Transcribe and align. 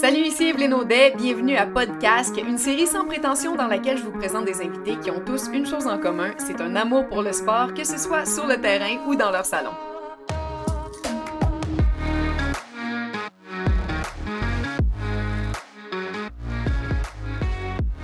Salut, 0.00 0.22
ici 0.22 0.44
Evelyne 0.48 0.72
Audet, 0.72 1.12
bienvenue 1.14 1.58
à 1.58 1.66
Podcast, 1.66 2.34
une 2.38 2.56
série 2.56 2.86
sans 2.86 3.04
prétention 3.04 3.54
dans 3.54 3.66
laquelle 3.66 3.98
je 3.98 4.02
vous 4.02 4.18
présente 4.18 4.46
des 4.46 4.62
invités 4.62 4.96
qui 4.96 5.10
ont 5.10 5.20
tous 5.20 5.50
une 5.52 5.66
chose 5.66 5.86
en 5.86 5.98
commun, 5.98 6.30
c'est 6.38 6.62
un 6.62 6.74
amour 6.74 7.06
pour 7.06 7.20
le 7.20 7.34
sport, 7.34 7.74
que 7.74 7.84
ce 7.84 7.98
soit 7.98 8.24
sur 8.24 8.46
le 8.46 8.58
terrain 8.58 8.96
ou 9.06 9.14
dans 9.14 9.30
leur 9.30 9.44
salon. 9.44 9.72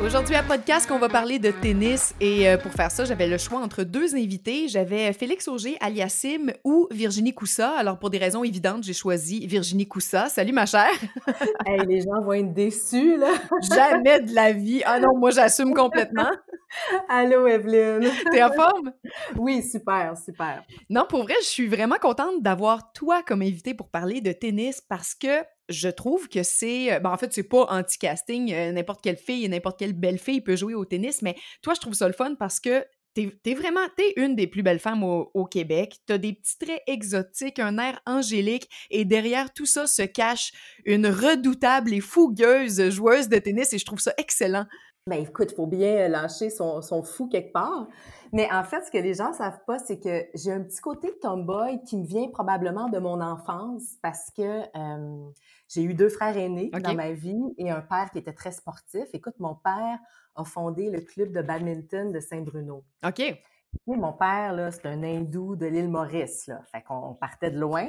Aujourd'hui 0.07 0.37
à 0.37 0.45
podcast, 0.45 0.89
on 0.93 1.01
va 1.01 1.09
parler 1.09 1.41
de 1.41 1.51
tennis 1.51 2.15
et 2.21 2.49
euh, 2.49 2.57
pour 2.57 2.71
faire 2.71 2.93
ça, 2.93 3.05
j'avais 3.05 3.27
le 3.27 3.39
choix 3.39 3.59
entre 3.59 3.83
deux 3.83 4.15
invités. 4.15 4.69
J'avais 4.69 5.13
Félix 5.13 5.49
Auger, 5.49 5.77
aliasim 5.81 6.53
ou 6.63 6.87
Virginie 6.93 7.35
Coussa. 7.35 7.73
Alors 7.73 7.99
pour 7.99 8.11
des 8.11 8.19
raisons 8.19 8.45
évidentes, 8.45 8.85
j'ai 8.85 8.93
choisi 8.93 9.45
Virginie 9.49 9.89
Coussa. 9.89 10.29
Salut 10.29 10.53
ma 10.53 10.65
chère. 10.65 10.93
hey, 11.67 11.81
les 11.89 12.03
gens 12.03 12.23
vont 12.23 12.35
être 12.35 12.55
déçus 12.55 13.17
là. 13.17 13.33
Jamais 13.75 14.21
de 14.21 14.33
la 14.33 14.53
vie. 14.53 14.81
Ah 14.87 15.01
non, 15.01 15.19
moi 15.19 15.31
j'assume 15.33 15.75
complètement. 15.75 16.31
Allô 17.09 17.49
Evelyne. 17.49 18.09
T'es 18.31 18.45
en 18.45 18.53
forme? 18.53 18.93
Oui, 19.37 19.61
super, 19.61 20.17
super. 20.17 20.63
Non, 20.89 21.05
pour 21.09 21.25
vrai, 21.25 21.35
je 21.41 21.49
suis 21.49 21.67
vraiment 21.67 21.97
contente 22.01 22.43
d'avoir 22.43 22.93
toi 22.93 23.25
comme 23.25 23.43
invité 23.43 23.75
pour 23.75 23.91
parler 23.91 24.21
de 24.21 24.31
tennis 24.31 24.81
parce 24.81 25.17
que 25.17 25.43
je 25.69 25.89
trouve 25.89 26.29
que 26.29 26.43
c'est. 26.43 26.93
Euh, 26.93 27.01
ben 27.01 27.11
en 27.11 27.17
fait, 27.17 27.33
c'est 27.33 27.43
pas 27.43 27.65
anti-casting. 27.69 28.53
Euh, 28.53 28.73
n'importe 28.73 29.03
quelle 29.03 29.17
fille, 29.17 29.49
n'importe 29.49 29.79
quelle 29.79 29.93
belle 29.93 30.19
fille 30.19 30.41
peut 30.41 30.57
jouer 30.57 30.75
au 30.75 30.85
tennis, 30.85 31.23
mais 31.23 31.37
toi, 31.63 31.75
je 31.75 31.81
trouve 31.81 31.95
ça 31.95 32.07
le 32.07 32.15
fun 32.15 32.35
parce 32.35 32.61
que 32.61 32.85
t'es 33.15 33.33
es 33.45 33.55
vraiment. 33.55 33.81
T'es 33.97 34.13
une 34.17 34.37
des 34.37 34.47
plus 34.47 34.63
belles 34.63 34.79
femmes 34.79 35.03
au, 35.03 35.31
au 35.35 35.45
Québec. 35.45 35.97
T'as 36.07 36.19
des 36.19 36.35
petits 36.35 36.59
traits 36.59 36.83
exotiques, 36.87 37.59
un 37.59 37.79
air 37.79 38.01
angélique, 38.07 38.69
et 38.91 39.05
derrière 39.05 39.53
tout 39.53 39.67
ça 39.67 39.87
se 39.87 40.03
cache 40.03 40.53
une 40.85 41.07
redoutable 41.07 41.95
et 41.95 42.01
fougueuse 42.01 42.91
joueuse 42.91 43.29
de 43.29 43.39
tennis, 43.39 43.73
et 43.73 43.79
je 43.79 43.85
trouve 43.85 44.01
ça 44.01 44.15
excellent. 44.19 44.67
Ben 45.09 45.21
écoute, 45.21 45.53
il 45.53 45.55
faut 45.55 45.69
bien 45.69 46.09
lâcher 46.09 46.51
son, 46.51 46.83
son, 46.83 47.05
fou 47.05 47.29
quelque 47.29 47.53
part. 47.53 47.87
Mais 48.33 48.51
en 48.51 48.65
fait, 48.65 48.85
ce 48.85 48.91
que 48.91 48.99
les 48.99 49.15
gens 49.15 49.33
savent 49.33 49.61
pas, 49.65 49.79
c'est 49.79 50.01
que 50.01 50.27
j'ai 50.35 50.51
un 50.51 50.65
petit 50.65 50.81
côté 50.81 51.17
tomboy 51.23 51.81
qui 51.85 51.97
me 51.97 52.05
vient 52.05 52.29
probablement 52.29 52.89
de 52.89 52.99
mon 52.99 53.21
enfance 53.21 53.99
parce 54.03 54.33
que 54.37 54.63
euh, 54.77 55.31
j'ai 55.69 55.85
eu 55.85 55.95
deux 55.95 56.09
frères 56.09 56.37
aînés 56.37 56.71
dans 56.71 56.95
ma 56.95 57.13
vie 57.13 57.55
et 57.57 57.71
un 57.71 57.83
père 57.83 58.11
qui 58.11 58.19
était 58.19 58.33
très 58.33 58.51
sportif. 58.51 59.05
Écoute, 59.13 59.35
mon 59.39 59.55
père 59.55 60.01
a 60.35 60.45
fondé 60.45 60.91
le 60.91 61.01
club 61.01 61.31
de 61.31 61.41
badminton 61.41 62.11
de 62.11 62.19
Saint-Bruno. 62.19 62.83
OK. 63.07 63.21
Et 63.21 63.39
mon 63.87 64.13
père, 64.13 64.55
là, 64.55 64.73
c'est 64.73 64.87
un 64.87 65.05
hindou 65.05 65.55
de 65.55 65.67
l'île 65.67 65.89
Maurice, 65.89 66.49
là. 66.49 66.63
Fait 66.73 66.83
qu'on 66.83 67.15
partait 67.15 67.53
de 67.53 67.61
loin, 67.61 67.89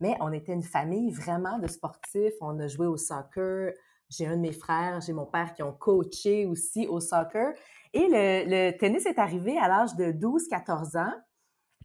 mais 0.00 0.16
on 0.18 0.32
était 0.32 0.52
une 0.52 0.64
famille 0.64 1.12
vraiment 1.12 1.60
de 1.60 1.68
sportifs. 1.68 2.34
On 2.40 2.58
a 2.58 2.66
joué 2.66 2.86
au 2.86 2.96
soccer, 2.96 3.72
j'ai 4.08 4.26
un 4.26 4.36
de 4.36 4.40
mes 4.40 4.52
frères, 4.52 5.00
j'ai 5.00 5.12
mon 5.12 5.26
père 5.26 5.54
qui 5.54 5.62
ont 5.62 5.72
coaché 5.72 6.46
aussi 6.46 6.86
au 6.86 7.00
soccer. 7.00 7.52
Et 7.92 8.06
le, 8.08 8.76
tennis 8.78 9.06
est 9.06 9.18
arrivé 9.18 9.58
à 9.58 9.68
l'âge 9.68 9.94
de 9.96 10.12
12-14 10.12 10.98
ans. 10.98 11.14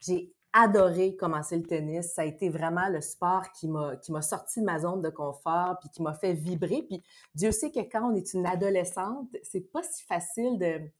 J'ai 0.01 0.33
adoré 0.53 1.15
commencer 1.15 1.57
le 1.57 1.63
tennis. 1.63 2.13
Ça 2.13 2.23
a 2.23 2.25
été 2.25 2.49
vraiment 2.49 2.89
le 2.89 3.01
sport 3.01 3.51
qui 3.53 3.67
m'a 3.67 4.21
sorti 4.21 4.59
de 4.59 4.65
ma 4.65 4.79
zone 4.79 5.01
de 5.01 5.09
confort 5.09 5.77
puis 5.79 5.89
qui 5.89 6.01
m'a 6.01 6.13
fait 6.13 6.33
vibrer. 6.33 6.83
Puis 6.83 7.01
Dieu 7.33 7.51
sait 7.51 7.71
que 7.71 7.79
quand 7.79 8.11
on 8.11 8.15
est 8.15 8.33
une 8.33 8.45
adolescente, 8.45 9.29
c'est 9.43 9.71
pas 9.71 9.83
si 9.83 10.03
facile 10.03 10.57
de 10.59 10.91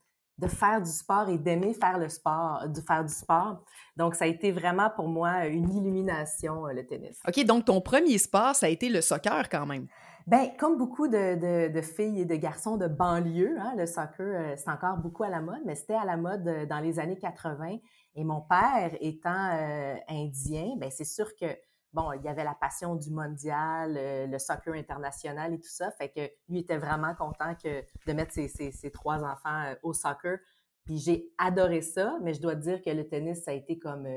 de 0.42 0.48
faire 0.48 0.82
du 0.82 0.90
sport 0.90 1.30
et 1.30 1.38
d'aimer 1.38 1.74
faire 1.74 2.00
le 2.00 2.10
sport, 2.10 2.68
de 2.68 2.82
faire 2.82 3.06
du 3.06 3.14
sport. 3.14 3.64
Donc, 3.96 4.16
ça 4.16 4.26
a 4.26 4.28
été 4.28 4.52
vraiment 4.52 4.90
pour 4.90 5.08
moi 5.08 5.46
une 5.46 5.72
illumination, 5.72 6.68
euh, 6.68 6.74
le 6.74 6.86
tennis. 6.86 7.20
OK, 7.28 7.46
donc 7.46 7.66
ton 7.66 7.80
premier 7.80 8.18
sport, 8.18 8.56
ça 8.56 8.66
a 8.66 8.70
été 8.70 8.90
le 8.90 9.02
soccer 9.02 9.50
quand 9.50 9.66
même. 9.66 9.88
Ben, 10.28 10.52
comme 10.58 10.78
beaucoup 10.78 11.08
de, 11.08 11.82
filles 11.82 12.22
et 12.22 12.26
de 12.26 12.36
garçons 12.36 12.78
de 12.78 12.88
banlieue, 12.88 13.58
hein, 13.60 13.74
le 13.76 13.86
soccer, 13.88 14.28
euh, 14.28 14.56
c'est 14.56 14.70
encore 14.70 14.98
beaucoup 14.98 15.24
à 15.24 15.30
la 15.30 15.42
mode, 15.42 15.62
mais 15.66 15.76
c'était 15.76 15.96
à 15.96 16.06
la 16.06 16.16
mode 16.16 16.48
euh, 16.48 16.66
dans 16.66 16.80
les 16.80 17.00
années 17.00 17.18
80. 17.18 17.78
Et 18.16 18.24
mon 18.24 18.42
père 18.42 18.92
étant 19.00 19.50
euh, 19.54 19.96
indien, 20.10 20.76
ben 20.78 20.92
c'est 20.92 21.06
sûr 21.06 21.36
que 21.36 21.46
bon, 21.94 22.12
il 22.14 22.22
y 22.22 22.28
avait 22.28 22.44
la 22.44 22.54
passion 22.54 22.96
du 22.96 23.10
mondial, 23.10 23.98
le 24.30 24.38
soccer 24.38 24.76
international 24.76 25.54
et 25.54 25.60
tout 25.60 25.70
ça. 25.70 25.92
Fait 25.92 26.10
que 26.10 26.22
lui 26.50 26.60
était 26.60 26.78
vraiment 26.78 27.16
content 27.16 27.54
de 27.64 28.14
mettre 28.14 28.34
ses, 28.34 28.92
trois 28.92 29.24
enfants 29.24 29.74
au 29.82 29.94
soccer. 29.94 30.38
Puis 30.86 31.00
j'ai 31.00 31.32
adoré 31.38 31.82
ça, 31.82 32.18
mais 32.22 32.34
je 32.34 32.42
dois 32.42 32.56
dire 32.56 32.82
que 32.82 32.90
le 32.90 33.08
tennis, 33.08 33.44
ça 33.44 33.52
a 33.52 33.54
été 33.54 33.80
comme 33.80 34.08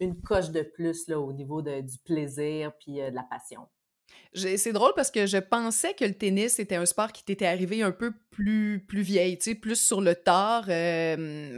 une 0.00 0.20
coche 0.22 0.50
de 0.50 0.62
plus 0.62 1.08
là, 1.08 1.20
au 1.20 1.32
niveau 1.32 1.60
du 1.62 1.98
plaisir 2.04 2.72
puis 2.78 2.96
de 2.96 3.14
la 3.14 3.24
passion. 3.24 3.66
C'est 4.34 4.72
drôle 4.72 4.92
parce 4.94 5.10
que 5.10 5.26
je 5.26 5.38
pensais 5.38 5.94
que 5.94 6.04
le 6.04 6.14
tennis 6.14 6.58
était 6.58 6.76
un 6.76 6.86
sport 6.86 7.12
qui 7.12 7.24
t'était 7.24 7.46
arrivé 7.46 7.82
un 7.82 7.90
peu 7.90 8.12
plus, 8.30 8.84
plus 8.86 9.02
vieille, 9.02 9.36
tu 9.38 9.50
sais, 9.50 9.54
plus 9.56 9.74
sur 9.74 10.00
le 10.00 10.14
tard, 10.14 10.66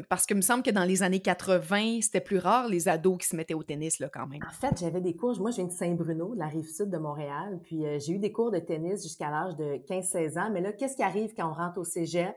parce 0.08 0.26
que 0.26 0.34
me 0.34 0.40
semble 0.40 0.62
que 0.62 0.70
dans 0.70 0.84
les 0.84 1.02
années 1.02 1.20
80, 1.20 2.00
c'était 2.00 2.20
plus 2.20 2.38
rare 2.38 2.68
les 2.68 2.88
ados 2.88 3.18
qui 3.18 3.28
se 3.28 3.36
mettaient 3.36 3.54
au 3.54 3.62
tennis, 3.62 3.98
là, 4.00 4.08
quand 4.08 4.26
même. 4.26 4.40
En 4.48 4.52
fait, 4.52 4.78
j'avais 4.80 5.00
des 5.00 5.14
cours, 5.14 5.38
moi 5.38 5.50
je 5.50 5.56
viens 5.56 5.66
de 5.66 5.72
Saint-Bruno, 5.72 6.34
de 6.34 6.38
la 6.38 6.48
rive 6.48 6.68
sud 6.68 6.90
de 6.90 6.98
Montréal, 6.98 7.60
puis 7.62 7.84
euh, 7.84 7.98
j'ai 7.98 8.14
eu 8.14 8.18
des 8.18 8.32
cours 8.32 8.50
de 8.50 8.58
tennis 8.58 9.02
jusqu'à 9.02 9.30
l'âge 9.30 9.56
de 9.56 9.76
15-16 9.86 10.38
ans, 10.38 10.50
mais 10.52 10.60
là, 10.60 10.72
qu'est-ce 10.72 10.96
qui 10.96 11.02
arrive 11.02 11.32
quand 11.36 11.48
on 11.48 11.54
rentre 11.54 11.78
au 11.78 11.84
cégep? 11.84 12.34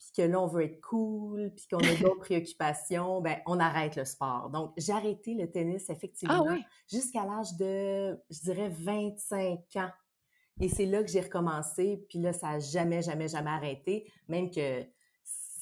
Puis 0.00 0.12
que 0.16 0.22
là, 0.22 0.40
on 0.40 0.46
veut 0.46 0.64
être 0.64 0.80
cool, 0.80 1.52
puis 1.54 1.66
qu'on 1.70 1.78
a 1.78 1.94
d'autres 2.00 2.20
préoccupations, 2.20 3.20
ben 3.20 3.36
on 3.46 3.60
arrête 3.60 3.96
le 3.96 4.06
sport. 4.06 4.48
Donc, 4.48 4.72
j'ai 4.78 4.92
arrêté 4.92 5.34
le 5.34 5.50
tennis, 5.50 5.84
ah 5.88 5.92
effectivement, 5.92 6.58
jusqu'à 6.90 7.24
l'âge 7.26 7.54
de, 7.58 8.18
je 8.30 8.40
dirais, 8.40 8.70
25 8.70 9.58
ans. 9.76 9.90
Et 10.58 10.68
c'est 10.68 10.86
là 10.86 11.02
que 11.02 11.10
j'ai 11.10 11.20
recommencé, 11.20 12.04
puis 12.08 12.18
là, 12.18 12.32
ça 12.32 12.52
n'a 12.52 12.58
jamais, 12.60 13.02
jamais, 13.02 13.28
jamais 13.28 13.50
arrêté, 13.50 14.10
même 14.26 14.50
que 14.50 14.82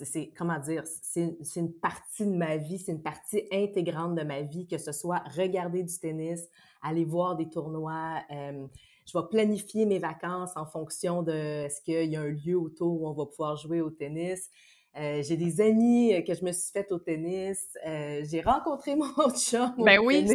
c'est, 0.04 0.32
comment 0.36 0.58
dire, 0.58 0.84
c'est, 1.02 1.36
une 1.56 1.72
partie 1.72 2.26
de 2.26 2.34
ma 2.34 2.56
vie, 2.56 2.78
c'est 2.78 2.92
une 2.92 3.02
partie 3.02 3.44
intégrante 3.52 4.14
de 4.14 4.22
ma 4.22 4.42
vie, 4.42 4.66
que 4.66 4.78
ce 4.78 4.92
soit 4.92 5.22
regarder 5.36 5.82
du 5.82 5.98
tennis, 5.98 6.48
aller 6.82 7.04
voir 7.04 7.36
des 7.36 7.48
tournois, 7.48 8.22
euh, 8.30 8.66
je 9.06 9.18
vais 9.18 9.24
planifier 9.30 9.86
mes 9.86 9.98
vacances 9.98 10.50
en 10.56 10.66
fonction 10.66 11.22
de 11.22 11.32
est-ce 11.32 11.80
qu'il 11.80 12.10
y 12.10 12.16
a 12.16 12.20
un 12.20 12.28
lieu 12.28 12.58
autour 12.58 13.00
où 13.00 13.08
on 13.08 13.12
va 13.12 13.24
pouvoir 13.24 13.56
jouer 13.56 13.80
au 13.80 13.90
tennis. 13.90 14.50
Euh, 14.96 15.22
j'ai 15.22 15.36
des 15.36 15.60
amis 15.60 16.14
euh, 16.14 16.22
que 16.22 16.34
je 16.34 16.44
me 16.44 16.52
suis 16.52 16.72
fait 16.72 16.90
au 16.90 16.98
tennis. 16.98 17.68
Euh, 17.86 18.22
j'ai 18.28 18.40
rencontré 18.40 18.96
mon 18.96 19.30
chum. 19.34 19.72
Ben 19.78 19.98
oui, 20.00 20.26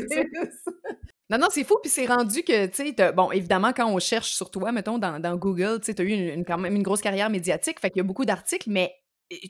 Non, 1.29 1.37
non, 1.37 1.47
c'est 1.49 1.63
fou, 1.63 1.77
puis 1.81 1.89
c'est 1.89 2.05
rendu 2.05 2.43
que, 2.43 2.67
tu 2.67 2.93
sais, 2.95 3.11
bon, 3.13 3.31
évidemment, 3.31 3.73
quand 3.75 3.89
on 3.91 3.99
cherche 3.99 4.33
sur 4.33 4.51
toi, 4.51 4.71
mettons, 4.71 4.97
dans, 4.97 5.19
dans 5.19 5.35
Google, 5.35 5.79
tu 5.79 5.91
sais, 5.91 6.01
as 6.01 6.03
eu 6.03 6.33
une, 6.33 6.45
quand 6.45 6.57
même 6.57 6.75
une 6.75 6.83
grosse 6.83 7.01
carrière 7.01 7.29
médiatique, 7.29 7.79
fait 7.79 7.89
qu'il 7.89 7.97
y 7.97 8.01
a 8.01 8.07
beaucoup 8.07 8.25
d'articles, 8.25 8.69
mais 8.69 8.93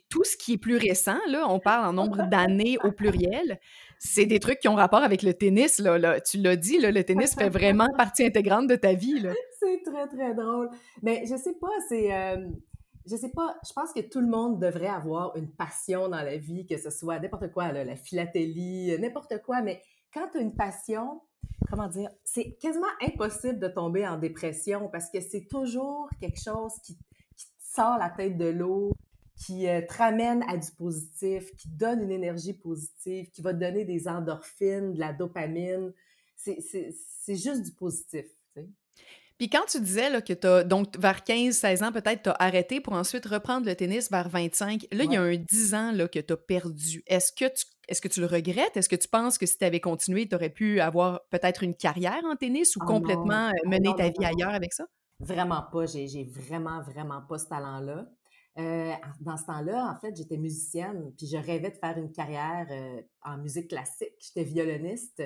tout 0.09 0.23
ce 0.23 0.37
qui 0.37 0.53
est 0.53 0.57
plus 0.57 0.77
récent, 0.77 1.17
là, 1.27 1.47
on 1.49 1.59
parle 1.59 1.85
en 1.85 1.93
nombre 1.93 2.27
d'années 2.29 2.77
au 2.83 2.91
pluriel, 2.91 3.59
c'est 3.99 4.25
des 4.25 4.39
trucs 4.39 4.59
qui 4.59 4.67
ont 4.67 4.75
rapport 4.75 5.01
avec 5.03 5.23
le 5.23 5.33
tennis. 5.33 5.79
Là, 5.79 6.19
Tu 6.21 6.37
l'as 6.37 6.55
dit, 6.55 6.77
là, 6.79 6.91
le 6.91 7.03
tennis 7.03 7.35
fait 7.35 7.49
vraiment 7.49 7.87
partie 7.97 8.25
intégrante 8.25 8.67
de 8.67 8.75
ta 8.75 8.93
vie. 8.93 9.25
C'est 9.59 9.81
très, 9.83 10.07
très 10.07 10.33
drôle. 10.33 10.69
Mais 11.01 11.25
je 11.25 11.35
sais 11.37 11.53
pas, 11.53 11.67
c'est... 11.87 12.13
Euh, 12.13 12.47
je 13.05 13.17
sais 13.17 13.29
pas, 13.29 13.57
je 13.67 13.73
pense 13.73 13.91
que 13.91 13.99
tout 13.99 14.21
le 14.21 14.27
monde 14.27 14.61
devrait 14.61 14.87
avoir 14.87 15.35
une 15.35 15.51
passion 15.51 16.07
dans 16.07 16.21
la 16.21 16.37
vie, 16.37 16.65
que 16.65 16.77
ce 16.77 16.89
soit 16.89 17.19
n'importe 17.19 17.51
quoi, 17.51 17.71
la 17.73 17.97
philatélie, 17.97 18.97
n'importe 18.97 19.41
quoi, 19.41 19.61
mais 19.61 19.81
quand 20.13 20.29
tu 20.31 20.37
as 20.37 20.41
une 20.41 20.55
passion, 20.55 21.21
comment 21.69 21.87
dire, 21.87 22.09
c'est 22.23 22.53
quasiment 22.61 22.87
impossible 23.01 23.59
de 23.59 23.67
tomber 23.67 24.07
en 24.07 24.17
dépression 24.17 24.89
parce 24.89 25.09
que 25.09 25.19
c'est 25.19 25.47
toujours 25.49 26.09
quelque 26.21 26.39
chose 26.41 26.73
qui, 26.83 26.95
qui 27.35 27.47
sort 27.59 27.97
la 27.97 28.09
tête 28.09 28.37
de 28.37 28.45
l'eau, 28.45 28.93
qui 29.45 29.67
euh, 29.67 29.81
te 29.81 29.93
ramène 29.93 30.43
à 30.47 30.57
du 30.57 30.71
positif, 30.71 31.55
qui 31.57 31.69
donne 31.69 32.03
une 32.03 32.11
énergie 32.11 32.53
positive, 32.53 33.29
qui 33.31 33.41
va 33.41 33.53
te 33.53 33.59
donner 33.59 33.85
des 33.85 34.07
endorphines, 34.07 34.93
de 34.93 34.99
la 34.99 35.13
dopamine. 35.13 35.93
C'est 36.35 37.35
juste 37.35 37.63
du 37.63 37.71
positif. 37.71 38.25
Puis 39.37 39.49
quand 39.49 39.65
tu 39.67 39.81
disais 39.81 40.09
là, 40.09 40.21
que 40.21 40.33
tu 40.33 40.47
as, 40.47 40.63
donc 40.63 40.97
vers 40.97 41.19
15-16 41.19 41.83
ans, 41.83 41.91
peut-être, 41.91 42.23
tu 42.23 42.29
as 42.29 42.35
arrêté 42.39 42.79
pour 42.79 42.93
ensuite 42.93 43.25
reprendre 43.25 43.65
le 43.65 43.75
tennis 43.75 44.11
vers 44.11 44.29
25, 44.29 44.87
là, 44.91 45.03
il 45.03 45.11
y 45.11 45.17
a 45.17 45.21
un 45.21 45.35
10 45.35 45.73
ans 45.73 45.91
là, 45.91 46.07
que 46.07 46.19
tu 46.19 46.33
as 46.33 46.37
perdu. 46.37 47.03
Est-ce 47.07 47.31
que, 47.31 47.45
tu, 47.45 47.65
est-ce 47.87 48.01
que 48.01 48.07
tu 48.07 48.21
le 48.21 48.27
regrettes? 48.27 48.77
Est-ce 48.77 48.89
que 48.89 48.95
tu 48.95 49.07
penses 49.07 49.37
que 49.37 49.45
si 49.45 49.57
tu 49.57 49.65
avais 49.65 49.79
continué, 49.79 50.27
tu 50.27 50.35
aurais 50.35 50.49
pu 50.49 50.79
avoir 50.79 51.25
peut-être 51.29 51.63
une 51.63 51.75
carrière 51.75 52.21
en 52.25 52.35
tennis 52.35 52.75
ou 52.75 52.79
ah 52.83 52.85
complètement 52.85 53.47
euh, 53.47 53.51
ah 53.65 53.69
mener 53.69 53.89
ta 53.97 54.09
vie 54.09 54.25
ailleurs 54.25 54.53
avec 54.53 54.71
ça? 54.73 54.85
Vraiment 55.19 55.63
pas. 55.71 55.85
J'ai 55.87 56.23
vraiment, 56.23 56.81
vraiment 56.81 57.21
pas 57.21 57.37
ce 57.37 57.47
talent-là. 57.47 58.05
Euh, 58.59 58.93
dans 59.19 59.37
ce 59.37 59.45
temps-là, 59.45 59.91
en 59.91 59.99
fait, 59.99 60.15
j'étais 60.15 60.37
musicienne, 60.37 61.11
puis 61.17 61.27
je 61.27 61.37
rêvais 61.37 61.71
de 61.71 61.77
faire 61.77 61.97
une 61.97 62.11
carrière 62.11 62.67
euh, 62.69 63.01
en 63.23 63.37
musique 63.37 63.69
classique. 63.69 64.13
J'étais 64.19 64.43
violoniste. 64.43 65.23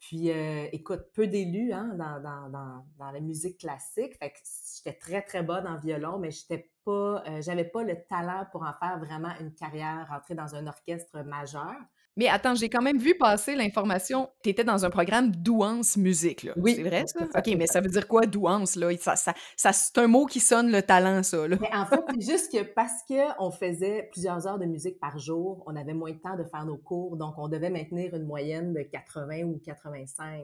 Puis, 0.00 0.30
euh, 0.30 0.68
écoute, 0.72 1.06
peu 1.14 1.26
d'élus 1.26 1.72
hein, 1.72 1.94
dans, 1.96 2.20
dans, 2.20 2.84
dans, 2.98 3.10
la 3.10 3.20
musique 3.20 3.58
classique. 3.58 4.16
Fait 4.18 4.30
que 4.30 4.38
j'étais 4.76 4.96
très, 4.96 5.22
très 5.22 5.42
bonne 5.42 5.66
en 5.66 5.76
violon, 5.78 6.18
mais 6.18 6.30
j'étais 6.30 6.70
pas, 6.84 7.24
j'avais 7.40 7.64
pas 7.64 7.82
le 7.82 7.96
talent 8.08 8.46
pour 8.52 8.62
en 8.62 8.72
faire 8.74 8.98
vraiment 8.98 9.32
une 9.40 9.52
carrière, 9.52 10.06
rentrer 10.08 10.34
dans 10.34 10.54
un 10.54 10.66
orchestre 10.66 11.22
majeur. 11.22 11.74
Mais 12.18 12.28
attends, 12.28 12.54
j'ai 12.56 12.68
quand 12.68 12.82
même 12.82 12.98
vu 12.98 13.16
passer 13.16 13.54
l'information. 13.54 14.28
Tu 14.42 14.50
étais 14.50 14.64
dans 14.64 14.84
un 14.84 14.90
programme 14.90 15.30
douance 15.30 15.96
musique, 15.96 16.42
là. 16.42 16.52
Oui. 16.56 16.74
C'est 16.74 16.82
vrai, 16.82 17.04
ça? 17.06 17.24
OK, 17.24 17.46
mais 17.56 17.66
ça 17.68 17.80
veut 17.80 17.88
dire 17.88 18.08
quoi, 18.08 18.26
douance, 18.26 18.74
là? 18.74 18.90
Ça, 18.98 19.14
ça, 19.16 19.32
ça 19.56 19.72
c'est 19.72 19.96
un 19.98 20.08
mot 20.08 20.26
qui 20.26 20.40
sonne 20.40 20.70
le 20.72 20.82
talent, 20.82 21.22
ça, 21.22 21.46
là. 21.46 21.56
Mais 21.60 21.70
en 21.72 21.86
fait, 21.86 22.00
c'est 22.14 22.30
juste 22.32 22.52
que 22.52 22.62
parce 22.74 23.02
qu'on 23.08 23.50
faisait 23.52 24.08
plusieurs 24.10 24.46
heures 24.48 24.58
de 24.58 24.66
musique 24.66 24.98
par 24.98 25.16
jour, 25.18 25.62
on 25.66 25.76
avait 25.76 25.94
moins 25.94 26.10
de 26.10 26.18
temps 26.18 26.36
de 26.36 26.44
faire 26.44 26.66
nos 26.66 26.76
cours, 26.76 27.16
donc 27.16 27.34
on 27.38 27.48
devait 27.48 27.70
maintenir 27.70 28.12
une 28.14 28.24
moyenne 28.26 28.74
de 28.74 28.82
80 28.82 29.44
ou 29.44 29.58
85 29.64 30.42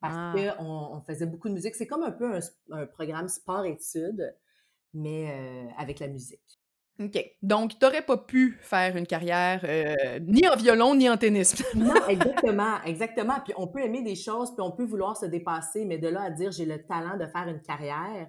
parce 0.00 0.14
Ah. 0.16 0.34
qu'on 0.58 0.64
on 0.96 1.00
faisait 1.02 1.26
beaucoup 1.26 1.48
de 1.48 1.54
musique. 1.54 1.74
C'est 1.76 1.86
comme 1.86 2.02
un 2.02 2.10
peu 2.10 2.34
un, 2.34 2.40
un 2.72 2.86
programme 2.86 3.28
sport-études, 3.28 4.34
mais 4.94 5.30
euh, 5.30 5.68
avec 5.76 6.00
la 6.00 6.08
musique. 6.08 6.40
Donc, 7.42 7.78
t'aurais 7.78 8.02
pas 8.02 8.16
pu 8.16 8.58
faire 8.60 8.96
une 8.96 9.06
carrière 9.06 9.60
euh, 9.64 10.18
ni 10.20 10.46
en 10.48 10.56
violon, 10.56 10.94
ni 10.94 11.08
en 11.08 11.16
tennis. 11.16 11.62
Non, 11.74 11.94
exactement, 12.08 12.82
exactement. 12.84 13.34
Puis 13.44 13.54
on 13.56 13.66
peut 13.66 13.80
aimer 13.80 14.02
des 14.02 14.14
choses, 14.14 14.54
puis 14.54 14.60
on 14.60 14.70
peut 14.70 14.84
vouloir 14.84 15.16
se 15.16 15.26
dépasser, 15.26 15.84
mais 15.84 15.98
de 15.98 16.08
là 16.08 16.22
à 16.22 16.30
dire 16.30 16.52
j'ai 16.52 16.66
le 16.66 16.82
talent 16.82 17.16
de 17.16 17.26
faire 17.26 17.48
une 17.48 17.60
carrière, 17.60 18.28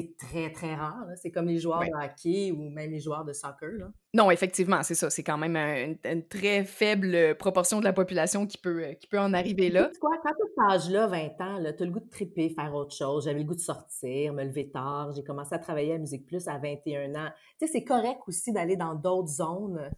c'est 0.00 0.16
très, 0.18 0.50
très 0.52 0.74
rare. 0.74 1.06
C'est 1.22 1.30
comme 1.30 1.46
les 1.46 1.58
joueurs 1.58 1.80
Ouais. 1.80 1.88
de 1.90 1.94
hockey 2.04 2.50
ou 2.52 2.68
même 2.70 2.90
les 2.90 3.00
joueurs 3.00 3.24
de 3.24 3.32
soccer. 3.32 3.70
Là. 3.78 3.88
non, 4.14 4.30
effectivement, 4.30 4.82
c'est 4.82 4.94
ça. 4.94 5.10
C'est 5.10 5.22
quand 5.22 5.36
même 5.38 5.56
un- 5.56 5.84
une, 5.84 5.98
une 6.04 6.26
très 6.26 6.64
faible 6.64 7.36
proportion 7.36 7.80
de 7.80 7.84
la 7.84 7.92
population 7.92 8.46
qui 8.46 8.56
peut, 8.58 8.82
euh, 8.84 8.92
qui 8.94 9.06
peut 9.06 9.18
en 9.18 9.32
arriver 9.34 9.68
là. 9.70 9.90
Tu 9.92 9.98
quoi, 10.00 10.16
quand 10.22 10.30
tu 10.30 10.46
cet 10.48 10.70
âge-là, 10.70 11.06
20 11.06 11.40
ans, 11.40 11.58
tu 11.76 11.82
as 11.82 11.86
le 11.86 11.90
goût 11.90 12.00
de 12.00 12.08
triper, 12.08 12.48
faire 12.50 12.74
autre 12.74 12.94
chose. 12.94 13.24
J'avais 13.24 13.40
le 13.40 13.44
goût 13.44 13.54
de 13.54 13.60
sortir, 13.60 14.32
me 14.32 14.44
lever 14.44 14.70
tard. 14.70 15.12
J'ai 15.14 15.22
commencé 15.24 15.54
à 15.54 15.58
travailler 15.58 15.94
à 15.94 15.98
Musique 15.98 16.24
Plus 16.26 16.46
à 16.48 16.56
21 16.58 17.14
ans. 17.14 17.28
Tu 17.60 17.66
sais, 17.66 17.72
c'est 17.72 17.84
correct 17.84 18.20
aussi 18.26 18.52
d'aller 18.52 18.76
dans 18.76 18.94
d'autres 18.94 19.28
zones 19.28 19.90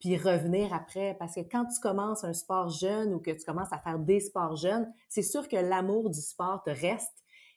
puis 0.00 0.16
revenir 0.16 0.74
après. 0.74 1.16
Parce 1.18 1.34
que 1.36 1.40
quand 1.40 1.64
tu 1.64 1.80
commences 1.80 2.24
un 2.24 2.32
sport 2.34 2.68
jeune 2.68 3.14
ou 3.14 3.20
que 3.20 3.30
tu 3.30 3.44
commences 3.44 3.72
à 3.72 3.78
faire 3.78 3.98
des 3.98 4.20
sports 4.20 4.56
jeunes, 4.56 4.92
c'est 5.08 5.22
sûr 5.22 5.48
que 5.48 5.56
l'amour 5.56 6.10
du 6.10 6.20
sport 6.20 6.62
te 6.64 6.70
reste 6.70 7.14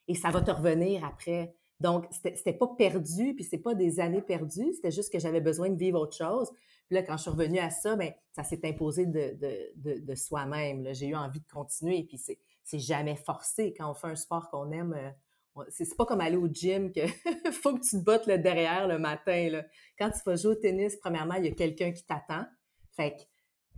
et 0.08 0.14
ça 0.14 0.30
va 0.30 0.42
te 0.42 0.52
revenir 0.52 1.04
après. 1.04 1.56
Donc, 1.80 2.06
c'était 2.12 2.54
pas 2.54 2.68
perdu, 2.78 3.36
puis 3.36 3.44
c'est 3.44 3.58
pas 3.58 3.76
des 3.76 4.00
années 4.00 4.22
perdues, 4.22 4.74
c'était 4.74 4.92
juste 4.92 5.12
que 5.12 5.20
j'avais 5.20 5.42
besoin 5.42 5.70
de 5.70 5.78
vivre 5.78 6.00
autre 6.00 6.16
chose. 6.16 6.50
Puis 6.88 6.96
là, 6.96 7.04
quand 7.04 7.18
je 7.18 7.24
suis 7.24 7.32
revenue 7.32 7.60
à 7.60 7.70
ça, 7.70 7.96
ben, 7.96 8.14
ça 8.32 8.44
s'est 8.44 8.62
imposé 8.64 9.06
de, 9.06 10.16
soi-même. 10.16 10.94
J'ai 10.94 11.08
eu 11.08 11.16
envie 11.16 11.40
de 11.40 11.48
continuer, 11.52 12.04
puis 12.04 12.18
c'est 12.18 12.80
jamais 12.80 13.16
forcé. 13.16 13.74
Quand 13.78 13.90
on 13.90 13.94
fait 13.94 14.08
un 14.08 14.16
sport 14.16 14.50
qu'on 14.50 14.72
aime, 14.72 14.94
euh, 14.94 15.64
c'est 15.70 15.96
pas 15.96 16.06
comme 16.06 16.22
aller 16.22 16.38
au 16.38 16.48
gym 16.48 16.92
que 16.92 17.02
faut 17.52 17.74
que 17.76 17.82
tu 17.82 17.98
te 17.98 18.04
bottes 18.04 18.30
derrière 18.30 18.88
le 18.88 19.00
matin. 19.00 19.62
Quand 19.98 20.12
tu 20.12 20.20
vas 20.26 20.36
jouer 20.36 20.52
au 20.52 20.56
tennis, 20.56 20.96
premièrement, 20.98 21.36
il 21.36 21.46
y 21.46 21.48
a 21.48 21.52
quelqu'un 21.52 21.92
qui 21.92 22.06
t'attend. 22.06 22.46
Fait 22.92 23.12
que 23.12 23.22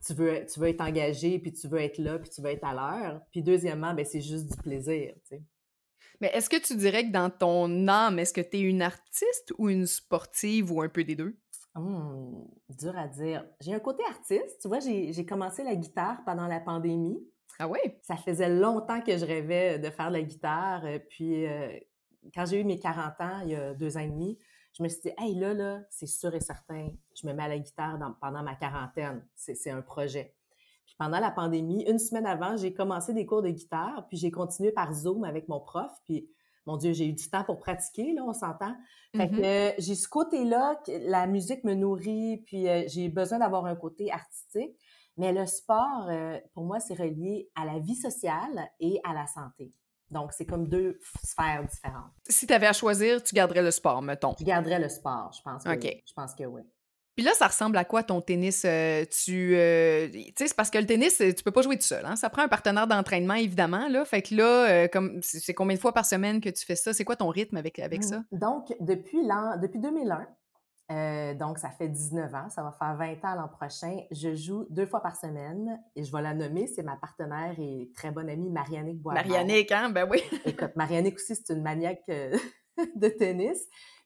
tu 0.06 0.14
veux, 0.14 0.46
tu 0.46 0.60
veux 0.60 0.68
être 0.68 0.82
engagé, 0.82 1.40
puis 1.40 1.54
tu 1.54 1.68
veux 1.68 1.80
être 1.80 1.98
là, 1.98 2.20
puis 2.20 2.30
tu 2.30 2.42
veux 2.42 2.50
être 2.50 2.64
à 2.64 2.74
l'heure. 2.74 3.22
Puis 3.32 3.42
deuxièmement, 3.42 3.94
ben, 3.94 4.06
c'est 4.06 4.22
juste 4.22 4.48
du 4.52 4.58
plaisir. 4.58 5.16
Mais 6.22 6.28
est-ce 6.34 6.50
que 6.50 6.58
tu 6.60 6.76
dirais 6.76 7.06
que 7.08 7.12
dans 7.12 7.30
ton 7.30 7.88
âme, 7.88 8.20
est-ce 8.20 8.34
que 8.34 8.42
tu 8.42 8.58
es 8.58 8.62
une 8.62 8.82
artiste 8.82 9.54
ou 9.58 9.70
une 9.70 9.86
sportive 9.86 10.72
ou 10.72 10.82
un 10.82 10.90
peu 10.90 11.04
des 11.04 11.16
deux? 11.16 11.38
Hum, 11.76 12.48
dur 12.70 12.98
à 12.98 13.08
dire. 13.08 13.46
J'ai 13.62 13.74
un 13.74 13.80
côté 13.80 14.04
artiste. 14.10 14.60
Tu 14.62 14.68
vois, 14.68 14.80
j'ai 14.80 15.26
commencé 15.26 15.64
la 15.64 15.76
guitare 15.76 16.24
pendant 16.26 16.48
la 16.48 16.60
pandémie. 16.60 17.20
Ah 17.60 17.68
ouais? 17.68 18.00
Ça 18.04 18.16
faisait 18.18 18.50
longtemps 18.50 19.02
que 19.02 19.18
je 19.18 19.26
rêvais 19.26 19.80
de 19.80 19.90
faire 19.90 20.10
de 20.10 20.14
la 20.14 20.22
guitare. 20.24 20.86
euh, 20.86 21.00
Puis, 21.10 21.46
euh, 21.46 21.70
quand 22.34 22.46
j'ai 22.46 22.62
eu 22.62 22.64
mes 22.64 22.80
40 22.80 23.20
ans, 23.22 23.42
il 23.44 23.52
y 23.52 23.56
a 23.56 23.74
deux 23.74 23.98
ans 23.98 24.02
et 24.02 24.08
demi, 24.10 24.38
je 24.78 24.84
me 24.84 24.90
suis 24.90 25.02
dit, 25.02 25.12
hey, 25.18 25.34
là, 25.36 25.54
là, 25.54 25.82
c'est 25.90 26.06
sûr 26.08 26.34
et 26.36 26.40
certain, 26.40 26.90
je 27.16 27.26
me 27.28 27.34
mets 27.34 27.44
à 27.44 27.48
la 27.48 27.58
guitare 27.60 27.98
dans- 27.98 28.14
pendant 28.14 28.44
ma 28.44 28.56
quarantaine. 28.56 29.26
C'est 29.36 29.72
un 29.72 29.82
projet. 29.82 30.36
Pendant 30.98 31.20
la 31.20 31.32
pandémie, 31.32 31.84
une 31.84 32.00
semaine 32.00 32.26
avant, 32.26 32.58
j'ai 32.58 32.74
commencé 32.74 33.14
des 33.14 33.26
cours 33.26 33.42
de 33.42 33.50
guitare, 33.50 34.06
puis 34.08 34.18
j'ai 34.18 34.32
continué 34.32 34.72
par 34.72 34.94
Zoom 34.94 35.24
avec 35.24 35.48
mon 35.48 35.60
prof. 35.60 35.92
Puis, 36.06 36.28
mon 36.66 36.76
Dieu, 36.78 36.92
j'ai 36.92 37.06
eu 37.08 37.14
du 37.14 37.30
temps 37.30 37.44
pour 37.44 37.60
pratiquer, 37.60 38.14
là, 38.14 38.24
on 38.26 38.34
s'entend. 38.34 38.76
Fait 39.16 39.28
Mhm. 39.28 39.38
que 39.42 39.82
j'ai 39.82 39.96
ce 39.96 40.08
côté-là, 40.10 40.76
que 40.86 40.92
la 41.10 41.28
musique 41.28 41.64
me 41.64 41.74
nourrit, 41.76 42.44
puis 42.46 42.68
euh, 42.68 42.84
j'ai 42.88 43.10
besoin 43.10 43.40
d'avoir 43.40 43.66
un 43.66 43.76
côté 43.76 44.12
artistique. 44.12 44.76
Mais 45.18 45.32
le 45.34 45.46
sport, 45.46 46.08
euh, 46.10 46.40
pour 46.54 46.66
moi, 46.66 46.80
c'est 46.80 46.94
relié 46.94 47.50
à 47.56 47.66
la 47.66 47.80
vie 47.80 47.96
sociale 47.96 48.68
et 48.80 49.00
à 49.04 49.14
la 49.14 49.26
santé. 49.28 49.72
Donc, 50.12 50.32
c'est 50.32 50.46
comme 50.46 50.68
deux 50.68 51.00
sphères 51.24 51.66
différentes. 51.66 52.12
Si 52.30 52.48
tu 52.48 52.54
avais 52.54 52.68
à 52.68 52.74
choisir, 52.74 53.22
tu 53.24 53.34
garderais 53.36 53.62
le 53.64 53.72
sport, 53.72 54.02
mettons. 54.02 54.36
Je 54.40 54.46
garderais 54.46 54.80
le 54.80 54.90
sport, 54.90 55.32
je 55.36 55.42
pense 55.42 55.64
que 55.64 55.70
oui. 55.70 56.02
Je 56.08 56.14
pense 56.14 56.34
que 56.36 56.44
oui. 56.44 56.62
Puis 57.18 57.26
là, 57.26 57.34
ça 57.34 57.48
ressemble 57.48 57.76
à 57.78 57.84
quoi 57.84 58.04
ton 58.04 58.22
tennis? 58.22 58.62
Euh, 58.64 59.04
tu 59.06 59.56
euh, 59.56 60.08
tu 60.08 60.22
sais, 60.38 60.48
c'est 60.50 60.56
parce 60.56 60.70
que 60.70 60.78
le 60.78 60.86
tennis, 60.86 61.20
euh, 61.20 61.34
tu 61.34 61.44
peux 61.44 61.50
pas 61.50 61.64
jouer 61.64 61.76
tout 61.76 61.84
seul. 61.88 62.06
Hein? 62.06 62.16
Ça 62.16 62.30
prend 62.30 62.44
un 62.44 62.48
partenaire 62.48 62.86
d'entraînement, 62.86 63.34
évidemment. 63.34 63.88
Là. 63.88 64.06
Fait 64.06 64.22
que 64.22 64.36
là, 64.36 64.70
euh, 64.70 64.88
comme 64.88 65.20
c'est 65.24 65.56
combien 65.56 65.76
de 65.76 65.82
fois 65.82 65.94
par 65.94 66.06
semaine 66.06 66.40
que 66.42 66.50
tu 66.50 66.64
fais 66.64 66.76
ça? 66.76 66.94
C'est 66.94 67.06
quoi 67.06 67.16
ton 67.16 67.30
rythme 67.30 67.58
avec, 67.58 67.80
avec 67.80 68.04
ça? 68.04 68.22
Donc, 68.32 68.72
depuis, 68.82 69.26
l'an, 69.26 69.58
depuis 69.60 69.80
2001, 69.80 70.28
euh, 70.92 71.34
donc 71.34 71.58
ça 71.58 71.72
fait 71.72 71.88
19 71.88 72.36
ans, 72.36 72.50
ça 72.52 72.62
va 72.62 72.72
faire 72.72 72.96
20 72.96 73.26
ans 73.26 73.36
l'an 73.36 73.48
prochain, 73.48 73.98
je 74.12 74.36
joue 74.36 74.68
deux 74.70 74.86
fois 74.86 75.02
par 75.02 75.16
semaine 75.16 75.82
et 75.96 76.04
je 76.04 76.12
vais 76.12 76.22
la 76.22 76.36
nommer, 76.36 76.68
c'est 76.68 76.84
ma 76.84 76.98
partenaire 76.98 77.56
et 77.58 77.90
très 77.96 78.12
bonne 78.12 78.30
amie 78.30 78.52
Marianne 78.52 78.94
Boisvert. 78.94 79.26
Marianique, 79.26 79.72
hein? 79.72 79.90
Ben 79.90 80.08
oui. 80.08 80.22
Écoute, 80.46 80.76
Marianne 80.76 81.08
aussi, 81.08 81.36
c'est 81.36 81.52
une 81.52 81.64
maniaque 81.64 82.06
de 82.96 83.08
tennis. 83.08 83.58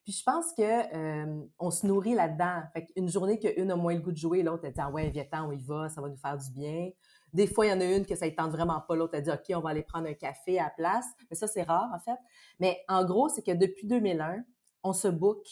Puis 0.03 0.13
je 0.13 0.23
pense 0.23 0.53
que 0.53 1.47
on 1.59 1.71
se 1.71 1.85
nourrit 1.85 2.15
là-dedans. 2.15 2.63
Fait 2.73 2.85
qu'une 2.85 3.09
journée 3.09 3.39
qu'une 3.39 3.71
a 3.71 3.75
moins 3.75 3.93
le 3.93 4.01
goût 4.01 4.11
de 4.11 4.17
jouer, 4.17 4.41
l'autre 4.43 4.63
elle 4.65 4.73
dit 4.73 4.81
ah 4.81 4.89
ouais, 4.89 5.09
viens-t'en, 5.09 5.47
on 5.47 5.51
y 5.51 5.61
va, 5.61 5.89
ça 5.89 6.01
va 6.01 6.09
nous 6.09 6.17
faire 6.17 6.37
du 6.37 6.51
bien. 6.51 6.89
Des 7.33 7.47
fois, 7.47 7.65
il 7.65 7.69
y 7.69 7.73
en 7.73 7.79
a 7.79 7.85
une 7.85 8.05
que 8.05 8.15
ça 8.15 8.25
ne 8.25 8.31
tente 8.31 8.51
vraiment 8.51 8.81
pas, 8.81 8.95
l'autre 8.95 9.13
elle 9.15 9.23
dit 9.23 9.31
OK, 9.31 9.55
on 9.55 9.61
va 9.61 9.69
aller 9.69 9.83
prendre 9.83 10.07
un 10.07 10.13
café 10.13 10.59
à 10.59 10.65
la 10.65 10.69
place. 10.71 11.05
Mais 11.29 11.35
ça, 11.35 11.47
c'est 11.47 11.63
rare, 11.63 11.89
en 11.93 11.99
fait. 11.99 12.19
Mais 12.59 12.83
en 12.87 13.05
gros, 13.05 13.29
c'est 13.29 13.43
que 13.43 13.51
depuis 13.51 13.87
2001, 13.87 14.43
on 14.83 14.93
se 14.93 15.07
book 15.07 15.45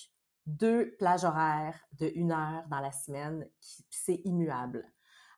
deux 0.46 0.96
plages 0.98 1.24
horaires 1.24 1.80
de 2.00 2.12
une 2.16 2.32
heure 2.32 2.64
dans 2.70 2.80
la 2.80 2.92
semaine, 2.92 3.48
c'est 3.90 4.22
immuable. 4.26 4.84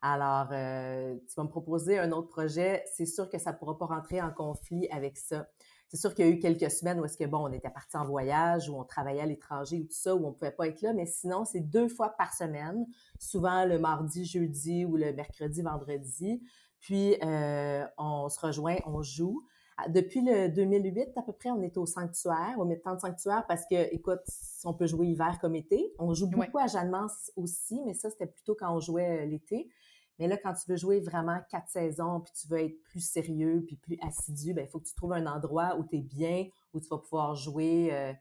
Alors, 0.01 0.47
euh, 0.51 1.15
tu 1.27 1.35
vas 1.35 1.43
me 1.43 1.49
proposer 1.49 1.99
un 1.99 2.11
autre 2.11 2.29
projet, 2.29 2.83
c'est 2.95 3.05
sûr 3.05 3.29
que 3.29 3.37
ça 3.37 3.51
ne 3.51 3.57
pourra 3.57 3.77
pas 3.77 3.85
rentrer 3.85 4.19
en 4.21 4.31
conflit 4.31 4.87
avec 4.89 5.17
ça. 5.17 5.47
C'est 5.91 5.97
sûr 5.97 6.15
qu'il 6.15 6.25
y 6.25 6.29
a 6.29 6.31
eu 6.31 6.39
quelques 6.39 6.71
semaines 6.71 7.01
où 7.01 7.05
est-ce 7.05 7.17
que, 7.17 7.25
bon, 7.25 7.39
on 7.49 7.51
était 7.51 7.69
parti 7.69 7.97
en 7.97 8.05
voyage, 8.05 8.69
où 8.69 8.75
on 8.79 8.85
travaillait 8.85 9.19
à 9.21 9.25
l'étranger 9.25 9.77
ou 9.81 9.83
tout 9.83 9.89
ça, 9.91 10.15
où 10.15 10.25
on 10.25 10.29
ne 10.29 10.33
pouvait 10.33 10.51
pas 10.51 10.67
être 10.69 10.81
là, 10.81 10.93
mais 10.93 11.05
sinon, 11.05 11.43
c'est 11.43 11.59
deux 11.59 11.89
fois 11.89 12.15
par 12.17 12.33
semaine, 12.33 12.87
souvent 13.19 13.65
le 13.65 13.77
mardi, 13.77 14.23
jeudi 14.23 14.85
ou 14.85 14.95
le 14.95 15.11
mercredi, 15.11 15.61
vendredi. 15.61 16.41
Puis, 16.79 17.17
euh, 17.21 17.85
on 17.97 18.29
se 18.29 18.39
rejoint, 18.39 18.77
on 18.85 19.03
joue. 19.03 19.45
Ah, 19.77 19.89
Depuis 19.89 20.21
le 20.21 20.47
2008, 20.47 21.09
à 21.17 21.23
peu 21.23 21.33
près, 21.33 21.51
on 21.51 21.61
est 21.61 21.75
au 21.77 21.85
sanctuaire, 21.85 22.55
au 22.57 22.65
temps 22.75 22.95
de 22.95 22.99
sanctuaire, 23.01 23.43
parce 23.49 23.63
que, 23.69 23.93
écoute, 23.93 24.21
on 24.63 24.73
peut 24.73 24.87
jouer 24.87 25.07
hiver 25.07 25.39
comme 25.41 25.55
été. 25.55 25.93
On 25.99 26.13
joue 26.13 26.27
Ouais. 26.27 26.45
beaucoup 26.45 26.57
à 26.59 26.67
Jeanne-Mance 26.67 27.31
aussi, 27.35 27.81
mais 27.85 27.93
ça, 27.95 28.09
c'était 28.09 28.27
plutôt 28.27 28.55
quand 28.55 28.73
on 28.73 28.79
jouait 28.79 29.23
euh, 29.23 29.25
l'été. 29.25 29.69
Mais 30.21 30.27
là, 30.27 30.37
quand 30.37 30.53
tu 30.53 30.69
veux 30.69 30.77
jouer 30.77 30.99
vraiment 30.99 31.39
quatre 31.49 31.67
saisons, 31.67 32.19
puis 32.19 32.31
tu 32.39 32.47
veux 32.47 32.59
être 32.59 32.79
plus 32.83 32.99
sérieux, 32.99 33.63
puis 33.65 33.75
plus 33.75 33.97
assidu, 34.03 34.53
ben 34.53 34.63
il 34.63 34.69
faut 34.69 34.79
que 34.79 34.85
tu 34.85 34.93
trouves 34.93 35.13
un 35.13 35.25
endroit 35.25 35.75
où 35.79 35.83
tu 35.83 35.95
es 35.95 36.01
bien, 36.01 36.45
où 36.75 36.79
tu 36.79 36.87
vas 36.89 36.99
pouvoir 36.99 37.33
jouer 37.33 37.89
euh, 37.91 38.13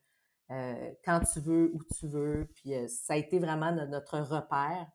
euh, 0.51 0.93
quand 1.05 1.21
tu 1.31 1.41
veux, 1.41 1.71
où 1.75 1.81
tu 1.95 2.09
veux. 2.09 2.49
Puis 2.55 2.73
euh, 2.73 2.87
ça 2.89 3.13
a 3.13 3.17
été 3.19 3.39
vraiment 3.39 3.71
no- 3.71 3.87
notre 3.87 4.19
repère. 4.19 4.91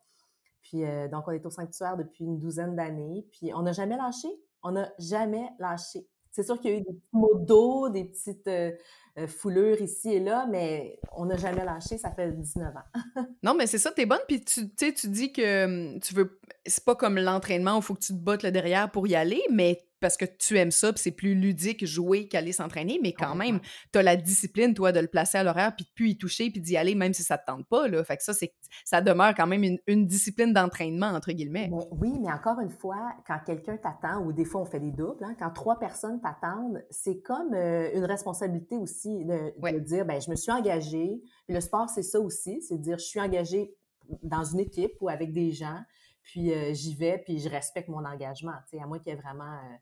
Puis 0.63 0.81
donc, 1.11 1.27
on 1.27 1.31
est 1.31 1.45
au 1.45 1.51
sanctuaire 1.51 1.95
depuis 1.95 2.23
une 2.23 2.39
douzaine 2.39 2.75
d'années. 2.75 3.27
Puis 3.31 3.53
on 3.53 3.61
n'a 3.61 3.71
jamais 3.71 3.97
lâché. 3.97 4.27
On 4.63 4.71
n'a 4.71 4.91
jamais 4.97 5.47
lâché. 5.59 6.07
C'est 6.35 6.43
sûr 6.43 6.59
qu'il 6.59 6.71
y 6.71 6.73
a 6.73 6.77
eu 6.77 6.81
des 6.81 6.91
petits 6.91 7.13
mots 7.13 7.39
d'eau, 7.39 7.87
des 7.87 8.03
petites 8.03 8.47
euh, 8.47 8.71
euh, 9.17 9.25
foulures 9.25 9.81
ici 9.81 10.15
et 10.15 10.19
là, 10.19 10.45
mais 10.51 10.99
on 11.15 11.23
n'a 11.23 11.37
jamais 11.37 11.63
lâché. 11.63 11.97
Ça 11.97 12.11
fait 12.11 12.29
19 12.29 12.75
ans. 12.75 13.23
Non, 13.43 13.53
mais 13.53 13.67
c'est 13.67 13.77
ça, 13.77 13.91
t'es 13.91 14.05
bonne, 14.05 14.19
puis 14.27 14.43
tu 14.43 14.69
tu 14.75 15.07
dis 15.07 15.31
que 15.31 15.63
hum, 15.93 15.99
tu 16.01 16.13
veux. 16.13 16.39
C'est 16.65 16.83
pas 16.83 16.95
comme 16.95 17.17
l'entraînement 17.17 17.75
où 17.75 17.79
il 17.79 17.83
faut 17.83 17.93
que 17.93 18.01
tu 18.01 18.13
te 18.13 18.19
bottes 18.19 18.45
derrière 18.45 18.91
pour 18.91 19.07
y 19.07 19.15
aller, 19.15 19.41
mais 19.49 19.87
parce 20.05 20.17
que 20.17 20.25
tu 20.25 20.55
aimes 20.59 20.69
ça, 20.69 20.93
puis 20.93 21.01
c'est 21.01 21.09
plus 21.09 21.33
ludique 21.33 21.83
jouer 21.83 22.27
qu'aller 22.27 22.51
s'entraîner, 22.51 22.99
mais 23.01 23.11
quand 23.11 23.33
même, 23.33 23.59
t'as 23.91 24.03
la 24.03 24.15
discipline, 24.15 24.75
toi, 24.75 24.91
de 24.91 24.99
le 24.99 25.07
placer 25.07 25.39
à 25.39 25.43
l'horaire, 25.43 25.75
puis 25.75 25.83
de 25.83 25.89
plus 25.95 26.09
y 26.09 26.17
toucher, 26.19 26.51
puis 26.51 26.61
d'y 26.61 26.77
aller, 26.77 26.93
même 26.93 27.11
si 27.11 27.23
ça 27.23 27.39
te 27.39 27.45
tente 27.47 27.65
pas, 27.67 27.87
là. 27.87 28.03
Fait 28.03 28.15
que 28.15 28.21
ça, 28.21 28.31
c'est 28.31 28.53
ça 28.83 29.01
demeure 29.01 29.33
quand 29.33 29.47
même 29.47 29.63
une, 29.63 29.79
une 29.87 30.05
discipline 30.05 30.53
d'entraînement, 30.53 31.07
entre 31.07 31.31
guillemets. 31.31 31.69
Mais 31.71 31.87
oui, 31.89 32.19
mais 32.21 32.31
encore 32.31 32.59
une 32.59 32.69
fois, 32.69 33.15
quand 33.25 33.39
quelqu'un 33.43 33.77
t'attend, 33.77 34.23
ou 34.23 34.31
des 34.31 34.45
fois 34.45 34.61
on 34.61 34.65
fait 34.65 34.79
des 34.79 34.91
doubles, 34.91 35.23
hein, 35.23 35.35
quand 35.39 35.49
trois 35.49 35.79
personnes 35.79 36.21
t'attendent, 36.21 36.83
c'est 36.91 37.21
comme 37.21 37.55
euh, 37.55 37.89
une 37.95 38.05
responsabilité 38.05 38.77
aussi 38.77 39.25
de, 39.25 39.79
dire, 39.79 40.05
ben 40.05 40.21
je 40.21 40.29
me 40.29 40.35
suis 40.35 40.51
engagée. 40.51 41.19
Puis 41.47 41.55
le 41.55 41.61
sport, 41.61 41.89
c'est 41.89 42.03
ça 42.03 42.19
aussi, 42.19 42.61
c'est 42.61 42.77
de 42.77 42.83
dire, 42.83 42.99
je 42.99 43.05
suis 43.05 43.19
engagée 43.19 43.73
dans 44.21 44.43
une 44.43 44.59
équipe 44.59 44.93
ou 45.01 45.09
avec 45.09 45.33
des 45.33 45.51
gens, 45.51 45.79
puis 46.25 46.51
euh, 46.51 46.73
j'y 46.73 46.95
vais, 46.95 47.19
puis 47.19 47.39
je 47.39 47.49
respecte 47.49 47.87
mon 47.87 48.03
engagement. 48.03 48.53
Tu 48.69 48.77
sais, 48.77 48.83
à 48.83 48.87
moins 48.87 48.99
qu'il 48.99 49.13
y 49.13 49.15
ait 49.15 49.19
vraiment 49.19 49.53
euh, 49.53 49.75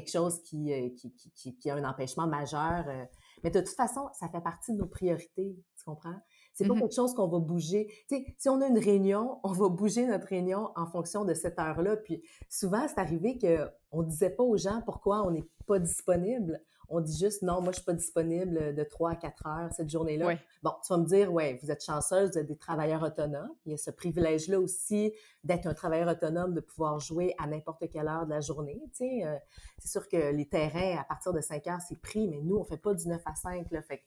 quelque 0.00 0.10
chose 0.10 0.40
qui, 0.42 0.72
euh, 0.72 0.90
qui, 0.96 1.12
qui, 1.14 1.30
qui- 1.32 1.56
qui 1.58 1.70
a 1.70 1.74
un 1.76 1.84
empêchement 1.84 2.26
majeur. 2.26 2.84
euh. 2.88 3.04
Mais 3.44 3.50
de 3.50 3.60
toute 3.60 3.74
façon, 3.76 4.08
ça 4.12 4.28
fait 4.28 4.40
partie 4.40 4.72
de 4.72 4.78
nos 4.78 4.86
priorités, 4.86 5.56
tu 5.76 5.84
comprends? 5.84 6.14
C'est 6.54 6.66
pas 6.66 6.74
Mmh 6.74 6.80
quelque 6.80 6.94
chose 6.94 7.14
qu'on 7.14 7.28
va 7.28 7.38
bouger. 7.38 7.86
Tu 8.08 8.16
sais, 8.16 8.34
si 8.38 8.48
on 8.48 8.60
a 8.62 8.66
une 8.66 8.78
réunion, 8.78 9.40
on 9.42 9.52
va 9.52 9.68
bouger 9.68 10.06
notre 10.06 10.26
réunion 10.28 10.70
en 10.74 10.86
fonction 10.86 11.24
de 11.24 11.34
cette 11.34 11.58
heure-là. 11.58 11.96
Puis 11.98 12.22
souvent, 12.48 12.86
c'est 12.88 12.98
arrivé 12.98 13.38
qu'on 13.38 14.02
ne 14.02 14.08
disait 14.08 14.30
pas 14.30 14.42
aux 14.42 14.56
gens 14.56 14.80
pourquoi 14.86 15.26
on 15.26 15.30
n'est 15.30 15.44
pas 15.66 15.78
disponible. 15.78 16.60
On 16.88 17.00
dit 17.00 17.16
juste 17.16 17.42
non, 17.42 17.60
moi, 17.60 17.72
je 17.72 17.76
suis 17.76 17.84
pas 17.84 17.92
disponible 17.92 18.74
de 18.74 18.84
3 18.84 19.10
à 19.10 19.16
4 19.16 19.46
heures 19.46 19.72
cette 19.72 19.90
journée-là. 19.90 20.26
Ouais. 20.26 20.38
Bon, 20.62 20.72
tu 20.84 20.92
vas 20.92 20.98
me 20.98 21.06
dire, 21.06 21.32
ouais, 21.32 21.58
vous 21.62 21.70
êtes 21.70 21.84
chanceuse, 21.84 22.30
vous 22.32 22.38
êtes 22.38 22.46
des 22.46 22.56
travailleurs 22.56 23.02
autonomes. 23.02 23.50
Il 23.64 23.72
y 23.72 23.74
a 23.74 23.78
ce 23.78 23.90
privilège-là 23.90 24.60
aussi 24.60 25.12
d'être 25.44 25.66
un 25.66 25.74
travailleur 25.74 26.08
autonome, 26.08 26.54
de 26.54 26.60
pouvoir 26.60 26.98
jouer 27.00 27.34
à 27.38 27.46
n'importe 27.46 27.88
quelle 27.90 28.08
heure 28.08 28.26
de 28.26 28.30
la 28.30 28.40
journée. 28.40 28.80
Tu 28.92 28.98
sais, 28.98 29.24
euh, 29.24 29.36
c'est 29.78 29.88
sûr 29.88 30.08
que 30.08 30.32
les 30.32 30.48
terrains, 30.48 30.98
à 30.98 31.04
partir 31.04 31.32
de 31.32 31.40
5 31.40 31.66
heures, 31.66 31.80
c'est 31.86 32.00
pris, 32.00 32.28
mais 32.28 32.40
nous, 32.42 32.56
on 32.56 32.64
fait 32.64 32.76
pas 32.76 32.94
du 32.94 33.08
9 33.08 33.20
à 33.24 33.34
5. 33.34 33.70
Là, 33.70 33.82
fait 33.82 34.02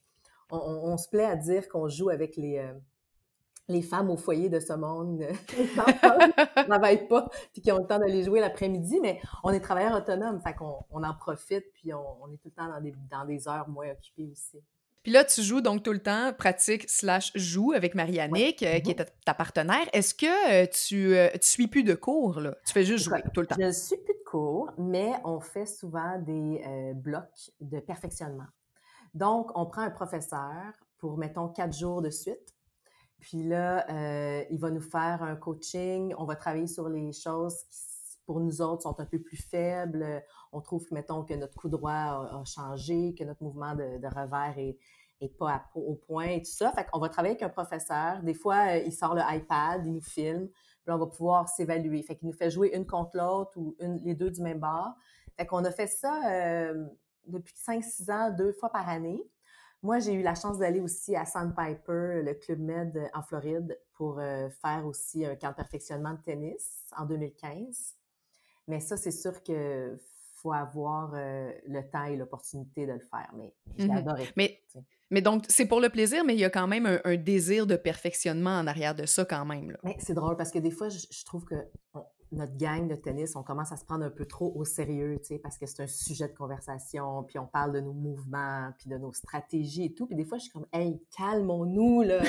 on, 0.51 0.57
on, 0.57 0.93
on 0.93 0.98
se 0.98 1.07
plaît 1.09 1.25
à 1.25 1.36
dire 1.36 1.67
qu'on 1.67 1.88
joue 1.89 2.09
avec 2.09 2.36
les, 2.36 2.57
euh, 2.57 2.74
les 3.69 3.81
femmes 3.81 4.09
au 4.09 4.17
foyer 4.17 4.49
de 4.49 4.59
ce 4.59 4.73
monde, 4.73 5.19
les 5.19 5.35
qui 5.47 5.61
ne 5.61 6.63
travaillent 6.63 7.07
pas 7.07 7.29
puis 7.53 7.61
qui 7.61 7.71
ont 7.71 7.77
le 7.77 7.88
temps 7.88 7.99
d'aller 7.99 8.23
jouer 8.23 8.41
l'après-midi, 8.41 8.99
mais 9.01 9.21
on 9.43 9.51
est 9.51 9.59
travailleurs 9.59 9.95
autonomes, 9.95 10.41
fait 10.41 10.53
qu'on 10.53 10.79
on 10.91 11.03
en 11.03 11.13
profite 11.13 11.71
puis 11.73 11.93
on, 11.93 12.23
on, 12.23 12.31
est 12.33 12.38
tout 12.38 12.49
le 12.49 12.51
temps 12.51 12.67
dans 12.67 12.81
des, 12.81 12.93
dans 13.09 13.25
des 13.25 13.47
heures 13.47 13.69
moins 13.69 13.89
occupées 13.91 14.27
aussi. 14.31 14.61
Puis 15.03 15.13
là, 15.13 15.23
tu 15.23 15.41
joues 15.41 15.61
donc 15.61 15.81
tout 15.83 15.93
le 15.93 15.99
temps, 15.99 16.33
pratique 16.33 16.89
slash 16.89 17.31
joue 17.33 17.71
avec 17.71 17.95
Mariannick, 17.95 18.61
ouais. 18.61 18.75
euh, 18.75 18.79
qui 18.81 18.91
est 18.91 18.95
ta, 18.95 19.05
ta 19.05 19.33
partenaire. 19.33 19.88
Est-ce 19.93 20.13
que 20.13 20.63
euh, 20.63 20.67
tu, 20.67 21.15
euh, 21.15 21.29
tu 21.33 21.47
suis 21.47 21.67
plus 21.67 21.83
de 21.83 21.95
cours, 21.95 22.41
là? 22.41 22.55
Tu 22.65 22.73
fais 22.73 22.83
juste 22.83 23.05
jouer 23.05 23.23
tout 23.33 23.39
le 23.39 23.47
temps? 23.47 23.55
Je 23.57 23.65
ne 23.65 23.71
suis 23.71 23.95
plus 23.95 24.13
de 24.13 24.23
cours, 24.25 24.71
mais 24.77 25.13
on 25.23 25.39
fait 25.39 25.65
souvent 25.65 26.19
des 26.19 26.61
euh, 26.67 26.93
blocs 26.93 27.51
de 27.61 27.79
perfectionnement. 27.79 28.47
Donc, 29.13 29.51
on 29.55 29.65
prend 29.65 29.83
un 29.83 29.89
professeur 29.89 30.73
pour, 30.97 31.17
mettons, 31.17 31.47
quatre 31.47 31.75
jours 31.75 32.01
de 32.01 32.09
suite. 32.09 32.53
Puis 33.19 33.43
là, 33.43 33.85
euh, 33.89 34.43
il 34.49 34.59
va 34.59 34.71
nous 34.71 34.81
faire 34.81 35.21
un 35.23 35.35
coaching. 35.35 36.13
On 36.17 36.25
va 36.25 36.35
travailler 36.35 36.67
sur 36.67 36.88
les 36.88 37.11
choses 37.11 37.63
qui, 37.69 38.17
pour 38.25 38.39
nous 38.39 38.61
autres, 38.61 38.83
sont 38.83 38.99
un 38.99 39.05
peu 39.05 39.19
plus 39.19 39.38
faibles. 39.38 40.23
On 40.51 40.61
trouve, 40.61 40.85
mettons, 40.91 41.23
que 41.23 41.33
notre 41.33 41.55
coup 41.55 41.69
droit 41.69 41.91
a, 41.91 42.43
changé, 42.45 43.13
que 43.17 43.23
notre 43.23 43.43
mouvement 43.43 43.75
de, 43.75 44.07
revers 44.07 44.55
est, 44.57 44.77
pas 45.38 45.65
au 45.75 45.95
point 45.95 46.27
et 46.27 46.41
tout 46.41 46.51
ça. 46.51 46.71
Fait 46.71 46.85
qu'on 46.85 46.99
va 46.99 47.09
travailler 47.09 47.33
avec 47.33 47.43
un 47.43 47.49
professeur. 47.49 48.23
Des 48.23 48.33
fois, 48.33 48.69
euh, 48.69 48.83
il 48.85 48.93
sort 48.93 49.15
le 49.15 49.21
iPad, 49.27 49.85
il 49.85 49.93
nous 49.93 50.01
filme. 50.01 50.47
Puis 50.47 50.93
on 50.93 50.97
va 50.97 51.07
pouvoir 51.07 51.49
s'évaluer. 51.49 52.01
Fait 52.03 52.15
qu'il 52.15 52.27
nous 52.27 52.33
fait 52.33 52.49
jouer 52.49 52.73
une 52.73 52.85
contre 52.85 53.17
l'autre 53.17 53.51
ou 53.57 53.75
les 54.05 54.15
deux 54.15 54.31
du 54.31 54.41
même 54.41 54.59
bord. 54.59 54.93
Fait 55.35 55.45
qu'on 55.45 55.65
a 55.65 55.71
fait 55.71 55.88
ça 55.88 56.21
euh, 56.31 56.85
depuis 57.27 57.53
5-6 57.55 58.11
ans, 58.11 58.31
deux 58.31 58.53
fois 58.53 58.69
par 58.69 58.88
année. 58.88 59.21
Moi, 59.81 60.00
j'ai 60.00 60.13
eu 60.13 60.21
la 60.21 60.36
chance 60.36 60.57
d'aller 60.57 60.81
aussi 60.81 61.15
à 61.15 61.25
Sandpiper, 61.25 62.21
le 62.24 62.33
Club 62.33 62.59
Med 62.59 63.09
en 63.13 63.21
Floride, 63.21 63.79
pour 63.93 64.19
euh, 64.19 64.50
faire 64.62 64.86
aussi 64.86 65.25
un 65.25 65.36
camp 65.36 65.51
de 65.51 65.55
perfectionnement 65.55 66.13
de 66.13 66.21
tennis 66.21 66.83
en 66.98 67.05
2015. 67.05 67.95
Mais 68.67 68.79
ça, 68.81 68.98
c'est 68.98 69.12
sûr 69.12 69.41
que 69.41 69.98
faut 70.41 70.53
avoir 70.53 71.13
euh, 71.15 71.51
le 71.67 71.81
temps 71.89 72.05
et 72.05 72.15
l'opportunité 72.15 72.86
de 72.86 72.93
le 72.93 73.00
faire. 73.00 73.29
Mais 73.36 73.53
j'ai 73.77 73.88
mm 73.88 73.91
-hmm. 73.91 73.98
adoré. 73.98 74.27
Mais, 74.38 74.62
mais 75.09 75.21
donc, 75.21 75.43
c'est 75.50 75.65
pour 75.65 75.81
le 75.81 75.89
plaisir, 75.89 76.24
mais 76.24 76.33
il 76.33 76.39
y 76.39 76.45
a 76.45 76.50
quand 76.50 76.67
même 76.67 76.86
un, 76.86 77.00
un, 77.03 77.17
désir 77.17 77.65
de 77.67 77.75
perfectionnement 77.75 78.57
en 78.59 78.67
arrière 78.67 78.95
de 78.95 79.05
ça 79.05 79.25
quand 79.25 79.45
même. 79.45 79.77
C'est 80.00 80.13
drôle 80.13 80.38
parce 80.38 80.51
que 80.51 80.59
des 80.59 80.71
fois, 80.71 80.89
je, 80.89 81.00
je 81.12 81.25
trouve 81.25 81.43
que 81.45 81.59
on, 81.93 82.03
notre 82.31 82.55
gang 82.57 82.88
de 82.88 82.95
tennis, 82.95 83.36
on 83.36 83.43
commence 83.43 83.71
à 83.71 83.77
se 83.77 83.86
prendre 83.86 84.05
un 84.05 84.09
peu 84.09 84.25
trop 84.25 84.51
au 84.55 84.63
sérieux, 84.63 85.17
tu 85.19 85.25
sais, 85.25 85.39
parce 85.39 85.57
que 85.57 85.65
c'est 85.65 85.81
un 85.81 85.88
sujet 85.88 86.27
de 86.27 86.33
conversation, 86.33 87.24
puis 87.24 87.39
on 87.39 87.48
parle 87.48 87.74
de 87.74 87.79
nos 87.79 87.93
mouvements, 87.93 88.71
puis 88.77 88.89
de 88.89 88.98
nos 88.98 89.12
stratégies 89.13 89.86
et 89.86 89.93
tout. 89.93 90.05
Puis 90.05 90.15
des 90.15 90.25
fois, 90.25 90.38
je 90.38 90.43
suis 90.43 90.51
comme, 90.51 90.67
hey, 90.71 91.01
calmons-nous, 91.17 92.03
là, 92.03 92.19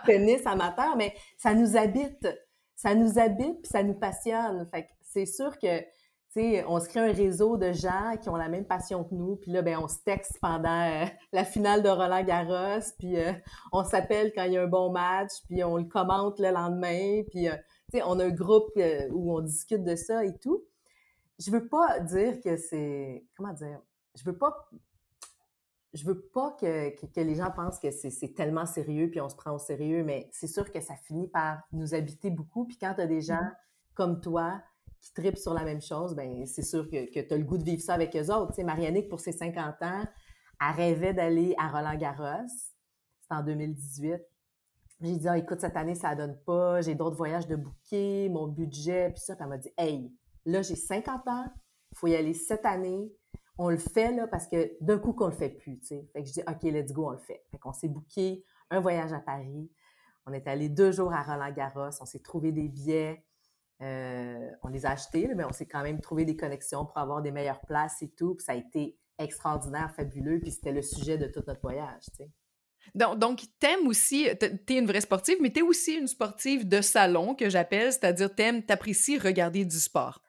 tennis 0.06 0.46
amateur, 0.46 0.96
mais 0.96 1.14
ça 1.36 1.54
nous 1.54 1.76
habite. 1.76 2.28
Ça 2.76 2.94
nous 2.94 3.18
habite, 3.18 3.62
puis 3.62 3.70
ça 3.70 3.82
nous 3.82 3.94
passionne. 3.94 4.66
Fait 4.70 4.84
que 4.84 4.90
c'est 5.02 5.26
sûr 5.26 5.58
que, 5.58 5.80
tu 5.80 5.86
sais, 6.28 6.64
on 6.68 6.78
se 6.78 6.88
crée 6.88 7.00
un 7.00 7.12
réseau 7.12 7.56
de 7.56 7.72
gens 7.72 8.16
qui 8.20 8.28
ont 8.28 8.36
la 8.36 8.48
même 8.48 8.66
passion 8.66 9.02
que 9.02 9.14
nous, 9.14 9.36
puis 9.36 9.50
là, 9.50 9.62
ben 9.62 9.78
on 9.78 9.88
se 9.88 9.98
texte 10.04 10.38
pendant 10.40 10.88
euh, 10.88 11.06
la 11.32 11.44
finale 11.44 11.82
de 11.82 11.88
Roland 11.88 12.22
Garros, 12.22 12.84
puis 12.98 13.16
euh, 13.16 13.32
on 13.72 13.82
s'appelle 13.82 14.32
quand 14.34 14.44
il 14.44 14.52
y 14.52 14.58
a 14.58 14.62
un 14.62 14.68
bon 14.68 14.92
match, 14.92 15.30
puis 15.48 15.64
on 15.64 15.78
le 15.78 15.84
commente 15.84 16.38
le 16.38 16.50
lendemain, 16.50 17.22
puis... 17.28 17.48
Euh, 17.48 17.56
on 18.04 18.18
a 18.18 18.26
un 18.26 18.30
groupe 18.30 18.70
euh, 18.76 19.08
où 19.10 19.36
on 19.36 19.40
discute 19.40 19.84
de 19.84 19.96
ça 19.96 20.24
et 20.24 20.36
tout. 20.38 20.64
Je 21.38 21.50
veux 21.50 21.68
pas 21.68 22.00
dire 22.00 22.40
que 22.40 22.56
c'est, 22.56 23.26
comment 23.36 23.52
dire, 23.52 23.80
je 24.14 24.24
veux 24.24 24.36
pas, 24.36 24.70
je 25.92 26.04
veux 26.04 26.20
pas 26.20 26.52
que, 26.52 26.90
que, 26.98 27.06
que 27.06 27.20
les 27.20 27.34
gens 27.34 27.50
pensent 27.50 27.78
que 27.78 27.90
c'est 27.90 28.34
tellement 28.34 28.66
sérieux 28.66 29.10
puis 29.10 29.20
on 29.20 29.28
se 29.28 29.36
prend 29.36 29.52
au 29.52 29.58
sérieux, 29.58 30.02
mais 30.04 30.28
c'est 30.32 30.46
sûr 30.46 30.70
que 30.70 30.80
ça 30.80 30.96
finit 30.96 31.28
par 31.28 31.62
nous 31.72 31.94
habiter 31.94 32.30
beaucoup. 32.30 32.66
Puis 32.66 32.78
quand 32.78 32.94
tu 32.94 33.00
as 33.02 33.06
des 33.06 33.20
gens 33.20 33.34
mm 33.42 33.48
-hmm. 33.48 33.94
comme 33.94 34.20
toi 34.20 34.62
qui 35.00 35.12
tripent 35.12 35.38
sur 35.38 35.54
la 35.54 35.64
même 35.64 35.80
chose, 35.80 36.14
ben 36.14 36.46
c'est 36.46 36.62
sûr 36.62 36.88
que, 36.88 37.12
que 37.12 37.20
tu 37.20 37.34
as 37.34 37.38
le 37.38 37.44
goût 37.44 37.58
de 37.58 37.64
vivre 37.64 37.82
ça 37.82 37.94
avec 37.94 38.16
eux 38.16 38.30
autres. 38.32 38.52
Tu 38.52 38.56
sais, 38.56 38.64
Marianique, 38.64 39.08
pour 39.08 39.20
ses 39.20 39.32
50 39.32 39.82
ans, 39.82 40.04
elle 40.60 40.76
rêvait 40.76 41.14
d'aller 41.14 41.54
à 41.58 41.68
Roland-Garros. 41.68 42.48
C'était 43.20 43.34
en 43.34 43.42
2018. 43.42 44.22
J'ai 45.00 45.16
dit, 45.16 45.28
ah, 45.28 45.36
écoute, 45.36 45.60
cette 45.60 45.76
année, 45.76 45.94
ça 45.94 46.14
donne 46.14 46.38
pas, 46.46 46.80
j'ai 46.80 46.94
d'autres 46.94 47.16
voyages 47.16 47.46
de 47.46 47.56
bouquet, 47.56 48.28
mon 48.30 48.46
budget, 48.46 49.10
puis 49.10 49.20
ça. 49.20 49.36
Elle 49.38 49.46
m'a 49.46 49.58
dit, 49.58 49.70
hey, 49.76 50.10
là, 50.46 50.62
j'ai 50.62 50.76
50 50.76 51.28
ans, 51.28 51.46
il 51.92 51.98
faut 51.98 52.06
y 52.06 52.16
aller 52.16 52.32
cette 52.32 52.64
année. 52.64 53.12
On 53.58 53.68
le 53.68 53.76
fait, 53.76 54.12
là, 54.12 54.26
parce 54.26 54.46
que 54.46 54.72
d'un 54.80 54.98
coup 54.98 55.12
qu'on 55.12 55.26
le 55.26 55.32
fait 55.32 55.50
plus, 55.50 55.78
tu 55.80 55.86
sais. 55.86 56.08
Fait 56.12 56.22
que 56.22 56.28
je 56.28 56.32
dis, 56.34 56.42
OK, 56.48 56.62
let's 56.62 56.92
go, 56.92 57.08
on 57.08 57.10
le 57.10 57.18
fait. 57.18 57.44
Fait 57.50 57.58
qu'on 57.58 57.72
s'est 57.72 57.88
booké 57.88 58.44
un 58.70 58.80
voyage 58.80 59.12
à 59.12 59.20
Paris. 59.20 59.70
On 60.26 60.32
est 60.32 60.46
allé 60.48 60.68
deux 60.68 60.92
jours 60.92 61.12
à 61.12 61.22
Roland-Garros. 61.22 62.00
On 62.00 62.06
s'est 62.06 62.20
trouvé 62.20 62.52
des 62.52 62.68
billets. 62.68 63.24
Euh, 63.82 64.50
on 64.62 64.68
les 64.68 64.86
a 64.86 64.90
achetés, 64.92 65.28
mais 65.34 65.44
on 65.44 65.52
s'est 65.52 65.66
quand 65.66 65.82
même 65.82 66.00
trouvé 66.00 66.24
des 66.24 66.36
connexions 66.36 66.86
pour 66.86 66.98
avoir 66.98 67.22
des 67.22 67.30
meilleures 67.30 67.60
places 67.60 68.02
et 68.02 68.10
tout. 68.10 68.34
Puis 68.34 68.44
ça 68.44 68.52
a 68.52 68.56
été 68.56 68.98
extraordinaire, 69.18 69.94
fabuleux. 69.94 70.40
Puis 70.40 70.52
c'était 70.52 70.72
le 70.72 70.82
sujet 70.82 71.18
de 71.18 71.26
tout 71.26 71.42
notre 71.46 71.60
voyage, 71.60 72.04
tu 72.06 72.24
sais. 72.24 72.30
Donc, 72.94 73.18
donc 73.18 73.42
t'aimes 73.58 73.86
aussi, 73.86 74.28
t'es 74.38 74.78
une 74.78 74.86
vraie 74.86 75.00
sportive, 75.00 75.36
mais 75.40 75.50
t'es 75.50 75.62
aussi 75.62 75.94
une 75.94 76.06
sportive 76.06 76.68
de 76.68 76.80
salon 76.80 77.34
que 77.34 77.48
j'appelle, 77.48 77.92
c'est-à-dire 77.92 78.34
t'aimes, 78.34 78.62
t'apprécies 78.62 79.18
regarder 79.18 79.64
du 79.64 79.78
sport. 79.78 80.20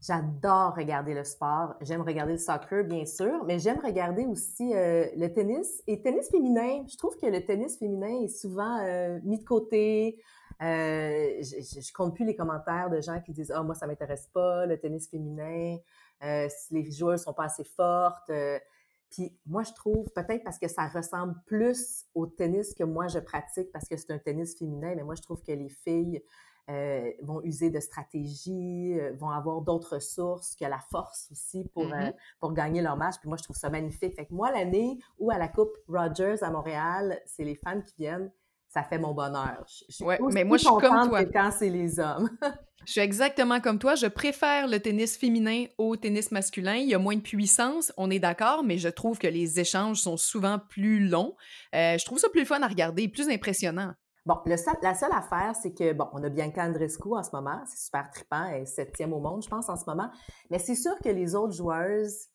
J'adore 0.00 0.76
regarder 0.76 1.12
le 1.12 1.24
sport. 1.24 1.74
J'aime 1.80 2.02
regarder 2.02 2.32
le 2.32 2.38
soccer, 2.38 2.84
bien 2.84 3.04
sûr, 3.04 3.44
mais 3.46 3.58
j'aime 3.58 3.80
regarder 3.84 4.26
aussi 4.26 4.72
euh, 4.72 5.06
le 5.16 5.26
tennis 5.28 5.82
et 5.88 6.00
tennis 6.00 6.30
féminin. 6.30 6.84
Je 6.88 6.96
trouve 6.96 7.16
que 7.16 7.26
le 7.26 7.44
tennis 7.44 7.76
féminin 7.78 8.22
est 8.22 8.28
souvent 8.28 8.78
euh, 8.84 9.18
mis 9.24 9.40
de 9.40 9.44
côté. 9.44 10.22
Euh, 10.62 11.38
je, 11.40 11.80
je 11.80 11.92
compte 11.92 12.14
plus 12.14 12.24
les 12.24 12.36
commentaires 12.36 12.90
de 12.90 13.00
gens 13.00 13.20
qui 13.20 13.32
disent 13.32 13.52
ah 13.52 13.58
oh, 13.60 13.64
moi 13.64 13.74
ça 13.74 13.86
m'intéresse 13.86 14.28
pas 14.32 14.66
le 14.66 14.78
tennis 14.78 15.08
féminin. 15.08 15.78
les 16.20 16.90
joueurs 16.92 17.18
sont 17.18 17.32
pas 17.32 17.44
assez 17.44 17.64
fortes. 17.64 18.30
Puis 19.10 19.36
moi, 19.46 19.62
je 19.62 19.72
trouve, 19.72 20.06
peut-être 20.14 20.44
parce 20.44 20.58
que 20.58 20.68
ça 20.68 20.86
ressemble 20.86 21.34
plus 21.46 22.04
au 22.14 22.26
tennis 22.26 22.74
que 22.74 22.84
moi 22.84 23.08
je 23.08 23.18
pratique, 23.18 23.70
parce 23.72 23.88
que 23.88 23.96
c'est 23.96 24.10
un 24.12 24.18
tennis 24.18 24.56
féminin, 24.56 24.94
mais 24.94 25.02
moi, 25.02 25.14
je 25.14 25.22
trouve 25.22 25.42
que 25.42 25.52
les 25.52 25.68
filles 25.68 26.22
euh, 26.70 27.10
vont 27.22 27.42
user 27.42 27.70
de 27.70 27.80
stratégies, 27.80 28.98
euh, 29.00 29.14
vont 29.16 29.30
avoir 29.30 29.62
d'autres 29.62 29.94
ressources, 29.94 30.54
que 30.54 30.66
la 30.66 30.80
force 30.90 31.30
aussi 31.32 31.64
pour, 31.72 31.86
mm 31.86 31.92
-hmm. 31.92 32.08
euh, 32.08 32.12
pour 32.40 32.52
gagner 32.52 32.82
leur 32.82 32.96
match. 32.96 33.14
Puis 33.20 33.28
moi, 33.28 33.38
je 33.38 33.44
trouve 33.44 33.56
ça 33.56 33.70
magnifique. 33.70 34.14
Fait 34.14 34.26
que 34.26 34.34
moi, 34.34 34.52
l'année 34.52 34.98
où 35.18 35.30
à 35.30 35.38
la 35.38 35.48
Coupe 35.48 35.74
Rogers 35.88 36.42
à 36.42 36.50
Montréal, 36.50 37.18
c'est 37.24 37.44
les 37.44 37.54
femmes 37.54 37.82
qui 37.82 37.94
viennent, 37.96 38.30
ça 38.68 38.82
fait 38.82 38.98
mon 38.98 39.14
bonheur. 39.14 39.64
Je 39.66 39.92
suis 39.92 40.04
ouais, 40.04 40.18
mais 40.30 40.44
moi, 40.44 40.58
je 40.58 40.64
suis 40.64 40.70
comme 40.70 41.08
toi. 41.08 41.24
Quand 41.24 41.50
c'est 41.50 41.70
les 41.70 41.98
hommes. 41.98 42.28
je 42.86 42.92
suis 42.92 43.00
exactement 43.00 43.60
comme 43.60 43.78
toi. 43.78 43.94
Je 43.94 44.06
préfère 44.06 44.68
le 44.68 44.78
tennis 44.78 45.16
féminin 45.16 45.64
au 45.78 45.96
tennis 45.96 46.30
masculin. 46.30 46.74
Il 46.74 46.88
y 46.88 46.94
a 46.94 46.98
moins 46.98 47.16
de 47.16 47.22
puissance, 47.22 47.92
on 47.96 48.10
est 48.10 48.18
d'accord, 48.18 48.62
mais 48.62 48.78
je 48.78 48.88
trouve 48.88 49.18
que 49.18 49.26
les 49.26 49.58
échanges 49.58 50.00
sont 50.00 50.16
souvent 50.16 50.58
plus 50.58 51.08
longs. 51.08 51.34
Euh, 51.74 51.96
je 51.96 52.04
trouve 52.04 52.18
ça 52.18 52.28
plus 52.28 52.44
fun 52.44 52.62
à 52.62 52.68
regarder, 52.68 53.08
plus 53.08 53.28
impressionnant. 53.28 53.94
Bon, 54.26 54.36
le 54.44 54.58
seul, 54.58 54.74
la 54.82 54.94
seule 54.94 55.12
affaire, 55.12 55.54
c'est 55.56 55.72
que, 55.72 55.94
bon, 55.94 56.06
on 56.12 56.22
a 56.22 56.28
Bianca 56.28 56.62
Andreescu 56.62 57.08
en 57.16 57.22
ce 57.22 57.30
moment. 57.32 57.62
C'est 57.64 57.86
super 57.86 58.10
trippant. 58.10 58.44
Elle 58.44 58.62
est 58.62 58.66
septième 58.66 59.14
au 59.14 59.20
monde, 59.20 59.42
je 59.42 59.48
pense, 59.48 59.70
en 59.70 59.76
ce 59.76 59.84
moment. 59.86 60.10
Mais 60.50 60.58
c'est 60.58 60.74
sûr 60.74 60.92
que 61.02 61.08
les 61.08 61.34
autres 61.34 61.54
joueuses, 61.54 62.26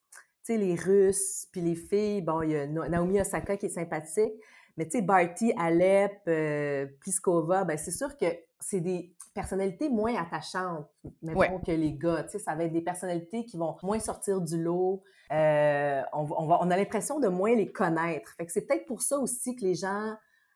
tu 0.43 0.53
sais, 0.53 0.57
les 0.57 0.73
Russes, 0.73 1.47
puis 1.51 1.61
les 1.61 1.75
filles, 1.75 2.23
bon, 2.23 2.41
il 2.41 2.49
y 2.49 2.55
a 2.55 2.65
Naomi 2.65 3.21
Osaka 3.21 3.57
qui 3.57 3.67
est 3.67 3.69
sympathique. 3.69 4.33
Mais 4.77 4.85
tu 4.85 4.97
sais, 4.97 5.01
Barty, 5.01 5.53
Alep, 5.57 6.21
euh, 6.27 6.87
Pliskova, 6.99 7.63
ben 7.63 7.77
c'est 7.77 7.91
sûr 7.91 8.17
que 8.17 8.25
c'est 8.59 8.79
des 8.79 9.15
personnalités 9.33 9.89
moins 9.89 10.15
attachantes, 10.15 10.87
mais 11.21 11.33
ouais. 11.33 11.49
que 11.65 11.71
les 11.71 11.93
gars. 11.93 12.23
Tu 12.23 12.31
sais, 12.31 12.39
ça 12.39 12.55
va 12.55 12.63
être 12.63 12.73
des 12.73 12.81
personnalités 12.81 13.45
qui 13.45 13.57
vont 13.57 13.75
moins 13.83 13.99
sortir 13.99 14.41
du 14.41 14.61
lot. 14.61 15.03
Euh, 15.31 16.01
on, 16.13 16.27
on, 16.37 16.47
va, 16.47 16.59
on 16.61 16.71
a 16.71 16.77
l'impression 16.77 17.19
de 17.19 17.27
moins 17.27 17.55
les 17.55 17.71
connaître. 17.71 18.33
Fait 18.37 18.45
que 18.45 18.51
c'est 18.51 18.65
peut-être 18.65 18.85
pour 18.85 19.01
ça 19.01 19.17
aussi 19.17 19.55
que 19.55 19.63
les 19.63 19.75
gens 19.75 20.15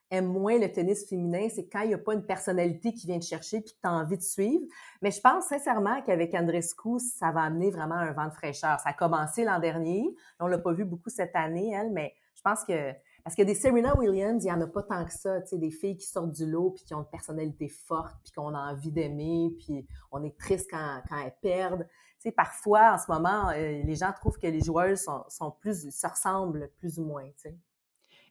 aiment 0.10 0.32
moins 0.32 0.58
le 0.58 0.72
tennis 0.72 1.08
féminin, 1.08 1.48
c'est 1.54 1.68
quand 1.68 1.82
il 1.82 1.90
n'y 1.90 1.94
a 1.94 1.98
pas 1.98 2.14
une 2.14 2.26
personnalité 2.26 2.94
qui 2.94 3.08
vient 3.08 3.20
te 3.20 3.26
chercher 3.26 3.62
puis 3.62 3.74
que 3.74 3.80
tu 3.82 3.88
as 3.88 3.92
envie 3.92 4.18
de 4.18 4.24
suivre. 4.24 4.64
Mais 5.02 5.12
je 5.12 5.20
pense 5.20 5.46
sincèrement 5.46 6.02
qu'avec 6.02 6.34
Andrescu, 6.34 7.00
ça 7.00 7.32
va 7.32 7.42
amener 7.42 7.72
vraiment 7.72 7.96
un 7.96 8.14
vent 8.14 8.28
de 8.28 8.34
fraîcheur. 8.34 8.80
Ça 8.80 8.90
a 8.90 8.94
commencé 8.94 9.44
l'an 9.44 9.60
dernier. 9.60 10.16
On 10.40 10.48
l'a 10.48 10.58
pas 10.58 10.72
vu 10.72 10.86
beaucoup 10.86 11.10
cette 11.10 11.36
année, 11.36 11.74
elle, 11.74 11.92
mais 11.92 12.14
je 12.36 12.42
pense 12.42 12.64
que 12.64 12.92
parce 13.28 13.36
que 13.36 13.42
des 13.42 13.56
Serena 13.56 13.94
Williams, 13.98 14.42
il 14.42 14.48
n'y 14.48 14.54
en 14.54 14.62
a 14.62 14.68
pas 14.68 14.84
tant 14.84 15.04
que 15.04 15.12
ça, 15.12 15.42
tu 15.42 15.50
sais, 15.50 15.58
des 15.58 15.70
filles 15.70 15.98
qui 15.98 16.08
sortent 16.08 16.32
du 16.32 16.46
lot 16.46 16.70
puis 16.70 16.86
qui 16.86 16.94
ont 16.94 17.00
une 17.00 17.10
personnalité 17.10 17.68
forte 17.68 18.16
puis 18.24 18.32
qu'on 18.32 18.56
a 18.56 18.72
envie 18.72 18.90
d'aimer 18.90 19.52
puis 19.60 19.86
on 20.14 20.24
est 20.24 20.38
triste 20.38 20.70
quand, 20.72 21.02
quand 21.10 21.18
elles 21.18 21.36
perdent. 21.42 21.86
Tu 22.22 22.30
sais, 22.30 22.32
parfois, 22.32 22.94
en 22.94 22.98
ce 22.98 23.12
moment, 23.12 23.50
euh, 23.50 23.84
les 23.84 23.96
gens 23.96 24.14
trouvent 24.14 24.38
que 24.40 24.48
les 24.48 24.62
joueuses 24.62 25.02
sont, 25.02 25.26
sont 25.28 25.52
plus, 25.52 25.90
se 25.90 26.08
ressemblent 26.08 26.72
plus 26.80 27.00
ou 27.00 27.04
moins, 27.04 27.26
tu 27.26 27.50
sais. 27.50 27.58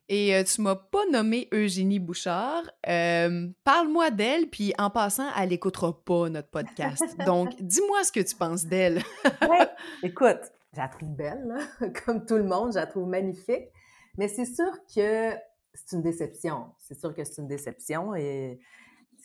Et 0.08 0.34
euh, 0.34 0.42
tu 0.44 0.62
m'as 0.62 0.76
pas 0.76 1.04
nommé 1.12 1.50
Eugénie 1.52 1.98
Bouchard. 1.98 2.62
Euh, 2.88 3.48
parle-moi 3.64 4.10
d'elle, 4.10 4.48
puis 4.48 4.72
en 4.78 4.88
passant, 4.88 5.28
elle 5.38 5.50
n'écoutera 5.50 5.92
pas 6.06 6.30
notre 6.30 6.48
podcast. 6.48 7.04
Donc, 7.26 7.50
dis-moi 7.60 8.02
ce 8.02 8.12
que 8.12 8.20
tu 8.20 8.34
penses 8.34 8.64
d'elle. 8.64 9.02
ouais. 9.46 9.68
Écoute, 10.02 10.40
je 10.72 10.78
la 10.78 10.88
trouve 10.88 11.10
belle, 11.10 11.54
comme 12.06 12.24
tout 12.24 12.36
le 12.36 12.44
monde, 12.44 12.72
je 12.72 12.78
la 12.78 12.86
trouve 12.86 13.06
magnifique. 13.06 13.68
Mais 14.18 14.28
c'est 14.28 14.46
sûr 14.46 14.72
que 14.94 15.34
c'est 15.74 15.96
une 15.96 16.02
déception. 16.02 16.72
C'est 16.78 16.98
sûr 16.98 17.14
que 17.14 17.24
c'est 17.24 17.40
une 17.40 17.48
déception. 17.48 18.14
Et 18.14 18.60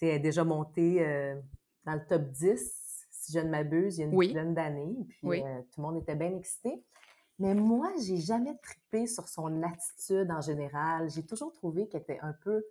elle 0.01 0.07
est 0.09 0.19
déjà 0.19 0.43
montée 0.43 1.05
euh, 1.05 1.39
dans 1.85 1.93
le 1.93 2.05
top 2.05 2.23
10, 2.23 3.07
si 3.11 3.33
je 3.33 3.39
ne 3.39 3.49
m'abuse, 3.49 3.97
il 3.97 4.01
y 4.01 4.03
a 4.03 4.07
une 4.07 4.19
dizaine 4.19 4.53
d'années. 4.53 4.95
Puis 5.09 5.43
euh, 5.43 5.61
tout 5.71 5.81
le 5.81 5.83
monde 5.83 6.01
était 6.01 6.15
bien 6.15 6.35
excité. 6.35 6.83
Mais 7.39 7.55
moi, 7.55 7.91
j'ai 8.05 8.17
jamais 8.17 8.55
trippé 8.61 9.07
sur 9.07 9.27
son 9.27 9.63
attitude 9.63 10.29
en 10.31 10.41
général. 10.41 11.09
J'ai 11.09 11.25
toujours 11.25 11.51
trouvé 11.51 11.87
qu'elle 11.87 12.01
était 12.01 12.19
un 12.21 12.33
peu 12.33 12.63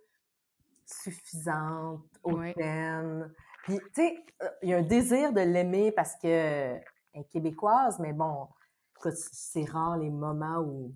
suffisante, 0.85 2.05
hautaine. 2.23 3.33
Puis, 3.63 3.77
tu 3.77 3.85
sais, 3.95 4.17
euh, 4.41 4.49
il 4.61 4.69
y 4.69 4.73
a 4.73 4.77
un 4.77 4.83
désir 4.83 5.33
de 5.33 5.41
l'aimer 5.41 5.91
parce 5.91 6.15
qu'elle 6.15 6.83
est 7.13 7.23
québécoise, 7.29 7.99
mais 7.99 8.13
bon, 8.13 8.47
c'est 9.11 9.65
rare 9.65 9.97
les 9.97 10.09
moments 10.09 10.59
où 10.59 10.93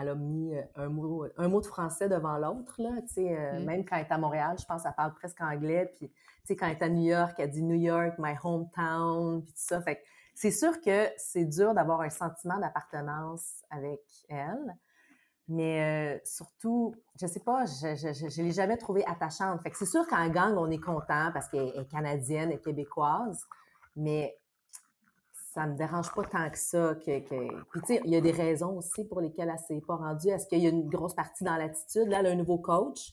elle 0.00 0.08
a 0.08 0.14
mis 0.14 0.54
euh, 0.54 0.62
un 0.76 0.88
mot, 0.88 1.26
un 1.36 1.48
mot 1.48 1.60
de 1.60 1.66
français 1.66 2.08
devant 2.08 2.38
l'autre, 2.38 2.74
là, 2.78 3.00
tu 3.02 3.14
sais, 3.14 3.36
euh, 3.36 3.60
mmh. 3.60 3.64
même 3.64 3.84
quand 3.84 3.96
elle 3.96 4.06
est 4.06 4.12
à 4.12 4.18
Montréal, 4.18 4.56
je 4.58 4.64
pense 4.64 4.82
qu'elle 4.82 4.94
parle 4.94 5.14
presque 5.14 5.40
anglais, 5.40 5.90
puis, 5.96 6.08
tu 6.08 6.16
sais, 6.44 6.56
quand 6.56 6.66
elle 6.66 6.76
est 6.76 6.82
à 6.82 6.88
New 6.88 7.04
York, 7.04 7.34
elle 7.38 7.50
dit 7.50 7.62
New 7.62 7.78
York, 7.78 8.14
my 8.18 8.34
hometown, 8.42 9.42
puis 9.42 9.52
tout 9.52 9.60
ça, 9.60 9.80
fait 9.82 10.02
c'est 10.34 10.50
sûr 10.50 10.80
que 10.80 11.08
c'est 11.18 11.44
dur 11.44 11.74
d'avoir 11.74 12.00
un 12.00 12.08
sentiment 12.08 12.58
d'appartenance 12.58 13.62
avec 13.70 14.00
elle, 14.28 14.76
mais 15.46 16.16
euh, 16.16 16.20
surtout, 16.24 16.94
je 17.20 17.26
sais 17.26 17.40
pas, 17.40 17.66
je, 17.66 17.94
je, 17.94 18.42
l'ai 18.42 18.52
jamais 18.52 18.78
trouvée 18.78 19.04
attachante, 19.06 19.60
fait 19.62 19.70
que 19.70 19.76
c'est 19.76 19.86
sûr 19.86 20.06
qu'en 20.06 20.28
gang, 20.30 20.56
on 20.56 20.70
est 20.70 20.80
content 20.80 21.30
parce 21.32 21.48
qu'elle 21.48 21.68
est 21.76 21.90
canadienne 21.90 22.50
et 22.50 22.58
québécoise, 22.58 23.44
mais 23.94 24.38
ça 25.52 25.66
me 25.66 25.76
dérange 25.76 26.10
pas 26.12 26.24
tant 26.24 26.48
que 26.50 26.58
ça. 26.58 26.94
Que, 26.94 27.20
que... 27.20 27.62
Puis, 27.70 27.80
tu 27.82 27.94
sais, 27.94 28.00
il 28.04 28.10
y 28.10 28.16
a 28.16 28.20
des 28.20 28.30
raisons 28.30 28.78
aussi 28.78 29.04
pour 29.04 29.20
lesquelles 29.20 29.52
elle 29.52 29.58
s'est 29.58 29.82
pas 29.86 29.96
rendue. 29.96 30.28
Est-ce 30.28 30.46
qu'il 30.46 30.60
y 30.60 30.66
a 30.66 30.70
une 30.70 30.88
grosse 30.88 31.14
partie 31.14 31.44
dans 31.44 31.56
l'attitude? 31.56 32.08
Là, 32.08 32.20
elle 32.20 32.26
a 32.26 32.30
un 32.30 32.36
nouveau 32.36 32.58
coach. 32.58 33.12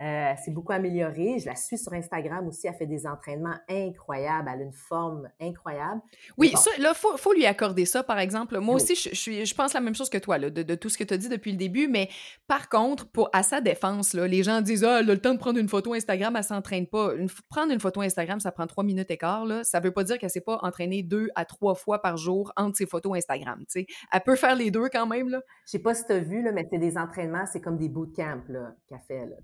Euh, 0.00 0.32
c'est 0.44 0.52
beaucoup 0.52 0.72
amélioré. 0.72 1.38
Je 1.38 1.46
la 1.46 1.56
suis 1.56 1.76
sur 1.76 1.92
Instagram 1.92 2.46
aussi. 2.46 2.68
Elle 2.68 2.74
fait 2.74 2.86
des 2.86 3.06
entraînements 3.06 3.56
incroyables. 3.68 4.48
Elle 4.52 4.60
a 4.60 4.64
une 4.64 4.72
forme 4.72 5.28
incroyable. 5.40 6.00
Oui, 6.36 6.52
ça, 6.54 6.70
là, 6.78 6.92
il 6.94 7.18
faut, 7.18 7.32
lui 7.32 7.46
accorder 7.46 7.84
ça, 7.84 8.04
par 8.04 8.18
exemple. 8.20 8.58
Moi 8.58 8.76
aussi, 8.76 8.94
je, 8.94 9.14
suis, 9.14 9.44
je 9.44 9.54
pense 9.54 9.74
la 9.74 9.80
même 9.80 9.96
chose 9.96 10.08
que 10.08 10.18
toi, 10.18 10.38
là, 10.38 10.50
de, 10.50 10.74
tout 10.76 10.88
ce 10.88 10.98
que 10.98 11.04
tu 11.04 11.14
as 11.14 11.16
dit 11.16 11.28
depuis 11.28 11.50
le 11.50 11.56
début. 11.56 11.88
Mais 11.88 12.08
par 12.46 12.68
contre, 12.68 13.10
pour, 13.10 13.28
à 13.32 13.42
sa 13.42 13.60
défense, 13.60 14.14
là, 14.14 14.28
les 14.28 14.44
gens 14.44 14.60
disent 14.60 14.84
Ah, 14.84 15.00
elle 15.00 15.10
a 15.10 15.14
le 15.14 15.20
temps 15.20 15.34
de 15.34 15.38
prendre 15.38 15.58
une 15.58 15.68
photo 15.68 15.94
Instagram, 15.94 16.36
elle 16.36 16.44
s'entraîne 16.44 16.86
pas. 16.86 17.12
prendre 17.48 17.72
une 17.72 17.80
photo 17.80 18.00
Instagram, 18.00 18.38
ça 18.38 18.52
prend 18.52 18.68
trois 18.68 18.84
minutes 18.84 19.10
et 19.10 19.16
quart. 19.16 19.44
Là. 19.46 19.64
Ça 19.64 19.80
veut 19.80 19.92
pas 19.92 20.04
dire 20.04 20.18
qu'elle 20.18 20.30
s'est 20.30 20.40
pas 20.40 20.60
entraînée 20.62 21.02
deux 21.02 21.28
à 21.34 21.44
trois 21.44 21.74
fois 21.74 22.00
par 22.00 22.16
jour 22.16 22.52
entre 22.56 22.76
ses 22.76 22.86
photos 22.86 23.16
Instagram. 23.16 23.64
sais. 23.66 23.86
Elle 24.12 24.20
peut 24.20 24.36
faire 24.36 24.54
les 24.54 24.70
deux 24.70 24.88
quand 24.92 25.06
même. 25.06 25.28
Je 25.28 25.72
sais 25.72 25.78
pas 25.80 25.94
si 25.94 26.04
tu 26.06 26.12
as 26.12 26.20
vu, 26.20 26.42
là, 26.42 26.52
mais 26.52 26.66
c'est 26.70 26.78
des 26.78 26.96
entraînements, 26.96 27.44
c'est 27.46 27.60
comme 27.60 27.76
des 27.76 27.88
bootcamps 27.88 28.42
qu'elle 28.88 29.00
fait. 29.06 29.26
Là, 29.26 29.36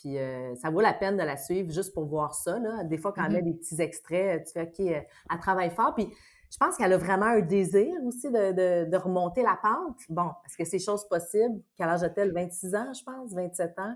puis 0.00 0.18
euh, 0.18 0.54
ça 0.56 0.70
vaut 0.70 0.80
la 0.80 0.94
peine 0.94 1.16
de 1.16 1.22
la 1.22 1.36
suivre 1.36 1.70
juste 1.70 1.92
pour 1.92 2.06
voir 2.06 2.34
ça. 2.34 2.58
Là. 2.58 2.84
Des 2.84 2.96
fois, 2.96 3.12
quand 3.12 3.24
elle 3.24 3.32
met 3.32 3.40
mm-hmm. 3.40 3.44
des 3.44 3.54
petits 3.54 3.80
extraits, 3.80 4.46
tu 4.46 4.52
fais 4.52 4.62
OK, 4.62 4.80
euh, 4.80 5.00
elle 5.30 5.38
travaille 5.38 5.70
fort. 5.70 5.94
Puis 5.94 6.08
je 6.50 6.56
pense 6.56 6.76
qu'elle 6.76 6.92
a 6.92 6.96
vraiment 6.96 7.26
un 7.26 7.40
désir 7.40 7.92
aussi 8.04 8.30
de, 8.30 8.88
de, 8.88 8.96
remonter 8.96 9.42
la 9.42 9.58
pente. 9.62 9.98
Bon, 10.08 10.30
est-ce 10.46 10.56
que 10.56 10.64
c'est 10.64 10.78
chose 10.78 11.06
possible? 11.08 11.60
Quel 11.76 11.88
âge 11.88 12.02
a-t-elle? 12.02 12.32
26 12.32 12.74
ans, 12.74 12.92
je 12.92 13.04
pense, 13.04 13.32
27 13.34 13.78
ans. 13.78 13.94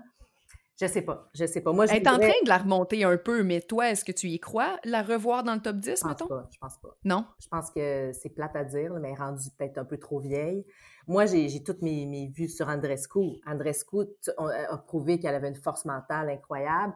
Je 0.79 0.87
sais 0.87 1.01
pas, 1.01 1.29
je 1.33 1.45
sais 1.45 1.61
pas. 1.61 1.71
Moi, 1.71 1.85
je 1.85 1.93
Elle 1.93 2.03
est 2.03 2.09
en 2.09 2.17
train 2.17 2.27
de 2.43 2.49
la 2.49 2.57
remonter 2.57 3.05
un 3.05 3.15
peu, 3.17 3.43
mais 3.43 3.61
toi, 3.61 3.89
est-ce 3.89 4.03
que 4.03 4.11
tu 4.11 4.27
y 4.27 4.39
crois, 4.39 4.77
la 4.83 5.03
revoir 5.03 5.43
dans 5.43 5.55
le 5.55 5.61
top 5.61 5.77
10, 5.77 5.89
je 5.89 6.01
pense 6.01 6.03
mettons? 6.09 6.27
Pas, 6.27 6.49
je 6.51 6.57
pense 6.59 6.77
pas. 6.79 6.97
Non? 7.05 7.25
Je 7.39 7.47
pense 7.47 7.71
que 7.71 8.11
c'est 8.13 8.29
plate 8.29 8.55
à 8.57 8.65
dire, 8.65 8.93
mais 8.95 9.13
rendue 9.13 9.49
peut-être 9.57 9.77
un 9.77 9.85
peu 9.85 9.97
trop 9.97 10.19
vieille. 10.19 10.65
Moi, 11.07 11.27
j'ai 11.27 11.63
toutes 11.63 11.81
mes, 11.81 12.05
mes, 12.05 12.27
vues 12.27 12.49
sur 12.49 12.67
Andrescu. 12.67 13.39
Andrescu 13.45 13.97
a 14.37 14.77
prouvé 14.79 15.19
qu'elle 15.19 15.35
avait 15.35 15.47
une 15.49 15.55
force 15.55 15.85
mentale 15.85 16.29
incroyable. 16.29 16.93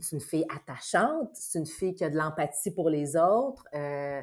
C'est 0.00 0.16
une 0.16 0.20
fille 0.20 0.44
attachante, 0.54 1.30
c'est 1.34 1.58
une 1.58 1.66
fille 1.66 1.94
qui 1.94 2.04
a 2.04 2.10
de 2.10 2.16
l'empathie 2.16 2.72
pour 2.74 2.90
les 2.90 3.16
autres. 3.16 3.64
Euh, 3.74 4.20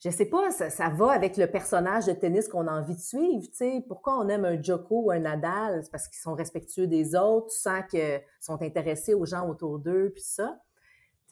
je 0.00 0.10
sais 0.10 0.26
pas, 0.26 0.50
ça, 0.50 0.88
va 0.90 1.10
avec 1.10 1.36
le 1.36 1.48
personnage 1.48 2.06
de 2.06 2.12
tennis 2.12 2.46
qu'on 2.46 2.68
a 2.68 2.72
envie 2.72 2.94
de 2.94 3.00
suivre, 3.00 3.46
tu 3.48 3.56
sais. 3.56 3.84
Pourquoi 3.88 4.18
on 4.18 4.28
aime 4.28 4.44
un 4.44 4.60
Joko 4.62 5.02
ou 5.06 5.10
un 5.10 5.18
Nadal? 5.18 5.82
C'est 5.82 5.90
parce 5.90 6.06
qu'ils 6.06 6.20
sont 6.20 6.34
respectueux 6.34 6.86
des 6.86 7.16
autres, 7.16 7.48
tu 7.48 7.58
sens 7.58 7.82
qu'ils 7.90 8.20
sont 8.40 8.62
intéressés 8.62 9.14
aux 9.14 9.26
gens 9.26 9.48
autour 9.48 9.78
d'eux, 9.80 10.12
puis 10.14 10.22
ça. 10.22 10.60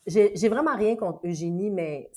J'ai 0.06 0.48
vraiment 0.48 0.76
rien 0.76 0.96
contre 0.96 1.26
Eugénie, 1.26 1.70
mais 1.70 2.10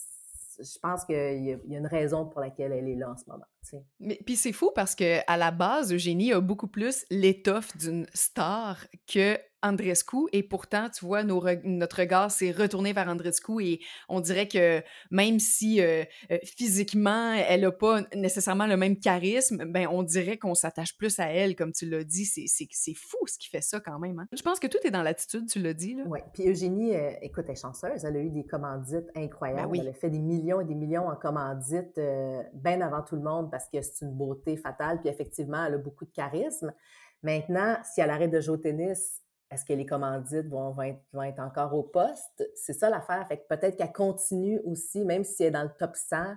je 0.60 0.80
pense 0.80 1.06
qu'il 1.06 1.16
y, 1.16 1.54
a 1.54 1.78
une 1.78 1.88
raison 1.88 2.26
pour 2.26 2.42
laquelle 2.42 2.72
elle 2.72 2.88
est 2.88 2.96
là 2.96 3.12
en 3.12 3.18
ce 3.18 3.24
moment. 3.28 3.46
Mais 4.00 4.20
puis 4.26 4.36
c'est 4.36 4.54
fou 4.54 4.72
parce 4.74 4.96
que 4.96 5.20
à 5.28 5.38
la 5.38 5.52
base, 5.52 5.94
Eugénie 5.94 6.34
a 6.34 6.42
beaucoup 6.42 6.68
plus 6.68 7.06
l'étoffe 7.10 7.76
d'une 7.78 8.08
star 8.14 8.86
que 9.08 9.38
Andrescu 9.62 10.18
et 10.32 10.44
pourtant, 10.44 10.90
tu 10.90 11.06
vois, 11.06 11.24
notre 11.24 12.00
regard 12.00 12.32
s'est 12.32 12.52
retourné 12.52 12.94
vers 12.94 13.08
Andrescu 13.08 13.62
et 13.62 13.80
on 14.08 14.22
dirait 14.22 14.48
que 14.48 14.82
même 15.12 15.40
si 15.40 15.82
euh, 15.82 16.04
euh, 16.32 16.38
physiquement 16.44 17.34
elle 17.34 17.62
n'a 17.62 17.72
pas 17.72 18.02
nécessairement 18.16 18.68
le 18.68 18.78
même 18.78 18.98
charisme, 18.98 19.66
ben 19.66 19.88
on 19.90 20.04
dirait 20.04 20.38
qu'on 20.38 20.56
s'attache 20.56 20.98
plus 20.98 21.20
à 21.20 21.26
elle, 21.26 21.56
comme 21.56 21.72
tu 21.72 21.90
l'as 21.90 22.04
dit. 22.04 22.26
C'est 22.26 22.94
fou 22.94 23.18
ce 23.28 23.38
qui 23.38 23.50
fait 23.50 23.62
ça 23.62 23.80
quand 23.80 24.00
même. 24.00 24.20
Hein. 24.20 24.28
Je 24.32 24.42
pense 24.42 24.60
que 24.60 24.68
tout 24.68 24.78
est 24.84 24.92
dans 24.92 25.04
l'attitude, 25.04 25.48
tu 25.48 25.60
l'as 25.60 25.74
dit. 25.74 25.98
Oui, 26.06 26.20
puis 26.34 26.50
Eugénie, 26.50 26.96
euh, 26.96 27.12
écoute, 27.22 27.46
elle 27.48 27.54
est 27.54 27.62
chanceuse. 27.62 28.06
Elle 28.06 28.16
a 28.16 28.20
eu 28.20 28.30
des 28.30 28.46
commandites 28.46 29.10
incroyables. 29.16 29.72
Ben 29.72 29.82
elle 29.82 29.90
a 29.90 29.94
fait 29.94 30.10
des 30.10 30.20
millions 30.20 30.62
et 30.62 30.66
des 30.66 30.76
millions 30.76 31.08
en 31.08 31.16
commandites 31.16 32.00
bien 32.54 32.82
avant 32.82 33.02
tout 33.02 33.16
le 33.16 33.22
monde 33.22 33.52
parce 33.60 33.70
que 33.70 33.82
c'est 33.82 34.06
une 34.06 34.14
beauté 34.14 34.56
fatale. 34.56 35.00
Puis 35.02 35.10
effectivement, 35.10 35.66
elle 35.66 35.74
a 35.74 35.78
beaucoup 35.78 36.06
de 36.06 36.12
charisme. 36.12 36.74
Maintenant, 37.22 37.78
si 37.84 38.00
elle 38.00 38.10
arrête 38.10 38.32
de 38.32 38.40
jouer 38.40 38.56
au 38.56 38.58
tennis, 38.58 39.22
est-ce 39.52 39.66
que 39.66 39.74
les 39.74 39.86
commandites 39.86 40.48
vont, 40.48 40.72
vont, 40.72 41.24
être, 41.24 41.40
encore 41.40 41.74
au 41.74 41.84
poste? 41.84 42.50
C'est 42.56 42.74
ça 42.74 42.90
l'affaire. 42.90 43.28
Fait 43.28 43.38
que 43.38 43.48
peut-être 43.50 43.76
qu'elle 43.76 43.92
continue 43.92 44.60
aussi, 44.64 45.04
même 45.04 45.24
si 45.24 45.44
elle 45.44 45.50
est 45.50 45.52
dans 45.52 45.64
le 45.64 45.72
top 45.78 45.96
100, 45.96 46.36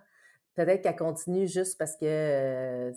peut-être 0.56 0.82
qu'elle 0.82 0.96
continue 0.96 1.46
juste 1.46 1.78
parce 1.78 1.94
que 1.96 2.06
euh, 2.06 2.92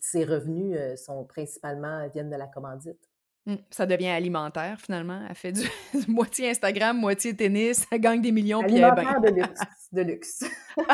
ses 0.00 0.24
revenus 0.24 0.76
euh, 0.78 0.96
sont 0.96 1.24
principalement 1.24 2.08
viennent 2.08 2.30
de 2.30 2.36
la 2.36 2.46
commandite. 2.46 3.10
Mmh, 3.44 3.56
ça 3.70 3.84
devient 3.86 4.08
alimentaire 4.08 4.80
finalement. 4.80 5.20
Elle 5.28 5.34
fait 5.34 5.52
du 5.52 5.68
moitié 6.08 6.50
Instagram, 6.50 6.98
moitié 6.98 7.36
tennis, 7.36 7.86
elle 7.92 8.00
gagne 8.00 8.22
des 8.22 8.32
millions. 8.32 8.60
Alimentaire 8.60 9.20
de 9.20 9.28
luxe. 9.28 9.60
De 9.92 10.02
luxe. 10.02 10.44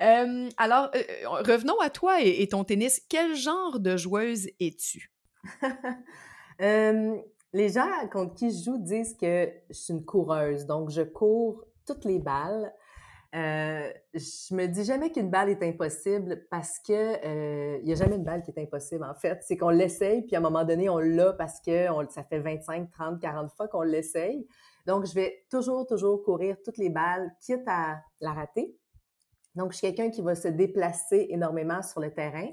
alors, 0.00 0.90
euh, 0.94 1.28
revenons 1.46 1.78
à 1.80 1.90
toi 1.90 2.20
et, 2.22 2.46
ton 2.48 2.64
tennis. 2.64 3.00
Quel 3.08 3.34
genre 3.34 3.80
de 3.80 3.96
joueuse 3.96 4.48
es-tu? 4.60 5.12
les 7.52 7.68
gens 7.70 7.88
contre 8.12 8.34
qui 8.34 8.50
je 8.50 8.64
joue 8.64 8.78
disent 8.78 9.16
que 9.16 9.50
je 9.70 9.74
suis 9.74 9.94
une 9.94 10.04
coureuse, 10.04 10.66
donc 10.66 10.90
je 10.90 11.02
cours 11.02 11.64
toutes 11.86 12.04
les 12.04 12.18
balles. 12.18 12.72
Euh, 13.34 13.92
je 14.14 14.54
me 14.54 14.66
dis 14.66 14.84
jamais 14.84 15.12
qu'une 15.12 15.28
balle 15.28 15.50
est 15.50 15.62
impossible 15.62 16.46
parce 16.50 16.78
que 16.78 16.92
il 16.92 17.26
euh, 17.26 17.78
y 17.84 17.92
a 17.92 17.94
jamais 17.94 18.16
une 18.16 18.24
balle 18.24 18.42
qui 18.42 18.50
est 18.50 18.62
impossible 18.62 19.04
en 19.04 19.14
fait. 19.14 19.40
C'est 19.42 19.58
qu'on 19.58 19.68
l'essaye 19.68 20.22
puis 20.22 20.34
à 20.34 20.38
un 20.38 20.42
moment 20.42 20.64
donné 20.64 20.88
on 20.88 20.98
l'a 20.98 21.34
parce 21.34 21.60
que 21.60 21.90
on, 21.90 22.08
ça 22.08 22.22
fait 22.24 22.38
25, 22.38 22.90
30, 22.90 23.20
40 23.20 23.52
fois 23.52 23.68
qu'on 23.68 23.82
l'essaye. 23.82 24.46
Donc 24.86 25.04
je 25.04 25.12
vais 25.12 25.44
toujours 25.50 25.86
toujours 25.86 26.22
courir 26.22 26.56
toutes 26.64 26.78
les 26.78 26.88
balles 26.88 27.30
quitte 27.42 27.64
à 27.66 28.00
la 28.22 28.32
rater. 28.32 28.74
Donc 29.58 29.72
je 29.72 29.78
suis 29.78 29.86
quelqu'un 29.88 30.10
qui 30.10 30.22
va 30.22 30.34
se 30.34 30.48
déplacer 30.48 31.26
énormément 31.30 31.82
sur 31.82 32.00
le 32.00 32.12
terrain. 32.12 32.48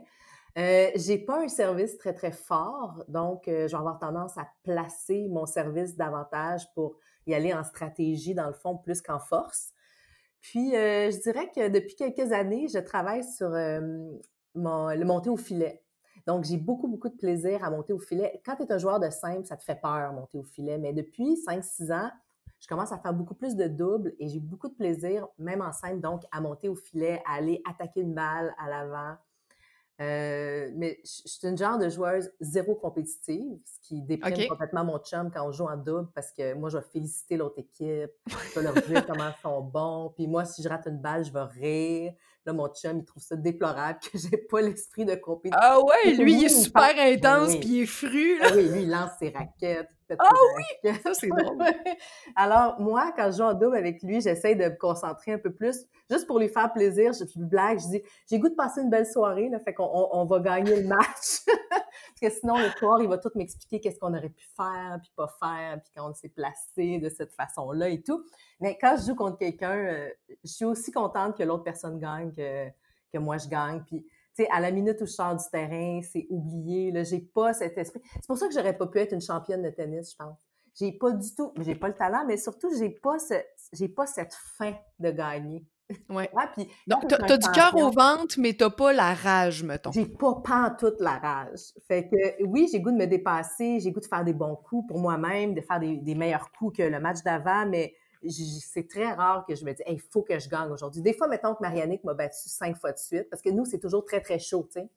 Euh, 0.58 0.90
j'ai 0.96 1.18
pas 1.18 1.44
un 1.44 1.48
service 1.48 1.98
très, 1.98 2.14
très 2.14 2.32
fort, 2.32 3.04
donc 3.10 3.48
euh, 3.48 3.68
je 3.68 3.74
vais 3.74 3.78
avoir 3.78 4.00
tendance 4.00 4.38
à 4.38 4.48
placer 4.64 5.28
mon 5.30 5.46
service 5.46 5.96
davantage 5.96 6.64
pour 6.74 6.98
y 7.28 7.34
aller 7.34 7.54
en 7.54 7.64
stratégie, 7.64 8.34
dans 8.34 8.48
le 8.48 8.54
fond, 8.54 8.78
plus 8.78 9.02
qu'en 9.02 9.20
force. 9.20 9.74
Puis, 10.40 10.76
euh, 10.76 11.12
je 11.12 11.20
dirais 11.20 11.52
que 11.54 11.68
depuis 11.68 11.96
quelques 11.96 12.32
années, 12.32 12.68
je 12.74 12.80
travaille 12.80 13.24
sur 13.24 13.50
mon, 14.54 14.90
le 14.90 15.04
monter 15.04 15.30
au 15.30 15.38
filet. 15.38 15.84
Donc, 16.26 16.46
j'ai 16.46 16.58
beaucoup, 16.58 16.88
beaucoup 16.88 17.10
de 17.10 17.18
plaisir 17.18 17.64
à 17.64 17.70
monter 17.70 17.94
au 17.94 18.00
filet. 18.00 18.42
Quand 18.46 18.56
tu 18.56 18.64
es 18.64 18.72
un 18.72 18.78
joueur 18.78 19.00
de 19.00 19.10
simple, 19.10 19.46
ça 19.46 19.58
te 19.58 19.64
fait 19.64 19.80
peur, 19.80 20.14
monter 20.14 20.38
au 20.38 20.44
filet. 20.44 20.78
Mais 20.78 20.94
depuis 20.94 21.36
5-6 21.46 21.92
ans, 21.92 22.12
je 22.66 22.68
commence 22.68 22.92
à 22.92 22.98
faire 22.98 23.14
beaucoup 23.14 23.36
plus 23.36 23.56
de 23.56 23.68
doubles 23.68 24.16
et 24.18 24.28
j'ai 24.28 24.40
beaucoup 24.40 24.68
de 24.70 24.74
plaisir, 24.74 25.28
même 25.38 25.62
en 25.62 25.72
simple, 25.72 26.00
donc 26.00 26.24
à 26.32 26.42
monter 26.42 26.68
au 26.68 26.74
filet, 26.74 27.22
à 27.28 27.36
aller 27.36 27.62
attaquer 27.70 28.02
une 28.02 28.16
balle 28.16 28.56
à 28.58 28.68
l'avant, 28.68 29.18
Euh, 30.02 30.72
mais 30.76 31.00
je 31.06 31.22
suis 31.30 31.48
une 31.48 31.58
genre 31.58 31.78
de 31.78 31.88
joueuse 31.88 32.30
zéro 32.42 32.74
compétitive, 32.76 33.60
ce 33.64 33.88
qui 33.88 34.02
déprime 34.02 34.50
complètement 34.50 34.84
mon 34.84 34.98
chum 34.98 35.32
quand 35.32 35.48
on 35.48 35.52
joue 35.54 35.68
en 35.68 35.78
double 35.78 36.10
parce 36.14 36.32
que 36.34 36.54
moi, 36.56 36.70
je 36.70 36.78
vais 36.80 36.84
féliciter 36.92 37.38
l'autre 37.38 37.60
équipe, 37.60 38.12
je 38.28 38.60
vais 38.60 38.64
leur 38.64 38.74
dire 38.74 39.06
comment 39.06 39.30
ils 39.30 39.42
sont 39.42 39.62
bons. 39.62 40.12
Puis 40.18 40.28
moi, 40.28 40.44
si 40.44 40.62
je 40.64 40.68
rate 40.68 40.88
une 40.88 40.98
balle, 41.00 41.24
je 41.24 41.32
vais 41.32 41.44
rire. 41.44 42.14
Là, 42.46 42.52
mon 42.52 42.68
chum, 42.68 42.98
il 42.98 43.06
trouve 43.06 43.24
ça 43.24 43.36
déplorable 43.38 44.00
que 44.00 44.18
j'ai 44.18 44.38
pas 44.38 44.62
l'esprit 44.62 45.06
de 45.06 45.16
compétition. 45.16 45.60
Ah 45.62 45.80
ouais, 45.80 46.14
lui, 46.16 46.34
il 46.40 46.44
est 46.46 46.50
super 46.50 46.94
intense, 46.98 47.56
puis 47.56 47.70
il 47.70 47.82
est 47.84 47.86
fru. 47.86 48.40
Ah 48.42 48.50
oui, 48.54 48.68
lui, 48.68 48.82
il 48.82 48.90
lance 48.90 49.12
ses 49.20 49.30
raquettes. 49.30 49.95
Ah 50.20 50.30
oui! 50.56 50.94
Ça, 51.04 51.14
c'est 51.14 51.28
drôle. 51.28 51.58
Alors, 52.36 52.80
moi, 52.80 53.12
quand 53.16 53.32
je 53.32 53.38
joue 53.38 53.44
en 53.44 53.54
double 53.54 53.76
avec 53.76 54.04
lui, 54.04 54.22
j'essaie 54.22 54.56
de 54.56 54.66
me 54.66 54.78
concentrer 54.78 55.34
un 55.34 55.38
peu 55.38 55.52
plus, 55.52 55.86
juste 56.10 56.28
pour 56.28 56.40
lui 56.40 56.50
faire 56.50 56.72
plaisir. 56.72 57.14
Je 57.14 57.24
lui 57.24 57.46
blague, 57.46 57.80
je 57.80 57.88
dis, 57.88 58.04
j'ai 58.30 58.40
goût 58.40 58.50
de 58.50 58.56
passer 58.56 58.82
une 58.82 58.90
belle 58.90 59.08
soirée, 59.08 59.50
là, 59.50 59.60
fait 59.60 59.74
qu'on 59.74 59.90
on, 60.12 60.26
va 60.26 60.40
gagner 60.40 60.82
le 60.82 60.88
match. 60.88 61.46
Parce 61.70 62.20
que 62.22 62.30
sinon, 62.30 62.58
le 62.58 62.70
soir, 62.78 63.02
il 63.02 63.08
va 63.08 63.18
tout 63.18 63.32
m'expliquer 63.36 63.80
qu'est-ce 63.80 64.00
qu'on 64.00 64.14
aurait 64.14 64.30
pu 64.30 64.46
faire, 64.56 65.00
puis 65.02 65.12
pas 65.16 65.28
faire, 65.40 65.82
puis 65.82 65.92
quand 65.96 66.10
on 66.10 66.14
s'est 66.14 66.30
placé 66.30 67.00
de 67.00 67.10
cette 67.10 67.34
façon-là 67.34 67.90
et 67.90 68.02
tout. 68.02 68.24
Mais 68.60 68.78
quand 68.80 68.96
je 69.00 69.08
joue 69.08 69.16
contre 69.16 69.38
quelqu'un, 69.38 69.76
euh, 69.76 70.10
je 70.44 70.52
suis 70.52 70.66
aussi 70.66 70.92
contente 70.92 71.38
que 71.38 71.44
l'autre 71.44 71.64
personne 71.64 72.00
gagne 72.00 72.32
que, 72.32 72.68
que 73.12 73.18
moi 73.18 73.38
je 73.38 73.48
gagne. 73.48 73.82
Puis 73.86 74.06
sais, 74.44 74.48
à 74.52 74.60
la 74.60 74.72
minute 74.72 75.00
où 75.02 75.06
je 75.06 75.12
sors 75.12 75.36
du 75.36 75.44
terrain, 75.52 76.02
c'est 76.02 76.28
oublié. 76.30 76.92
Là, 76.92 77.04
j'ai 77.04 77.20
pas 77.20 77.54
cet 77.54 77.78
esprit. 77.78 78.02
C'est 78.16 78.28
pour 78.28 78.38
ça 78.38 78.48
que 78.48 78.54
j'aurais 78.54 78.78
pas 78.78 78.88
pu 78.88 79.00
être 79.00 79.14
une 79.14 79.22
championne 79.22 79.62
de 79.62 79.70
tennis, 79.70 80.12
je 80.12 80.16
pense. 80.18 80.40
J'ai 80.78 80.92
pas 80.92 81.12
du 81.12 81.34
tout, 81.34 81.54
j'ai 81.62 81.76
pas 81.76 81.88
le 81.88 81.96
talent, 81.96 82.26
mais 82.28 82.36
surtout 82.36 82.70
j'ai 82.78 82.90
pas 82.90 83.18
ce, 83.18 83.36
j'ai 83.72 83.88
pas 83.88 84.06
cette 84.06 84.36
faim 84.58 84.74
de 85.00 85.10
gagner. 85.10 85.66
Ouais. 86.10 86.30
puis, 86.54 86.68
Donc, 86.88 87.08
t'as, 87.08 87.34
as 87.34 87.38
du 87.38 87.50
cœur 87.52 87.76
au 87.76 87.92
ventre, 87.92 88.36
mais 88.40 88.54
t'as 88.54 88.70
pas 88.70 88.92
la 88.92 89.14
rage, 89.14 89.64
mettons. 89.64 89.92
J'ai 89.94 90.06
pas 90.06 90.36
pas 90.44 90.76
toute 90.78 91.00
la 91.00 91.18
rage. 91.18 91.72
Fait 91.88 92.10
que 92.10 92.44
oui, 92.44 92.68
j'ai 92.72 92.82
goût 92.82 92.92
de 92.92 92.98
me 92.98 93.08
dépasser, 93.08 93.80
j'ai 93.80 93.92
goût 93.92 94.02
de 94.02 94.06
faire 94.06 94.26
des 94.26 94.34
bons 94.34 94.56
coups 94.56 94.88
pour 94.88 95.00
moi-même, 95.00 95.54
de 95.54 95.62
faire 95.62 95.80
des, 95.80 95.96
des 95.98 96.16
meilleurs 96.16 96.52
coups 96.52 96.78
que 96.78 96.84
le 96.84 97.00
match 97.00 97.24
d'avant, 97.24 97.66
mais 97.68 97.94
c'est 98.30 98.88
très 98.88 99.12
rare 99.14 99.46
que 99.46 99.56
je 99.56 99.66
me 99.66 99.74
dis, 99.74 99.84
il 99.88 100.00
faut 100.00 100.22
que 100.22 100.38
je 100.40 100.50
gagne 100.50 100.72
aujourd'hui. 100.72 101.02
Des 101.02 101.14
fois, 101.14 101.28
mettons 101.28 101.54
que 101.56 101.62
Marianique 101.62 102.04
m'a 102.04 102.14
battu 102.14 102.50
cinq 102.50 102.78
fois 102.78 102.92
de 102.92 102.98
suite, 102.98 103.30
parce 103.30 103.42
que 103.42 103.50
nous, 103.50 103.66
c'est 103.66 103.80
toujours 103.80 104.06
très, 104.06 104.22
très 104.22 104.40
chaud, 104.40 104.68
tu 104.72 104.80
sais. 104.80 104.90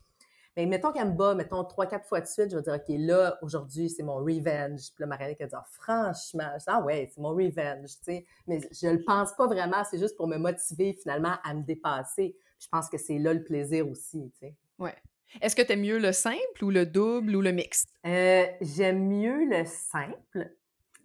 Mais 0.56 0.66
mettons 0.66 0.90
qu'elle 0.90 1.12
me 1.12 1.16
bat, 1.16 1.36
mettons, 1.36 1.62
trois, 1.62 1.86
quatre 1.86 2.06
fois 2.06 2.20
de 2.20 2.26
suite, 2.26 2.50
je 2.50 2.56
vais 2.56 2.62
dire, 2.62 2.74
OK, 2.74 2.84
là, 2.88 3.38
aujourd'hui, 3.42 3.88
c'est 3.88 4.02
mon 4.02 4.16
revenge. 4.16 4.90
Puis 4.92 5.00
là, 5.02 5.06
Marianique, 5.06 5.36
elle 5.40 5.48
dit, 5.48 5.54
ah, 5.54 5.64
franchement, 5.70 6.50
je 6.54 6.58
dis, 6.58 6.64
ah 6.66 6.82
ouais, 6.82 7.08
c'est 7.14 7.20
mon 7.20 7.28
revenge, 7.28 7.90
tu 7.98 8.04
sais. 8.04 8.26
Mais 8.48 8.60
je 8.72 8.88
le 8.88 9.04
pense 9.04 9.34
pas 9.34 9.46
vraiment, 9.46 9.84
c'est 9.88 9.98
juste 9.98 10.16
pour 10.16 10.26
me 10.26 10.36
motiver, 10.36 10.94
finalement, 11.00 11.36
à 11.44 11.54
me 11.54 11.62
dépasser. 11.62 12.36
je 12.58 12.66
pense 12.68 12.88
que 12.88 12.98
c'est 12.98 13.18
là 13.18 13.34
le 13.34 13.44
plaisir 13.44 13.88
aussi, 13.88 14.32
tu 14.32 14.38
sais. 14.46 14.54
Ouais. 14.78 14.96
Est-ce 15.40 15.54
que 15.54 15.62
tu 15.62 15.72
aimes 15.72 15.82
mieux 15.82 15.98
le 15.98 16.12
simple 16.12 16.64
ou 16.64 16.70
le 16.70 16.86
double 16.86 17.36
ou 17.36 17.40
le 17.40 17.52
mixte? 17.52 17.88
Euh, 18.06 18.46
j'aime 18.60 19.06
mieux 19.06 19.44
le 19.44 19.64
simple. 19.64 20.50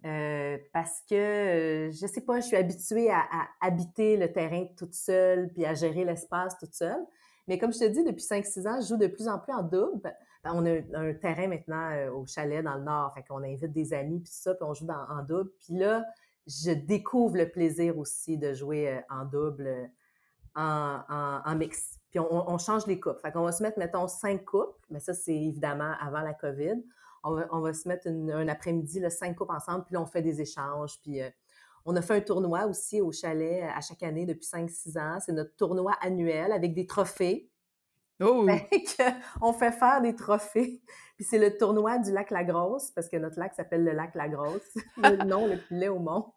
Euh, 0.04 0.58
parce 0.72 1.02
que, 1.08 1.14
euh, 1.14 1.90
je 1.92 2.06
sais 2.06 2.20
pas, 2.20 2.40
je 2.40 2.46
suis 2.46 2.56
habituée 2.56 3.10
à, 3.10 3.24
habiter 3.62 4.16
le 4.18 4.30
terrain 4.30 4.66
toute 4.76 4.94
seule, 4.94 5.50
puis 5.52 5.64
à 5.64 5.72
gérer 5.72 6.04
l'espace 6.04 6.58
toute 6.58 6.74
seule. 6.74 7.02
Mais 7.48 7.58
comme 7.58 7.72
je 7.72 7.78
te 7.78 7.88
dis, 7.88 8.04
depuis 8.04 8.24
5-6 8.24 8.68
ans, 8.68 8.80
je 8.82 8.88
joue 8.88 8.96
de 8.98 9.06
plus 9.06 9.28
en 9.28 9.38
plus 9.38 9.52
en 9.52 9.62
double. 9.62 10.00
Ben, 10.42 10.52
on 10.54 10.66
a 10.66 10.98
un, 10.98 11.14
terrain 11.14 11.48
maintenant 11.48 11.90
euh, 11.90 12.10
au 12.12 12.26
chalet 12.26 12.62
dans 12.62 12.74
le 12.74 12.82
nord, 12.82 13.14
fait 13.14 13.22
qu'on 13.22 13.42
invite 13.42 13.72
des 13.72 13.94
amis, 13.94 14.20
puis 14.20 14.32
ça, 14.32 14.54
puis 14.54 14.64
on 14.68 14.74
joue 14.74 14.86
en 14.86 15.22
double. 15.22 15.50
Puis 15.60 15.78
là, 15.78 16.04
je 16.46 16.72
découvre 16.72 17.38
le 17.38 17.48
plaisir 17.48 17.98
aussi 17.98 18.36
de 18.36 18.52
jouer 18.52 19.00
en 19.08 19.24
double, 19.24 19.90
en, 20.54 21.00
en, 21.46 21.56
mix. 21.56 21.98
Puis 22.10 22.18
on, 22.18 22.50
on, 22.50 22.58
change 22.58 22.86
les 22.86 23.00
coupes. 23.00 23.20
Fait 23.20 23.32
qu'on 23.32 23.44
va 23.44 23.52
se 23.52 23.62
mettre, 23.62 23.78
mettons, 23.78 24.06
cinq 24.06 24.44
coupes, 24.44 24.76
mais 24.90 25.00
ça, 25.00 25.14
c'est 25.14 25.34
évidemment 25.34 25.94
avant 25.98 26.20
la 26.20 26.34
COVID 26.34 26.82
on 27.24 27.60
va, 27.60 27.72
se 27.72 27.88
mettre 27.88 28.08
un 28.08 28.48
après-midi, 28.48 29.02
cinq 29.10 29.36
coupes 29.36 29.50
ensemble, 29.50 29.84
puis 29.84 29.94
là, 29.94 30.02
on 30.02 30.06
fait 30.06 30.22
des 30.22 30.40
échanges. 30.40 31.00
Puis 31.02 31.22
euh, 31.22 31.30
on 31.84 31.96
a 31.96 32.02
fait 32.02 32.14
un 32.14 32.20
tournoi 32.20 32.66
aussi 32.66 33.00
au 33.00 33.12
chalet 33.12 33.62
à 33.74 33.80
chaque 33.80 34.02
année 34.02 34.26
depuis 34.26 34.46
5-6 34.46 34.98
ans. 34.98 35.18
C'est 35.20 35.32
notre 35.32 35.56
tournoi 35.56 35.94
annuel 36.00 36.52
avec 36.52 36.74
des 36.74 36.86
trophées. 36.86 37.50
Oh! 38.22 38.46
on 39.42 39.52
fait 39.52 39.72
faire 39.72 40.00
des 40.00 40.14
trophées. 40.14 40.82
Puis 41.16 41.24
c'est 41.24 41.38
le 41.38 41.56
tournoi 41.56 41.98
du 41.98 42.12
lac 42.12 42.30
Lagrosse, 42.30 42.90
parce 42.90 43.08
que 43.08 43.16
notre 43.16 43.38
lac 43.38 43.54
s'appelle 43.54 43.84
le 43.84 43.92
lac 43.92 44.14
Lagrosse, 44.14 44.74
le 44.96 45.24
nom 45.24 45.46
le 45.46 45.58
plus 45.58 45.76
laid 45.76 45.88
au 45.88 45.98
monde. 45.98 46.30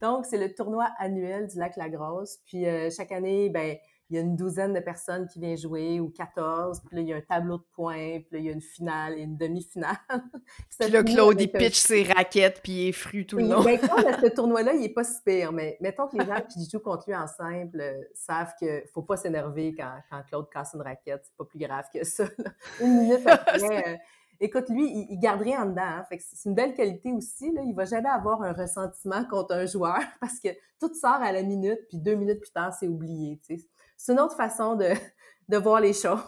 Donc, 0.00 0.26
c'est 0.26 0.38
le 0.38 0.54
tournoi 0.54 0.88
annuel 0.98 1.46
du 1.46 1.58
lac 1.58 1.76
Lagrosse. 1.76 2.38
Puis 2.46 2.66
euh, 2.66 2.90
chaque 2.90 3.12
année, 3.12 3.48
ben 3.48 3.76
il 4.10 4.16
y 4.16 4.18
a 4.18 4.22
une 4.22 4.34
douzaine 4.34 4.74
de 4.74 4.80
personnes 4.80 5.28
qui 5.28 5.38
viennent 5.38 5.56
jouer 5.56 6.00
ou 6.00 6.10
14, 6.10 6.80
puis 6.80 6.96
là, 6.96 7.02
il 7.02 7.08
y 7.08 7.12
a 7.12 7.16
un 7.16 7.20
tableau 7.20 7.58
de 7.58 7.64
points, 7.72 8.20
puis 8.20 8.28
là, 8.32 8.38
il 8.38 8.44
y 8.44 8.48
a 8.48 8.52
une 8.52 8.60
finale 8.60 9.14
et 9.18 9.22
une 9.22 9.36
demi-finale. 9.36 9.96
puis 10.80 10.90
là, 10.90 11.04
Claude, 11.04 11.40
il 11.40 11.50
pitch 11.50 11.78
ses 11.78 12.02
raquettes, 12.02 12.60
puis 12.62 12.72
il 12.72 12.88
est 12.88 12.92
fru 12.92 13.24
tout 13.24 13.36
le 13.36 13.44
long. 13.44 13.62
Ben, 13.62 13.78
ce 14.22 14.34
tournoi-là, 14.34 14.74
il 14.74 14.84
est 14.84 14.92
pas 14.92 15.04
si 15.04 15.22
pire, 15.24 15.52
mais 15.52 15.78
mettons 15.80 16.08
que 16.08 16.16
les 16.16 16.26
gens 16.26 16.40
qui 16.52 16.68
jouent 16.68 16.80
contre 16.80 17.04
lui 17.06 17.14
en 17.14 17.28
simple 17.28 17.80
euh, 17.80 18.02
savent 18.12 18.52
qu'il 18.58 18.82
faut 18.92 19.02
pas 19.02 19.16
s'énerver 19.16 19.74
quand, 19.76 19.94
quand, 20.10 20.22
Claude 20.28 20.50
casse 20.50 20.72
une 20.74 20.82
raquette, 20.82 21.22
c'est 21.24 21.36
pas 21.36 21.44
plus 21.44 21.58
grave 21.58 21.84
que 21.94 22.04
ça. 22.04 22.24
Une 22.80 23.00
minute 23.00 23.26
après... 23.26 23.88
Euh, 23.88 23.96
écoute, 24.40 24.68
lui, 24.70 25.06
il, 25.10 25.18
garde 25.18 25.42
rien 25.42 25.62
en 25.62 25.66
dedans. 25.66 25.82
Hein. 25.82 26.04
Fait 26.08 26.18
c'est 26.18 26.48
une 26.48 26.54
belle 26.54 26.74
qualité 26.74 27.12
aussi. 27.12 27.52
Là. 27.52 27.62
Il 27.64 27.74
va 27.74 27.84
jamais 27.84 28.08
avoir 28.08 28.42
un 28.42 28.52
ressentiment 28.52 29.24
contre 29.24 29.54
un 29.54 29.66
joueur 29.66 30.00
parce 30.20 30.40
que 30.40 30.48
tout 30.80 30.92
sort 30.94 31.20
à 31.20 31.32
la 31.32 31.42
minute, 31.42 31.80
puis 31.88 31.98
deux 31.98 32.14
minutes 32.14 32.40
plus 32.40 32.50
tard, 32.50 32.72
c'est 32.72 32.88
oublié 32.88 33.38
c'est 34.00 34.12
une 34.12 34.20
autre 34.20 34.36
façon 34.36 34.76
de, 34.76 34.88
de 35.48 35.56
voir 35.58 35.80
les 35.80 35.92
choses. 35.92 36.20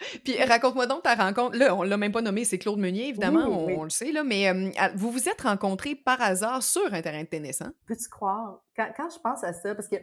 Puis 0.24 0.42
raconte-moi 0.42 0.86
donc 0.86 1.02
ta 1.02 1.14
rencontre. 1.14 1.56
Là, 1.58 1.74
on 1.74 1.82
l'a 1.82 1.96
même 1.98 2.12
pas 2.12 2.22
nommé, 2.22 2.44
c'est 2.44 2.58
Claude 2.58 2.78
Meunier, 2.78 3.08
évidemment, 3.08 3.46
on, 3.48 3.84
le 3.84 3.90
sait, 3.90 4.12
là, 4.12 4.24
mais 4.24 4.48
euh, 4.48 4.70
vous 4.94 5.10
vous 5.10 5.28
êtes 5.28 5.42
rencontrés 5.42 5.94
par 5.94 6.22
hasard 6.22 6.62
sur 6.62 6.94
un 6.94 7.02
terrain 7.02 7.22
de 7.22 7.28
tennis, 7.28 7.60
hein? 7.60 7.74
Peux-tu 7.86 8.08
croire? 8.08 8.62
Quand, 8.74 8.88
quand, 8.96 9.10
je 9.10 9.18
pense 9.18 9.44
à 9.44 9.52
ça, 9.52 9.74
parce 9.74 9.88
que 9.88 9.96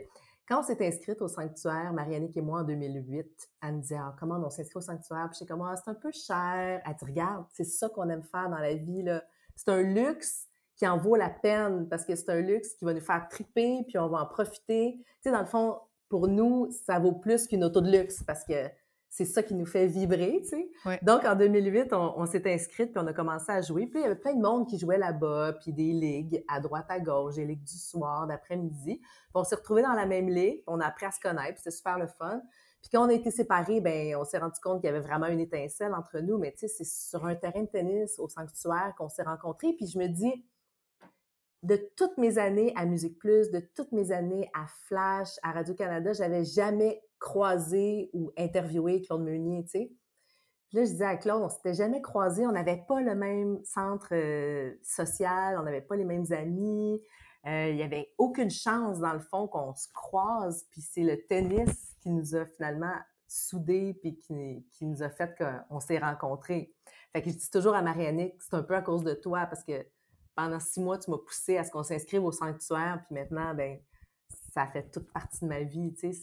quand 0.48 0.60
on 0.60 0.64
s'est 0.64 0.86
inscrite 0.86 1.20
au 1.22 1.28
sanctuaire, 1.28 1.92
Marianique 1.94 2.38
et 2.38 2.42
moi, 2.42 2.62
en 2.62 2.64
2008, 2.64 3.26
elle 3.64 3.74
me 3.74 3.82
disait, 3.82 3.98
ah, 4.00 4.16
comment 4.20 4.36
on 4.36 4.50
s'inscrit 4.52 4.78
au 4.78 4.82
sanctuaire? 4.82 5.30
Puis 5.32 5.40
je 5.42 5.48
comme, 5.48 5.64
ah, 5.64 5.76
c'est 5.76 5.90
un 5.90 5.96
peu 5.96 6.12
cher. 6.12 6.82
Elle 6.86 6.94
dit, 6.94 7.06
regarde, 7.06 7.46
c'est 7.54 7.66
ça 7.66 7.90
qu'on 7.90 8.08
aime 8.10 8.24
faire 8.24 8.50
dans 8.50 8.60
la 8.60 8.76
vie, 8.76 9.02
là. 9.02 9.24
C'est 9.56 9.70
un 9.70 9.82
luxe 9.82 10.48
qui 10.76 10.88
en 10.88 10.98
vaut 10.98 11.16
la 11.16 11.32
peine 11.32 11.90
parce 11.90 12.06
que 12.06 12.16
c'est 12.16 12.30
un 12.30 12.40
luxe 12.40 12.76
qui 12.76 12.86
va 12.86 12.94
nous 12.94 13.02
faire 13.02 13.28
triper, 13.30 13.84
puis 13.88 13.98
on 13.98 14.10
va 14.10 14.22
en 14.22 14.26
profiter. 14.28 15.00
Tu 15.00 15.06
sais, 15.24 15.32
dans 15.32 15.40
le 15.40 15.48
fond, 15.48 15.80
pour 16.10 16.28
nous, 16.28 16.70
ça 16.86 17.00
vaut 17.00 17.14
plus 17.14 17.48
qu'une 17.48 17.64
auto 17.64 17.82
de 17.82 17.92
luxe 17.92 18.24
parce 18.24 18.44
que 18.44 18.70
c'est 19.10 19.26
ça 19.26 19.42
qui 19.42 19.56
nous 19.56 19.66
fait 19.66 19.88
vibrer, 19.88 20.42
tu 20.44 20.50
sais. 20.50 21.00
Donc, 21.02 21.26
en 21.26 21.36
2008, 21.36 21.92
on, 21.94 22.26
s'est 22.26 22.54
inscrite 22.54 22.92
puis 22.92 23.04
on 23.04 23.08
a 23.08 23.14
commencé 23.14 23.52
à 23.52 23.62
jouer. 23.62 23.88
Puis 23.88 24.00
il 24.00 24.04
y 24.04 24.06
avait 24.06 24.16
plein 24.16 24.36
de 24.36 24.42
monde 24.42 24.68
qui 24.68 24.78
jouait 24.78 24.98
là-bas, 24.98 25.54
puis 25.62 25.74
des 25.74 25.92
ligues 25.92 26.44
à 26.48 26.60
droite, 26.60 26.86
à 26.90 27.00
gauche, 27.00 27.36
des 27.36 27.46
ligues 27.46 27.64
du 27.64 27.78
soir, 27.78 28.28
d'après-midi. 28.28 28.98
Puis 28.98 29.32
on 29.34 29.44
s'est 29.44 29.56
retrouvés 29.56 29.82
dans 29.82 29.94
la 29.94 30.06
même 30.06 30.30
ligue, 30.30 30.62
on 30.68 30.80
a 30.80 30.86
appris 30.86 31.06
à 31.06 31.12
se 31.12 31.20
connaître, 31.20 31.54
puis 31.54 31.64
c'était 31.64 31.76
super 31.76 31.98
le 31.98 32.08
fun. 32.08 32.42
Puis 32.82 32.92
quand 32.92 33.06
on 33.06 33.10
a 33.10 33.14
été 33.14 33.32
séparés, 33.32 33.82
ben 33.82 34.16
on 34.18 34.24
s'est 34.24 34.38
rendu 34.38 34.60
compte 34.62 34.82
qu'il 34.82 34.88
y 34.88 34.94
avait 34.94 35.06
vraiment 35.06 35.28
une 35.28 35.40
étincelle 35.40 35.94
entre 35.96 36.20
nous. 36.20 36.38
Mais 36.38 36.52
tu 36.52 36.60
sais, 36.60 36.68
c'est 36.68 36.86
sur 36.86 37.26
un 37.26 37.36
terrain 37.36 37.64
de 37.64 37.68
tennis 37.68 38.20
au 38.20 38.30
sanctuaire 38.30 38.94
qu'on 38.98 39.10
s'est 39.10 39.24
rencontrés. 39.24 39.74
Puis 39.74 39.88
je 39.88 39.98
me 39.98 40.08
dis, 40.08 40.46
de 41.64 41.76
toutes 41.96 42.18
mes 42.18 42.38
années 42.38 42.72
à 42.76 42.86
Musique 42.86 43.18
Plus, 43.18 43.52
de 43.52 43.60
toutes 43.76 43.92
mes 43.92 44.12
années 44.12 44.50
à 44.54 44.68
Flash, 44.86 45.30
à 45.44 45.52
Radio-Canada, 45.52 46.14
j'avais 46.14 46.44
jamais 46.44 47.02
croisé 47.20 48.10
ou 48.14 48.32
interviewé 48.38 49.02
Claude 49.02 49.24
Meunier, 49.24 49.64
tu 49.64 49.72
sais. 49.72 49.92
Là, 50.74 50.84
je 50.84 50.92
disais 50.92 51.06
à 51.06 51.16
Claude, 51.16 51.42
on 51.42 51.50
s'était 51.50 51.74
jamais 51.74 52.02
croisé, 52.02 52.46
on 52.46 52.52
n'avait 52.52 52.84
pas 52.88 53.00
le 53.00 53.16
même 53.16 53.64
centre 53.64 54.10
euh, 54.12 54.74
social, 54.84 55.58
on 55.58 55.64
n'avait 55.64 55.82
pas 55.82 55.96
les 55.96 56.04
mêmes 56.04 56.26
amis, 56.32 57.02
euh, 57.46 57.70
il 57.70 57.76
n'y 57.78 57.84
avait 57.84 58.14
aucune 58.18 58.52
chance, 58.52 59.00
dans 59.00 59.14
le 59.14 59.20
fond, 59.20 59.48
qu'on 59.48 59.74
se 59.74 59.88
croise, 59.94 60.66
puis 60.70 60.82
c'est 60.82 61.04
le 61.04 61.26
tennis 61.26 61.96
qui 62.02 62.10
nous 62.10 62.36
a 62.36 62.46
finalement 62.46 62.94
soudés, 63.28 63.98
puis 64.02 64.18
qui, 64.18 64.66
qui 64.72 64.86
nous 64.86 65.04
a 65.04 65.10
fait 65.10 65.38
qu'on 65.38 65.80
s'est 65.80 66.00
rencontrés. 66.00 66.74
Fait 67.14 67.22
que 67.22 67.30
je 67.30 67.36
dis 67.36 67.50
toujours 67.50 67.74
à 67.74 67.82
Marianique, 67.82 68.36
c'est 68.42 68.56
un 68.56 68.64
peu 68.64 68.76
à 68.76 68.82
cause 68.82 69.04
de 69.04 69.14
toi, 69.14 69.46
parce 69.46 69.64
que 69.64 69.86
pendant 70.38 70.60
six 70.60 70.80
mois, 70.80 71.00
tu 71.00 71.10
m'as 71.10 71.18
poussé 71.18 71.58
à 71.58 71.64
ce 71.64 71.72
qu'on 71.72 71.84
s'inscrive 71.84 72.24
au 72.24 72.32
sanctuaire, 72.32 73.02
puis 73.06 73.16
maintenant, 73.20 73.54
ben, 73.56 73.80
ça 74.54 74.68
fait 74.68 74.90
toute 74.92 75.12
partie 75.12 75.40
de 75.42 75.50
ma 75.50 75.62
vie, 75.62 75.94
tu 75.96 76.14
sais. 76.14 76.20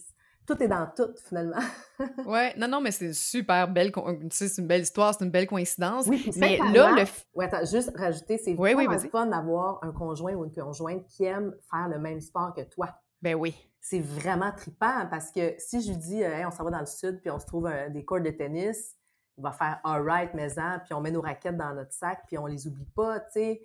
Tout 0.47 0.61
est 0.61 0.67
dans 0.67 0.87
tout, 0.95 1.09
finalement. 1.27 1.59
ouais, 2.25 2.55
non, 2.55 2.67
non, 2.67 2.79
mais 2.79 2.91
c'est 2.91 3.05
une 3.07 3.13
super 3.13 3.67
belle, 3.67 3.91
tu 3.91 4.01
sais, 4.29 4.47
c'est 4.47 4.61
une 4.61 4.67
belle 4.67 4.83
histoire, 4.83 5.13
c'est 5.13 5.25
une 5.25 5.31
belle 5.31 5.47
coïncidence. 5.47 6.07
Oui, 6.07 6.31
mais 6.37 6.57
là, 6.57 6.91
le... 6.91 7.03
Ouais, 7.33 7.45
attends, 7.45 7.65
juste 7.65 7.91
rajouter, 7.95 8.37
c'est 8.37 8.53
vraiment 8.53 8.97
fun 8.99 9.25
d'avoir 9.25 9.83
un 9.83 9.91
conjoint 9.91 10.33
ou 10.33 10.45
une 10.45 10.53
conjointe 10.53 11.05
qui 11.07 11.25
aime 11.25 11.53
faire 11.69 11.89
le 11.89 11.99
même 11.99 12.21
sport 12.21 12.53
que 12.53 12.61
toi. 12.61 12.89
Ben 13.21 13.35
oui. 13.35 13.55
C'est 13.81 13.99
vraiment 13.99 14.51
trippant 14.51 15.07
parce 15.09 15.31
que 15.31 15.55
si 15.57 15.81
je 15.81 15.89
lui 15.89 15.97
dis, 15.97 16.21
on 16.45 16.51
s'en 16.51 16.63
va 16.63 16.71
dans 16.71 16.79
le 16.79 16.85
sud 16.85 17.19
puis 17.21 17.31
on 17.31 17.39
se 17.39 17.45
trouve 17.45 17.69
des 17.89 18.05
cours 18.05 18.21
de 18.21 18.29
tennis, 18.29 18.95
il 19.37 19.43
va 19.43 19.51
faire 19.51 19.79
all 19.83 20.03
right, 20.03 20.33
maison, 20.33 20.79
puis 20.85 20.93
on 20.93 21.01
met 21.01 21.11
nos 21.11 21.21
raquettes 21.21 21.57
dans 21.57 21.73
notre 21.73 21.91
sac 21.91 22.23
puis 22.27 22.37
on 22.37 22.45
les 22.45 22.67
oublie 22.67 22.87
pas, 22.95 23.19
tu 23.19 23.31
sais 23.33 23.61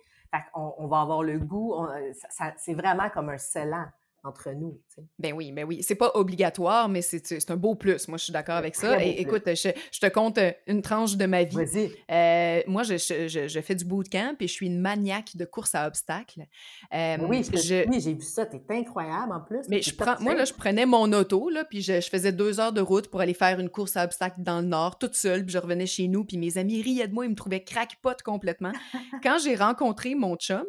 on, 0.53 0.87
va 0.87 1.01
avoir 1.01 1.23
le 1.23 1.39
goût. 1.39 1.75
c'est 2.57 2.73
vraiment 2.73 3.09
comme 3.09 3.29
un 3.29 3.37
scellant. 3.37 3.85
Entre 4.23 4.51
nous. 4.51 4.79
Ben 5.17 5.33
oui, 5.33 5.51
ben 5.51 5.65
oui. 5.65 5.81
C'est 5.81 5.95
pas 5.95 6.11
obligatoire, 6.13 6.87
mais 6.89 7.01
c'est 7.01 7.49
un 7.49 7.55
beau 7.55 7.73
plus. 7.73 8.07
Moi, 8.07 8.17
je 8.17 8.25
suis 8.25 8.33
d'accord 8.33 8.55
avec 8.55 8.75
ça. 8.75 9.03
Et, 9.03 9.19
écoute, 9.21 9.43
je, 9.47 9.99
te 9.99 10.07
compte 10.07 10.37
euh, 10.37 10.51
une 10.67 10.83
tranche 10.83 11.15
de 11.17 11.25
ma 11.25 11.43
vie. 11.43 11.55
Vas-y. 11.55 11.91
Euh, 12.11 12.61
moi, 12.67 12.83
je, 12.83 12.97
je, 12.97 13.47
je, 13.47 13.61
fais 13.61 13.73
du 13.73 13.83
bootcamp 13.83 14.35
et 14.39 14.47
je 14.47 14.53
suis 14.53 14.67
une 14.67 14.79
maniaque 14.79 15.35
de 15.35 15.45
course 15.45 15.73
à 15.73 15.87
obstacles. 15.87 16.45
Euh, 16.93 17.17
oui, 17.27 17.43
j'ai 17.53 18.13
vu 18.13 18.21
ça. 18.21 18.45
T'es 18.45 18.61
incroyable 18.69 19.33
en 19.33 19.41
plus. 19.41 19.67
Mais 19.69 19.81
je 19.81 19.95
prends, 19.95 20.19
moi, 20.19 20.35
là, 20.35 20.45
je 20.45 20.53
prenais 20.53 20.85
mon 20.85 21.11
auto, 21.13 21.49
là, 21.49 21.65
puis 21.65 21.81
je, 21.81 21.99
faisais 22.01 22.31
deux 22.31 22.59
heures 22.59 22.73
de 22.73 22.81
route 22.81 23.09
pour 23.09 23.21
aller 23.21 23.33
faire 23.33 23.59
une 23.59 23.69
course 23.69 23.97
à 23.97 24.03
obstacles 24.03 24.41
dans 24.41 24.61
le 24.61 24.67
nord, 24.67 24.99
toute 24.99 25.15
seule. 25.15 25.43
Puis 25.45 25.53
je 25.53 25.57
revenais 25.57 25.87
chez 25.87 26.07
nous, 26.07 26.25
puis 26.25 26.37
mes 26.37 26.57
amis 26.57 26.81
riaient 26.81 27.07
de 27.07 27.13
moi, 27.13 27.25
ils 27.25 27.31
me 27.31 27.35
trouvaient 27.35 27.63
crackpot 27.63 28.21
complètement. 28.23 28.71
Quand 29.23 29.39
j'ai 29.43 29.55
rencontré 29.55 30.13
mon 30.13 30.35
chum, 30.35 30.65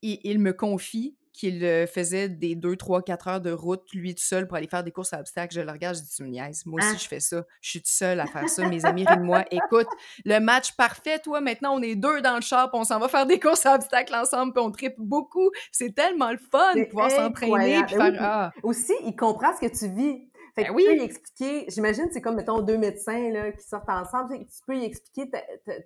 il, 0.00 0.18
il 0.24 0.38
me 0.38 0.52
confie 0.52 1.16
qu'il 1.36 1.86
faisait 1.86 2.28
des 2.28 2.54
2, 2.54 2.76
3, 2.76 3.02
4 3.02 3.28
heures 3.28 3.40
de 3.40 3.52
route, 3.52 3.82
lui 3.92 4.14
tout 4.14 4.22
seul, 4.22 4.46
pour 4.46 4.56
aller 4.56 4.68
faire 4.68 4.82
des 4.82 4.90
courses 4.90 5.12
à 5.12 5.20
obstacles. 5.20 5.54
Je 5.54 5.60
le 5.60 5.70
regarde, 5.70 5.96
je 5.96 6.02
dis, 6.02 6.10
tu 6.16 6.22
me 6.22 6.28
niaises. 6.28 6.64
Moi 6.66 6.80
aussi, 6.80 6.94
ah. 6.94 6.98
je 6.98 7.08
fais 7.08 7.20
ça. 7.20 7.44
Je 7.60 7.70
suis 7.70 7.80
tout 7.80 7.90
seul 7.90 8.20
à 8.20 8.26
faire 8.26 8.48
ça. 8.48 8.66
Mes 8.68 8.84
amis 8.84 9.04
rient 9.06 9.18
de 9.18 9.22
moi. 9.22 9.44
Écoute, 9.50 9.88
le 10.24 10.38
match 10.40 10.72
parfait, 10.72 11.18
toi, 11.18 11.40
maintenant, 11.40 11.74
on 11.74 11.82
est 11.82 11.94
deux 11.94 12.20
dans 12.22 12.36
le 12.36 12.40
puis 12.40 12.70
on 12.72 12.84
s'en 12.84 12.98
va 12.98 13.08
faire 13.08 13.26
des 13.26 13.40
courses 13.40 13.66
à 13.66 13.74
obstacles 13.74 14.14
ensemble, 14.14 14.52
puis 14.52 14.62
on 14.62 14.70
tripe 14.70 14.94
beaucoup. 14.98 15.50
C'est 15.72 15.94
tellement 15.94 16.30
le 16.30 16.38
fun 16.38 16.74
de 16.74 16.84
pouvoir 16.84 17.10
s'entraîner. 17.10 17.86
Faire, 17.88 18.16
ah. 18.20 18.52
Aussi, 18.62 18.92
il 19.04 19.14
comprend 19.14 19.54
ce 19.54 19.66
que 19.66 19.76
tu 19.76 19.92
vis. 19.94 20.28
Fait 20.56 20.64
que 20.64 20.72
ben 20.72 20.78
tu 20.78 20.86
peux 20.86 20.96
y 20.96 21.04
expliquer, 21.04 21.66
j'imagine, 21.68 22.08
c'est 22.10 22.22
comme, 22.22 22.36
mettons, 22.36 22.62
deux 22.62 22.78
médecins 22.78 23.30
là, 23.30 23.52
qui 23.52 23.62
sortent 23.62 23.90
ensemble, 23.90 24.38
tu 24.38 24.62
peux 24.66 24.74
y 24.74 24.84
expliquer 24.84 25.30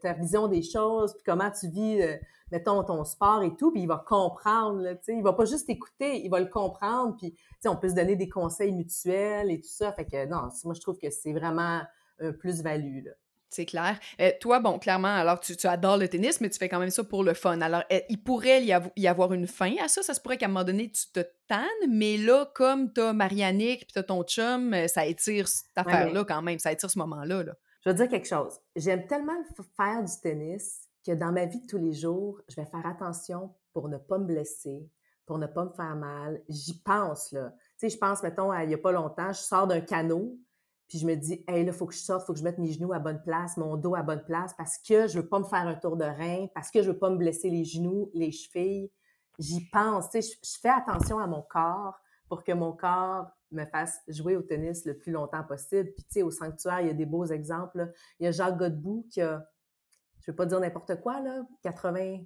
ta, 0.00 0.12
vision 0.12 0.46
des 0.46 0.62
choses, 0.62 1.12
puis 1.14 1.24
comment 1.26 1.50
tu 1.50 1.68
vis, 1.68 2.00
euh, 2.00 2.16
mettons, 2.52 2.85
ton 2.85 3.04
sport 3.04 3.42
et 3.42 3.56
tout, 3.56 3.72
puis 3.72 3.83
il 3.83 3.88
va 3.88 4.04
comprendre, 4.06 4.92
tu 4.92 4.98
sais, 5.02 5.16
il 5.16 5.24
va 5.24 5.33
pas 5.33 5.44
juste 5.44 5.68
écouter, 5.68 6.24
il 6.24 6.28
va 6.28 6.38
le 6.38 6.46
comprendre, 6.46 7.16
puis, 7.16 7.33
tu 7.33 7.40
sais, 7.62 7.68
on 7.68 7.74
peut 7.74 7.88
se 7.88 7.96
donner 7.96 8.14
des 8.14 8.28
conseils 8.28 8.70
mutuels 8.70 9.50
et 9.50 9.61
tout 9.61 9.68
ça, 9.68 9.92
fait 9.92 10.04
que 10.04 10.26
non, 10.26 10.50
moi, 10.64 10.74
je 10.74 10.80
trouve 10.80 10.98
que 10.98 11.11
c'est 11.11 11.33
vraiment 11.33 11.83
un 12.20 12.33
plus-value, 12.33 13.06
là. 13.06 13.12
C'est 13.51 13.67
clair. 13.67 13.99
Euh, 14.21 14.31
toi, 14.41 14.61
bon, 14.61 14.79
clairement, 14.79 15.09
alors 15.09 15.41
tu, 15.41 15.55
adores 15.67 15.97
le 15.97 16.09
tennis, 16.09 16.41
mais 16.41 16.49
tu 16.49 16.59
fais 16.59 16.69
quand 16.69 16.79
même 16.79 16.91
ça 16.91 17.03
pour 17.03 17.25
le 17.25 17.35
fun. 17.35 17.61
Alors, 17.61 17.83
euh, 17.93 17.99
il 18.09 18.23
pourrait 18.23 18.63
y, 18.65 19.07
avoir 19.09 19.33
une 19.33 19.49
fin 19.49 19.75
à 19.83 19.89
ça? 19.89 20.05
Ça 20.05 20.15
se 20.15 20.21
pourrait 20.21 20.39
qu'à 20.39 20.47
un 20.47 20.51
moment 20.51 20.65
donné, 20.65 20.89
tu 20.89 21.11
te 21.13 21.21
tannes, 21.49 21.67
mais 21.89 22.17
là, 22.17 22.49
comme 22.55 22.93
t'as 22.93 23.13
Marianique 23.13 23.81
puis 23.81 23.93
t'as 23.93 24.05
ton 24.05 24.23
chum, 24.23 24.73
euh, 24.73 24.87
ça 24.87 25.05
étire 25.05 25.49
cette 25.49 25.67
affaire-là 25.75 26.25
quand 26.25 26.43
même. 26.43 26.61
Ça 26.61 26.71
étire 26.71 26.89
ce 26.89 26.99
moment-là. 27.01 27.43
Là. 27.43 27.53
Je 27.85 27.91
vais 27.91 27.97
te 27.97 28.03
dire 28.03 28.09
quelque 28.09 28.29
chose. 28.29 28.57
J'aime 28.77 29.05
tellement 29.09 29.43
faire 29.77 30.05
du 30.05 30.13
tennis 30.23 30.83
que 31.05 31.13
dans 31.13 31.33
ma 31.33 31.47
vie 31.47 31.61
de 31.61 31.67
tous 31.67 31.79
les 31.79 31.93
jours, 31.93 32.41
je 32.49 32.55
vais 32.55 32.67
faire 32.67 32.87
attention 32.87 33.53
pour 33.73 33.89
ne 33.89 33.99
pas 33.99 34.19
me 34.19 34.27
blesser, 34.27 34.89
pour 35.27 35.39
ne 35.39 35.49
pas 35.49 35.65
me 35.65 35.73
faire 35.73 35.97
mal. 35.97 36.41
J'y 36.49 36.81
pense, 36.83 37.33
là. 37.33 37.53
Tu 37.81 37.89
sais, 37.89 37.97
je 37.97 37.99
pense, 37.99 38.23
mettons, 38.23 38.55
il 38.55 38.69
n'y 38.69 38.75
a 38.75 38.79
pas 38.79 38.93
longtemps, 38.93 39.33
je 39.33 39.41
sors 39.41 39.67
d'un 39.67 39.81
canot, 39.81 40.39
puis 40.90 40.98
je 40.98 41.07
me 41.07 41.14
dis, 41.14 41.44
hey, 41.46 41.64
là, 41.64 41.70
il 41.70 41.72
faut 41.72 41.87
que 41.87 41.94
je 41.94 42.00
sorte, 42.00 42.26
faut 42.26 42.33
que 42.33 42.40
je 42.40 42.44
mette 42.44 42.59
mes 42.59 42.72
genoux 42.72 42.92
à 42.92 42.98
bonne 42.98 43.22
place, 43.22 43.57
mon 43.57 43.76
dos 43.76 43.94
à 43.94 44.03
bonne 44.03 44.24
place, 44.24 44.53
parce 44.55 44.76
que 44.76 45.07
je 45.07 45.20
veux 45.20 45.29
pas 45.29 45.38
me 45.38 45.44
faire 45.44 45.68
un 45.68 45.76
tour 45.76 45.96
de 45.96 46.05
rein, 46.05 46.48
parce 46.53 46.68
que 46.68 46.83
je 46.83 46.90
veux 46.90 46.98
pas 46.98 47.11
me 47.11 47.16
blesser 47.16 47.48
les 47.48 47.64
genoux, 47.64 48.11
les 48.12 48.33
chevilles. 48.33 48.90
J'y 49.38 49.70
pense, 49.70 50.11
tu 50.11 50.20
sais, 50.20 50.37
je, 50.42 50.59
fais 50.61 50.68
attention 50.68 51.20
à 51.20 51.29
mon 51.29 51.42
corps 51.42 51.94
pour 52.29 52.42
que 52.42 52.50
mon 52.50 52.72
corps 52.72 53.29
me 53.53 53.64
fasse 53.66 54.00
jouer 54.09 54.37
au 54.37 54.42
tennis 54.42 54.85
le 54.85 54.98
plus 54.98 55.12
longtemps 55.12 55.44
possible. 55.44 55.92
Puis, 55.92 56.03
tu 56.03 56.14
sais, 56.14 56.22
au 56.22 56.33
sanctuaire, 56.33 56.81
il 56.81 56.88
y 56.88 56.90
a 56.90 56.94
des 56.94 57.07
beaux 57.07 57.26
exemples. 57.26 57.92
Il 58.18 58.24
y 58.24 58.26
a 58.26 58.33
Jacques 58.33 58.59
Godbout 58.59 59.07
qui 59.11 59.20
a, 59.20 59.48
je 60.22 60.33
veux 60.33 60.37
pas 60.37 60.46
dire 60.46 60.59
n'importe 60.59 61.00
quoi, 61.00 61.20
là, 61.20 61.46
80, 61.62 62.24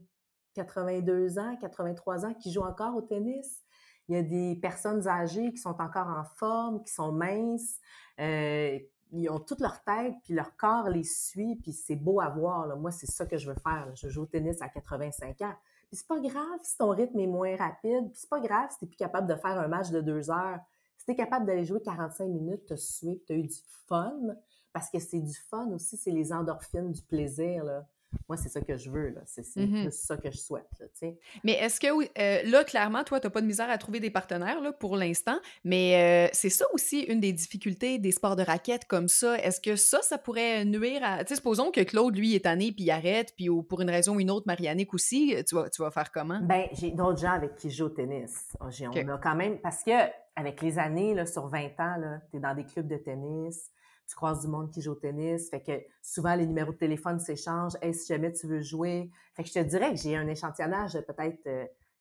82 0.55 1.39
ans, 1.39 1.55
83 1.61 2.25
ans, 2.25 2.33
qui 2.33 2.51
joue 2.51 2.63
encore 2.63 2.97
au 2.97 3.03
tennis. 3.03 3.63
Il 4.09 4.15
y 4.15 4.19
a 4.19 4.23
des 4.23 4.57
personnes 4.57 5.07
âgées 5.09 5.51
qui 5.53 5.59
sont 5.59 5.81
encore 5.81 6.09
en 6.09 6.25
forme, 6.25 6.83
qui 6.83 6.93
sont 6.93 7.13
minces. 7.13 7.79
Euh, 8.21 8.79
ils 9.13 9.29
ont 9.29 9.39
toute 9.39 9.61
leur 9.61 9.83
tête, 9.85 10.15
puis 10.25 10.35
leur 10.35 10.57
corps 10.57 10.89
les 10.89 11.05
suit, 11.05 11.57
puis 11.57 11.73
c'est 11.73 11.97
beau 11.97 12.21
à 12.21 12.29
voir. 12.29 12.67
Là. 12.67 12.75
Moi, 12.75 12.91
c'est 12.91 13.11
ça 13.11 13.27
que 13.27 13.39
je 13.39 13.49
veux 13.49 13.57
faire. 13.63 13.91
Je 13.95 14.09
joue 14.09 14.23
au 14.23 14.27
tennis 14.27 14.61
à 14.61 14.69
85 14.69 15.41
ans. 15.43 15.55
Puis 15.89 15.99
c'est 15.99 16.09
pas 16.09 16.21
grave 16.21 16.59
si 16.63 16.77
ton 16.77 16.91
rythme 16.91 17.21
est 17.21 17.27
moins 17.27 17.57
rapide, 17.57 18.11
puis 18.11 18.21
c'est 18.21 18.31
pas 18.31 18.41
grave 18.41 18.69
si 18.71 18.79
t'es 18.81 18.87
plus 18.87 18.97
capable 18.97 19.29
de 19.29 19.37
faire 19.37 19.59
un 19.59 19.69
match 19.69 19.91
de 19.91 20.01
deux 20.01 20.31
heures. 20.31 20.59
Si 20.97 21.07
t'es 21.07 21.15
capable 21.15 21.47
d'aller 21.47 21.65
jouer 21.65 21.81
45 21.81 22.27
minutes, 22.27 22.63
t'as 22.67 22.77
sué, 22.77 23.23
t'as 23.27 23.35
eu 23.35 23.43
du 23.43 23.59
fun, 23.87 24.19
parce 24.73 24.91
que 24.91 24.99
c'est 24.99 25.21
du 25.21 25.35
fun 25.35 25.71
aussi, 25.73 25.97
c'est 25.97 26.11
les 26.11 26.33
endorphines, 26.33 26.91
du 26.91 27.03
plaisir, 27.03 27.85
moi, 28.29 28.37
c'est 28.37 28.49
ça 28.49 28.61
que 28.61 28.77
je 28.77 28.91
veux, 28.91 29.11
là. 29.11 29.21
C'est 29.27 29.45
mmh 29.57 29.91
ça 29.91 30.17
que 30.17 30.31
je 30.31 30.37
souhaite, 30.37 30.67
là, 30.81 30.87
Mais 31.45 31.53
est-ce 31.53 31.81
que, 31.81 31.87
euh, 31.87 32.43
là, 32.51 32.65
clairement, 32.65 33.05
toi, 33.05 33.21
tu 33.21 33.27
n'as 33.27 33.31
pas 33.31 33.41
de 33.41 33.47
misère 33.47 33.71
à 33.71 33.79
trouver 33.79 34.01
des 34.01 34.11
partenaires, 34.11 34.61
là, 34.61 34.73
pour 34.73 34.97
l'instant, 34.97 35.39
mais 35.65 36.29
euh, 36.29 36.31
c'est 36.33 36.51
ça 36.51 36.65
aussi 36.73 37.03
une 37.03 37.21
des 37.21 37.33
difficultés 37.33 37.99
des 37.99 38.13
sports 38.13 38.37
de 38.37 38.43
raquettes 38.43 38.87
comme 38.87 39.09
ça. 39.09 39.39
Est-ce 39.39 39.61
que 39.61 39.77
ça, 39.77 40.01
ça 40.03 40.19
pourrait 40.19 40.65
nuire 40.65 41.01
à... 41.03 41.25
Tu 41.25 41.35
supposons 41.35 41.71
que 41.71 41.81
Claude, 41.81 42.17
lui, 42.17 42.35
est 42.35 42.45
tanné, 42.45 42.73
puis 42.73 42.85
il 42.85 42.91
arrête, 42.91 43.35
puis 43.37 43.49
pour 43.69 43.81
une 43.81 43.91
raison 43.91 44.17
ou 44.17 44.21
une 44.21 44.31
autre, 44.31 44.47
Marianique 44.47 44.95
aussi, 44.95 45.35
tu 45.47 45.55
vas, 45.55 45.69
tu 45.69 45.83
vas 45.83 45.91
faire 45.91 46.11
comment? 46.13 46.41
Ben, 46.43 46.67
j'ai 46.73 46.91
d'autres 46.91 47.21
gens 47.21 47.33
avec 47.33 47.57
qui 47.57 47.71
je 47.71 47.79
joue 47.79 47.85
au 47.87 47.91
tennis. 47.91 48.57
On 48.61 48.69
a 48.69 49.19
quand 49.19 49.35
même... 49.35 49.59
Parce 49.59 49.83
que 49.83 49.93
avec 50.37 50.63
les 50.63 50.79
années, 50.79 51.15
là, 51.15 51.27
sur 51.27 51.47
20 51.47 51.67
ans, 51.79 52.19
tu 52.31 52.37
es 52.37 52.41
dans 52.41 52.55
des 52.55 52.65
clubs 52.65 52.89
de 52.89 52.97
tennis, 52.97 53.71
tu 54.09 54.15
croises 54.17 54.41
du 54.41 54.49
monde 54.49 54.71
qui 54.71 54.83
joue 54.83 54.93
au 54.93 54.97
tennis. 54.97 55.49
Fait 55.51 55.63
que 55.63 55.73
souvent, 56.03 56.35
les 56.35 56.47
numéros 56.47 56.73
de 56.73 56.77
téléphone 56.77 57.19
s'échangent. 57.19 57.77
Hey, 57.83 57.95
si 57.95 58.07
jamais 58.07 58.33
tu 58.33 58.47
veux 58.47 58.61
jouer. 58.61 59.11
Fait 59.35 59.43
que 59.43 59.49
je 59.49 59.55
te 59.55 59.59
dirais 59.61 59.91
que 59.91 60.01
j'ai 60.01 60.17
un 60.17 60.29
échantillonnage 60.29 60.95
de 60.95 61.01
peut-être 61.01 61.43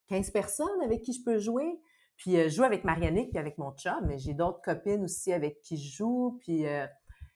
15 0.10 0.28
euh, 0.28 0.32
personnes 0.32 0.82
avec 0.84 1.02
qui 1.02 1.14
je 1.14 1.24
peux 1.24 1.40
jouer. 1.40 1.80
Puis 2.18 2.38
euh, 2.38 2.44
je 2.44 2.56
joue 2.56 2.64
avec 2.64 2.84
Marianique 2.84 3.32
puis 3.32 3.40
avec 3.40 3.58
mon 3.58 3.72
chum, 3.72 4.06
mais 4.06 4.18
j'ai 4.18 4.34
d'autres 4.34 4.62
copines 4.62 5.04
aussi 5.04 5.34
avec 5.34 5.62
qui 5.62 5.78
je 5.78 5.98
joue, 5.98 6.38
puis 6.42 6.68
euh, 6.68 6.86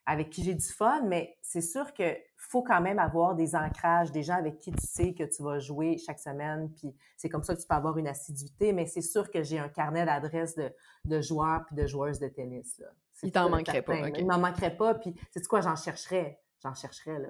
avec 0.06 0.30
qui 0.30 0.43
j'ai 0.43 0.53
du 0.53 0.65
fun. 0.65 1.03
Mais 1.06 1.38
c'est 1.41 1.62
sûr 1.62 1.93
que 1.93 2.15
faut 2.38 2.63
quand 2.63 2.82
même 2.82 2.99
avoir 2.99 3.36
des 3.36 3.56
ancrages, 3.56 4.12
des 4.12 4.23
gens 4.23 4.36
avec 4.36 4.60
qui 4.60 4.71
tu 4.71 4.86
sais 4.86 5.13
que 5.13 5.23
tu 5.23 5.43
vas 5.43 5.60
jouer 5.60 5.97
chaque 5.97 6.19
semaine, 6.19 6.71
puis 6.75 6.95
c'est 7.17 7.30
comme 7.30 7.43
ça 7.43 7.56
que 7.56 7.62
tu 7.62 7.67
peux 7.67 7.75
avoir 7.75 7.97
une 7.97 8.08
assiduité. 8.08 8.73
Mais 8.73 8.86
c'est 8.86 9.01
sûr 9.01 9.32
que 9.32 9.43
j'ai 9.43 9.60
un 9.60 9.69
carnet 9.69 10.06
d'adresses 10.06 10.56
de, 11.06 11.21
joueurs 11.21 11.65
puis 11.65 11.75
de 11.75 11.86
joueuses 11.88 12.19
de 12.19 12.27
tennis. 12.27 12.82
Il 13.23 13.32
t'en 13.32 13.49
manquerait 13.49 13.82
pas. 13.82 14.10
Il 14.10 14.25
m'en 14.25 14.38
manquerait 14.38 14.75
pas. 14.75 14.95
Puis, 14.95 15.13
c'est 15.32 15.45
quoi, 15.47 15.62
j'en 15.62 15.75
chercherais? 15.75 16.39
J'en 16.63 16.73
chercherais, 16.73 17.19
là. 17.19 17.30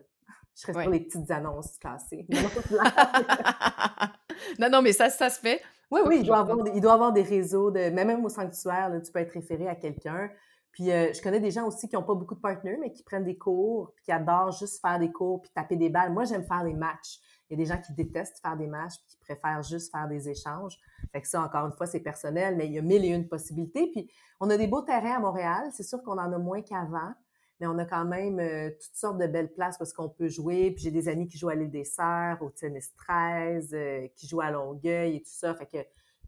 Je 0.56 0.62
serais 0.62 0.82
sur 0.82 0.92
les 0.92 1.02
petites 1.02 1.30
annonces 1.30 1.78
classées. 1.78 2.26
non, 4.60 4.70
non, 4.72 4.82
mais 4.82 4.92
ça, 4.92 5.10
ça 5.10 5.30
se 5.30 5.40
fait. 5.40 5.62
Oui, 5.92 6.02
oui, 6.06 6.18
il 6.22 6.26
doit, 6.26 6.40
avoir, 6.40 6.58
il 6.74 6.82
doit 6.82 6.94
avoir 6.94 7.14
des 7.14 7.22
réseaux. 7.22 7.70
De, 7.70 7.92
même 7.92 8.26
au 8.26 8.30
sanctuaire, 8.30 8.90
là, 8.90 9.00
tu 9.00 9.12
peux 9.12 9.20
être 9.20 9.34
référé 9.34 9.68
à 9.68 9.76
quelqu'un. 9.76 10.32
Puis 10.72 10.92
euh, 10.92 11.14
je 11.14 11.22
connais 11.22 11.40
des 11.40 11.52
gens 11.52 11.68
aussi 11.68 11.88
qui 11.88 11.96
n'ont 11.96 12.04
pas 12.04 12.16
beaucoup 12.16 12.36
de 12.36 12.40
partenaires, 12.40 12.78
mais 12.82 12.92
qui 12.92 13.04
prennent 13.04 13.24
des 13.24 13.38
cours, 13.38 13.94
puis 13.96 14.06
qui 14.06 14.12
adorent 14.12 14.52
juste 14.52 14.82
faire 14.82 15.00
des 15.00 15.12
cours, 15.12 15.42
puis 15.42 15.52
taper 15.54 15.76
des 15.76 15.90
balles. 15.90 16.12
Moi, 16.12 16.26
j'aime 16.26 16.44
faire 16.44 16.64
les 16.64 16.74
matchs. 16.74 17.20
Il 17.50 17.58
y 17.58 17.62
a 17.62 17.66
des 17.66 17.70
gens 17.74 17.82
qui 17.82 17.94
détestent 17.94 18.40
faire 18.40 18.58
des 18.58 18.68
matchs, 18.68 18.96
qui 19.08 19.18
préfèrent 19.18 19.64
juste 19.64 19.92
faire 19.92 20.08
des 20.08 20.30
échanges. 20.30 20.78
Fait 21.12 21.22
que 21.22 21.28
ça, 21.28 21.42
encore 21.42 21.66
une 21.66 21.72
fois, 21.72 21.88
c'est 21.88 22.02
personnel, 22.02 22.56
mais 22.58 22.68
il 22.68 22.74
y 22.74 22.80
a 22.80 22.82
mille 22.82 23.06
et 23.06 23.10
une 23.10 23.28
possibilités. 23.28 23.88
Puis 23.88 24.10
on 24.40 24.50
a 24.50 24.58
des 24.58 24.68
beaux 24.68 24.82
terrains 24.82 25.16
à 25.16 25.20
Montréal. 25.20 25.70
C'est 25.72 25.84
sûr 25.84 26.02
qu'on 26.04 26.18
en 26.18 26.32
a 26.32 26.38
moins 26.38 26.62
qu'avant, 26.62 27.14
mais 27.60 27.68
on 27.68 27.78
a 27.78 27.86
quand 27.86 28.06
même 28.06 28.40
euh, 28.40 28.70
toutes 28.72 28.96
sortes 28.96 29.18
de 29.18 29.28
belles 29.28 29.54
places 29.54 29.78
parce 29.78 29.94
qu'on 29.94 30.10
peut 30.10 30.28
jouer. 30.28 30.72
Puis 30.72 30.84
j'ai 30.84 30.92
des 30.92 31.08
amis 31.08 31.28
qui 31.28 31.38
jouent 31.38 31.50
à 31.50 31.56
l'île 31.56 31.72
des 31.72 31.86
Serres, 31.86 32.40
au 32.42 32.50
tennis 32.50 32.94
13, 32.96 33.70
euh, 33.74 34.08
qui 34.16 34.28
jouent 34.28 34.42
à 34.42 34.52
Longueuil 34.52 35.16
et 35.16 35.22
tout 35.22 35.32
ça. 35.32 35.56
Fait 35.56 35.66
que 35.68 35.78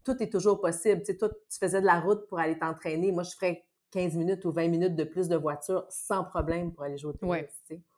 tout 0.04 0.24
est 0.24 0.32
toujours 0.32 0.62
possible. 0.62 1.02
Tu 1.02 1.08
sais, 1.08 1.18
toi, 1.18 1.30
tu 1.30 1.60
faisais 1.60 1.82
de 1.82 1.86
la 1.86 2.00
route 2.00 2.28
pour 2.28 2.40
aller 2.40 2.58
t'entraîner. 2.58 3.12
Moi, 3.12 3.24
je 3.24 3.32
ferais 3.32 3.66
15 3.92 4.16
minutes 4.16 4.46
ou 4.46 4.52
20 4.52 4.68
minutes 4.68 4.96
de 4.96 5.04
plus 5.04 5.28
de 5.28 5.36
voiture 5.36 5.86
sans 5.90 6.24
problème 6.24 6.72
pour 6.72 6.84
aller 6.84 6.98
jouer 6.98 7.14
au 7.14 7.14
tennis. 7.14 7.50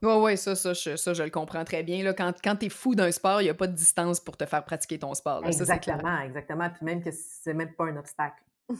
Oui, 0.01 0.13
ouais, 0.13 0.35
ça, 0.35 0.55
ça, 0.55 0.73
je, 0.73 0.95
ça, 0.95 1.13
je 1.13 1.23
le 1.23 1.29
comprends 1.29 1.65
très 1.65 1.83
bien. 1.83 2.03
Là, 2.03 2.13
quand 2.13 2.33
quand 2.43 2.55
tu 2.55 2.67
es 2.67 2.69
fou 2.69 2.95
d'un 2.95 3.11
sport, 3.11 3.41
il 3.41 3.45
n'y 3.45 3.49
a 3.49 3.53
pas 3.53 3.67
de 3.67 3.75
distance 3.75 4.19
pour 4.19 4.37
te 4.37 4.45
faire 4.45 4.63
pratiquer 4.63 4.99
ton 4.99 5.13
sport. 5.13 5.45
exactement, 5.45 6.19
exactement. 6.21 6.69
Puis 6.69 6.85
même 6.85 7.03
que 7.03 7.09
c'est 7.11 7.53
même 7.53 7.73
pas 7.73 7.85
un 7.85 7.97
obstacle. 7.97 8.43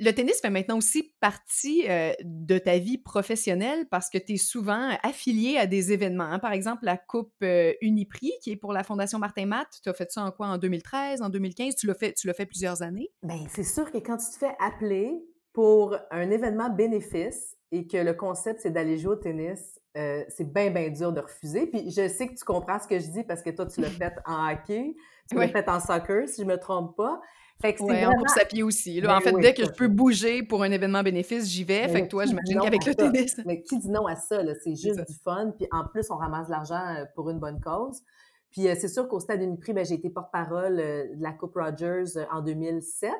Le 0.00 0.10
tennis 0.10 0.40
fait 0.40 0.50
maintenant 0.50 0.78
aussi 0.78 1.14
partie 1.20 1.88
euh, 1.88 2.12
de 2.24 2.58
ta 2.58 2.78
vie 2.78 2.98
professionnelle 2.98 3.86
parce 3.88 4.10
que 4.10 4.18
tu 4.18 4.32
es 4.32 4.36
souvent 4.36 4.90
affilié 5.04 5.56
à 5.56 5.66
des 5.66 5.92
événements. 5.92 6.24
Hein. 6.24 6.40
Par 6.40 6.50
exemple, 6.50 6.84
la 6.84 6.96
Coupe 6.96 7.32
euh, 7.44 7.72
Uniprix, 7.80 8.32
qui 8.42 8.50
est 8.50 8.56
pour 8.56 8.72
la 8.72 8.82
Fondation 8.82 9.20
Martin 9.20 9.46
Matt. 9.46 9.68
Tu 9.84 9.88
as 9.88 9.94
fait 9.94 10.10
ça 10.10 10.24
en 10.24 10.32
quoi? 10.32 10.48
En 10.48 10.58
2013, 10.58 11.22
en 11.22 11.28
2015? 11.28 11.76
Tu 11.76 11.86
l'as 11.86 11.94
fait, 11.94 12.12
tu 12.12 12.26
l'as 12.26 12.34
fait 12.34 12.46
plusieurs 12.46 12.82
années? 12.82 13.08
Bien, 13.22 13.46
c'est 13.48 13.62
sûr 13.62 13.90
que 13.92 13.98
quand 13.98 14.16
tu 14.16 14.26
te 14.26 14.38
fais 14.38 14.56
appeler 14.58 15.22
pour 15.54 15.96
un 16.10 16.30
événement 16.30 16.68
bénéfice 16.68 17.56
et 17.70 17.86
que 17.86 17.96
le 17.96 18.12
concept, 18.12 18.60
c'est 18.60 18.70
d'aller 18.70 18.98
jouer 18.98 19.12
au 19.12 19.16
tennis, 19.16 19.80
euh, 19.96 20.22
c'est 20.28 20.52
bien, 20.52 20.70
bien 20.70 20.90
dur 20.90 21.12
de 21.12 21.20
refuser. 21.20 21.66
Puis 21.66 21.90
je 21.90 22.08
sais 22.08 22.28
que 22.28 22.34
tu 22.34 22.44
comprends 22.44 22.78
ce 22.78 22.88
que 22.88 22.98
je 22.98 23.06
dis 23.06 23.22
parce 23.22 23.40
que 23.40 23.50
toi, 23.50 23.64
tu 23.64 23.80
l'as 23.80 23.90
fait 23.90 24.14
en 24.26 24.52
hockey, 24.52 24.94
tu 25.30 25.36
l'as 25.36 25.48
fait 25.48 25.68
en 25.68 25.80
soccer, 25.80 26.28
si 26.28 26.42
je 26.42 26.46
me 26.46 26.58
trompe 26.58 26.96
pas. 26.96 27.20
Fait 27.62 27.72
que 27.72 27.84
c'est 27.86 28.04
en 28.04 28.12
course 28.12 28.36
à 28.36 28.44
pied 28.44 28.64
aussi. 28.64 29.00
Là. 29.00 29.16
en 29.16 29.18
ben 29.20 29.22
fait, 29.22 29.40
dès 29.40 29.54
que 29.54 29.64
je 29.64 29.70
peux 29.70 29.86
bouger 29.86 30.42
pour 30.42 30.64
un 30.64 30.72
événement 30.72 31.04
bénéfice, 31.04 31.48
j'y 31.48 31.62
vais. 31.62 31.86
fait 31.86 32.02
que 32.02 32.08
toi, 32.08 32.26
j'imagine 32.26 32.60
qu'avec 32.60 32.84
le 32.84 32.94
tennis... 32.96 33.40
Mais 33.46 33.62
qui 33.62 33.78
dit 33.78 33.90
non 33.90 34.06
à 34.06 34.16
ça? 34.16 34.42
C'est 34.64 34.74
juste 34.74 35.06
du 35.06 35.14
fun. 35.22 35.52
Puis 35.56 35.68
en 35.70 35.86
plus, 35.86 36.10
on 36.10 36.16
ramasse 36.16 36.48
de 36.48 36.52
l'argent 36.52 36.96
euh, 36.96 37.04
pour 37.14 37.30
une 37.30 37.38
bonne 37.38 37.60
cause. 37.60 38.02
Puis 38.50 38.66
euh, 38.66 38.74
c'est 38.76 38.88
sûr 38.88 39.08
qu'au 39.08 39.20
Stade 39.20 39.40
Uniprix, 39.40 39.72
ben, 39.72 39.84
j'ai 39.84 39.94
été 39.94 40.10
porte-parole 40.10 40.76
de 40.76 41.22
la 41.22 41.30
Coupe 41.30 41.54
Rogers 41.54 42.20
en 42.32 42.42
2007 42.42 43.12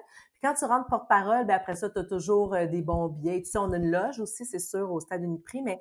quand 0.45 0.53
tu 0.53 0.67
rentres 0.67 0.89
porte-parole, 0.89 1.47
ben 1.47 1.55
après 1.55 1.75
ça, 1.75 1.89
tu 1.89 1.99
as 1.99 2.05
toujours 2.05 2.51
des 2.51 2.83
bons 2.83 3.09
billets. 3.09 3.41
Tu 3.41 3.51
sais, 3.51 3.59
on 3.59 3.73
a 3.73 3.79
une 3.79 3.91
loge 3.91 4.21
aussi, 4.21 4.45
c'est 4.45 4.59
sûr, 4.59 4.93
au 4.93 5.01
Stade 5.01 5.23
Uniprix, 5.23 5.63
mais 5.63 5.81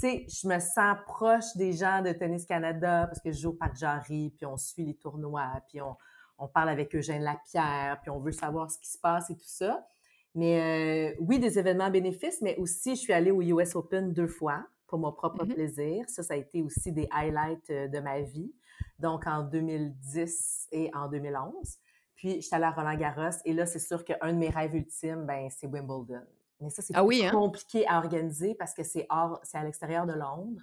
tu 0.00 0.08
sais, 0.08 0.26
je 0.28 0.48
me 0.48 0.58
sens 0.60 0.96
proche 1.04 1.56
des 1.56 1.74
gens 1.74 2.00
de 2.00 2.12
Tennis 2.12 2.46
Canada 2.46 3.06
parce 3.06 3.20
que 3.20 3.30
je 3.30 3.38
joue 3.38 3.50
au 3.50 3.52
Parc 3.52 3.76
Jarry, 3.76 4.32
puis 4.34 4.46
on 4.46 4.56
suit 4.56 4.86
les 4.86 4.94
tournois, 4.94 5.52
puis 5.68 5.82
on, 5.82 5.94
on 6.38 6.48
parle 6.48 6.70
avec 6.70 6.94
Eugène 6.94 7.22
Lapierre, 7.22 7.98
puis 8.00 8.10
on 8.10 8.18
veut 8.18 8.32
savoir 8.32 8.70
ce 8.70 8.78
qui 8.78 8.88
se 8.88 8.98
passe 8.98 9.28
et 9.28 9.36
tout 9.36 9.42
ça. 9.44 9.86
Mais 10.34 11.12
euh, 11.12 11.16
oui, 11.20 11.38
des 11.38 11.58
événements 11.58 11.90
bénéfices, 11.90 12.40
mais 12.40 12.56
aussi, 12.56 12.96
je 12.96 13.00
suis 13.00 13.12
allée 13.12 13.30
au 13.30 13.42
US 13.42 13.74
Open 13.74 14.14
deux 14.14 14.26
fois 14.26 14.64
pour 14.86 14.98
mon 14.98 15.12
propre 15.12 15.44
mm-hmm. 15.44 15.54
plaisir. 15.54 16.04
Ça, 16.08 16.22
ça 16.22 16.32
a 16.32 16.36
été 16.38 16.62
aussi 16.62 16.92
des 16.92 17.08
highlights 17.10 17.68
euh, 17.68 17.88
de 17.88 17.98
ma 18.00 18.22
vie. 18.22 18.54
Donc, 18.98 19.26
en 19.26 19.42
2010 19.42 20.68
et 20.72 20.90
en 20.94 21.08
2011. 21.08 21.78
Puis, 22.18 22.40
je 22.40 22.46
suis 22.46 22.54
allée 22.54 22.64
à 22.64 22.72
Roland 22.72 22.96
Garros 22.96 23.38
et 23.44 23.52
là, 23.54 23.64
c'est 23.64 23.78
sûr 23.78 24.04
qu'un 24.04 24.32
de 24.32 24.38
mes 24.38 24.50
rêves 24.50 24.74
ultimes, 24.74 25.24
ben, 25.24 25.48
c'est 25.50 25.68
Wimbledon. 25.68 26.26
Mais 26.60 26.68
ça, 26.68 26.82
c'est 26.82 26.92
ah 26.96 27.04
oui, 27.04 27.24
hein? 27.24 27.30
compliqué 27.30 27.86
à 27.86 27.98
organiser 27.98 28.56
parce 28.56 28.74
que 28.74 28.82
c'est 28.82 29.06
c'est 29.44 29.56
à 29.56 29.62
l'extérieur 29.62 30.04
de 30.04 30.14
Londres. 30.14 30.60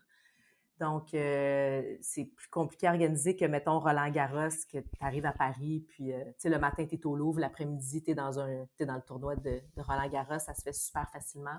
Donc, 0.81 1.13
euh, 1.13 1.95
c'est 2.01 2.25
plus 2.25 2.49
compliqué 2.49 2.87
à 2.87 2.91
organiser 2.91 3.37
que, 3.37 3.45
mettons, 3.45 3.79
Roland 3.79 4.09
Garros, 4.09 4.49
que 4.69 4.79
tu 4.79 4.89
arrives 4.99 5.25
à 5.25 5.31
Paris, 5.31 5.85
puis, 5.87 6.11
euh, 6.11 6.21
tu 6.25 6.33
sais, 6.39 6.49
le 6.49 6.59
matin, 6.59 6.85
tu 6.85 6.95
es 6.95 7.05
au 7.05 7.15
Louvre, 7.15 7.39
l'après-midi, 7.39 8.03
tu 8.03 8.11
es, 8.11 8.15
dans 8.15 8.37
un, 8.41 8.67
dans 8.81 8.95
le 8.95 9.01
tournoi 9.01 9.37
de, 9.37 9.61
Roland 9.77 10.09
Garros, 10.09 10.39
ça 10.39 10.53
se 10.53 10.61
fait 10.61 10.73
super 10.73 11.09
facilement. 11.09 11.57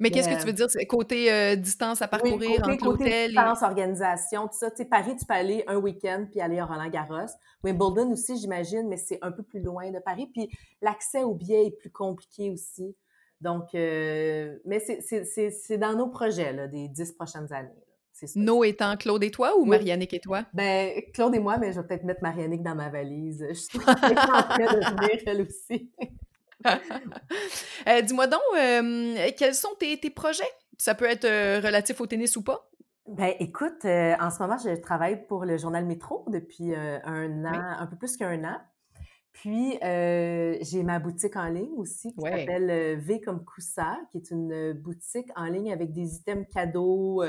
Mais 0.00 0.10
qu'est-ce 0.10 0.28
que 0.28 0.40
tu 0.40 0.46
veux 0.46 0.52
dire? 0.52 0.70
C'est 0.70 0.86
côté 0.86 1.30
euh, 1.32 1.56
distance 1.56 2.02
à 2.02 2.08
parcourir 2.08 2.38
oui, 2.38 2.56
côté, 2.56 2.72
entre 2.72 2.84
l'hôtel? 2.84 3.30
distance, 3.30 3.62
organisation, 3.62 4.42
tout 4.48 4.58
ça. 4.58 4.70
Tu 4.70 4.78
sais, 4.78 4.84
Paris, 4.86 5.14
tu 5.16 5.26
peux 5.26 5.34
aller 5.34 5.62
un 5.66 5.76
week-end 5.76 6.26
puis 6.30 6.40
aller 6.40 6.58
à 6.58 6.66
Roland-Garros. 6.66 7.30
Wimbledon 7.62 8.10
aussi, 8.10 8.36
j'imagine, 8.38 8.88
mais 8.88 8.96
c'est 8.96 9.18
un 9.22 9.30
peu 9.30 9.42
plus 9.42 9.60
loin 9.60 9.90
de 9.90 9.98
Paris. 9.98 10.28
Puis 10.32 10.50
l'accès 10.82 11.22
aux 11.22 11.34
billets 11.34 11.66
est 11.66 11.78
plus 11.78 11.90
compliqué 11.90 12.50
aussi. 12.50 12.96
Donc, 13.40 13.68
mais 13.72 14.80
c'est 14.80 15.78
dans 15.78 15.94
nos 15.94 16.08
projets, 16.08 16.52
là, 16.52 16.66
des 16.66 16.88
dix 16.88 17.12
prochaines 17.12 17.52
années. 17.52 17.84
Nos 18.36 18.64
étant 18.64 18.96
Claude 18.96 19.22
et 19.24 19.30
toi 19.30 19.56
ou 19.56 19.64
Marianique 19.64 20.12
et 20.12 20.20
toi? 20.20 20.44
Ben, 20.52 21.00
Claude 21.14 21.34
et 21.34 21.38
moi, 21.38 21.58
mais 21.58 21.72
je 21.72 21.80
vais 21.80 21.86
peut-être 21.86 22.04
mettre 22.04 22.22
Marianique 22.22 22.62
dans 22.62 22.74
ma 22.74 22.88
valise. 22.88 23.46
Je 23.48 23.54
suis 23.54 23.78
en 23.78 23.82
train 23.94 24.06
de 24.58 25.00
venir, 25.00 25.22
elle 25.26 25.42
aussi. 25.42 25.90
Euh, 27.88 28.02
dis-moi 28.02 28.26
donc, 28.26 28.40
euh, 28.58 29.30
quels 29.38 29.54
sont 29.54 29.74
tes, 29.78 29.96
projets? 30.10 30.44
Ça 30.76 30.94
peut 30.94 31.06
être 31.06 31.24
euh, 31.24 31.60
relatif 31.64 31.98
au 32.00 32.06
tennis 32.06 32.36
ou 32.36 32.42
pas? 32.42 32.68
Ben, 33.06 33.34
écoute, 33.40 33.84
en 33.84 34.30
ce 34.30 34.42
moment, 34.42 34.58
je 34.58 34.78
travaille 34.80 35.26
pour 35.26 35.44
le 35.46 35.56
journal 35.56 35.86
Métro 35.86 36.24
depuis 36.28 36.74
un 36.74 37.44
an, 37.44 37.76
un 37.78 37.86
peu 37.86 37.96
plus 37.96 38.16
qu'un 38.16 38.44
an. 38.44 38.58
Puis, 39.32 39.78
j'ai 39.80 40.82
ma 40.82 40.98
boutique 40.98 41.36
en 41.36 41.46
ligne 41.46 41.72
aussi 41.76 42.12
qui 42.14 42.20
s'appelle 42.20 43.00
V 43.00 43.20
comme 43.20 43.44
Coussa, 43.44 43.98
qui 44.12 44.18
est 44.18 44.30
une 44.30 44.74
boutique 44.74 45.30
en 45.36 45.44
ligne 45.44 45.72
avec 45.72 45.92
des 45.92 46.16
items 46.16 46.46
cadeaux, 46.52 47.24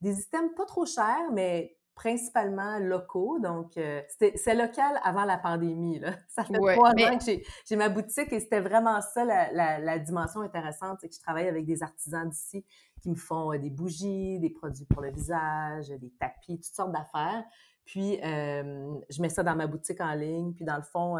des 0.00 0.20
items 0.20 0.54
pas 0.56 0.64
trop 0.64 0.86
chers, 0.86 1.32
mais 1.32 1.77
principalement 1.98 2.78
locaux. 2.78 3.40
Donc, 3.40 3.76
euh, 3.76 4.00
c'est 4.36 4.54
local 4.54 5.00
avant 5.02 5.24
la 5.24 5.36
pandémie. 5.36 5.98
Là. 5.98 6.12
Ça 6.28 6.44
fait 6.44 6.54
trois 6.54 6.90
ans 6.90 7.18
que 7.18 7.42
j'ai 7.68 7.76
ma 7.76 7.88
boutique 7.88 8.32
et 8.32 8.38
c'était 8.38 8.60
vraiment 8.60 9.00
ça 9.00 9.24
la, 9.24 9.98
dimension 9.98 10.40
intéressante, 10.40 10.98
c'est 11.00 11.08
que 11.08 11.14
je 11.14 11.20
travaille 11.20 11.48
avec 11.48 11.66
des 11.66 11.82
artisans 11.82 12.28
d'ici 12.28 12.64
qui 13.02 13.10
me 13.10 13.16
font 13.16 13.52
euh, 13.52 13.58
des 13.58 13.70
bougies, 13.70 14.38
des 14.38 14.50
produits 14.50 14.84
pour 14.84 15.02
le 15.02 15.10
visage, 15.10 15.88
des 15.88 16.10
tapis, 16.20 16.60
toutes 16.60 16.74
sortes 16.74 16.92
d'affaires. 16.92 17.44
Puis, 17.84 18.20
euh, 18.22 18.94
je 19.10 19.20
mets 19.20 19.28
ça 19.28 19.42
dans 19.42 19.56
ma 19.56 19.66
boutique 19.66 20.00
en 20.00 20.14
ligne. 20.14 20.52
Puis, 20.52 20.64
dans 20.64 20.76
le 20.76 20.82
fond, 20.82 21.16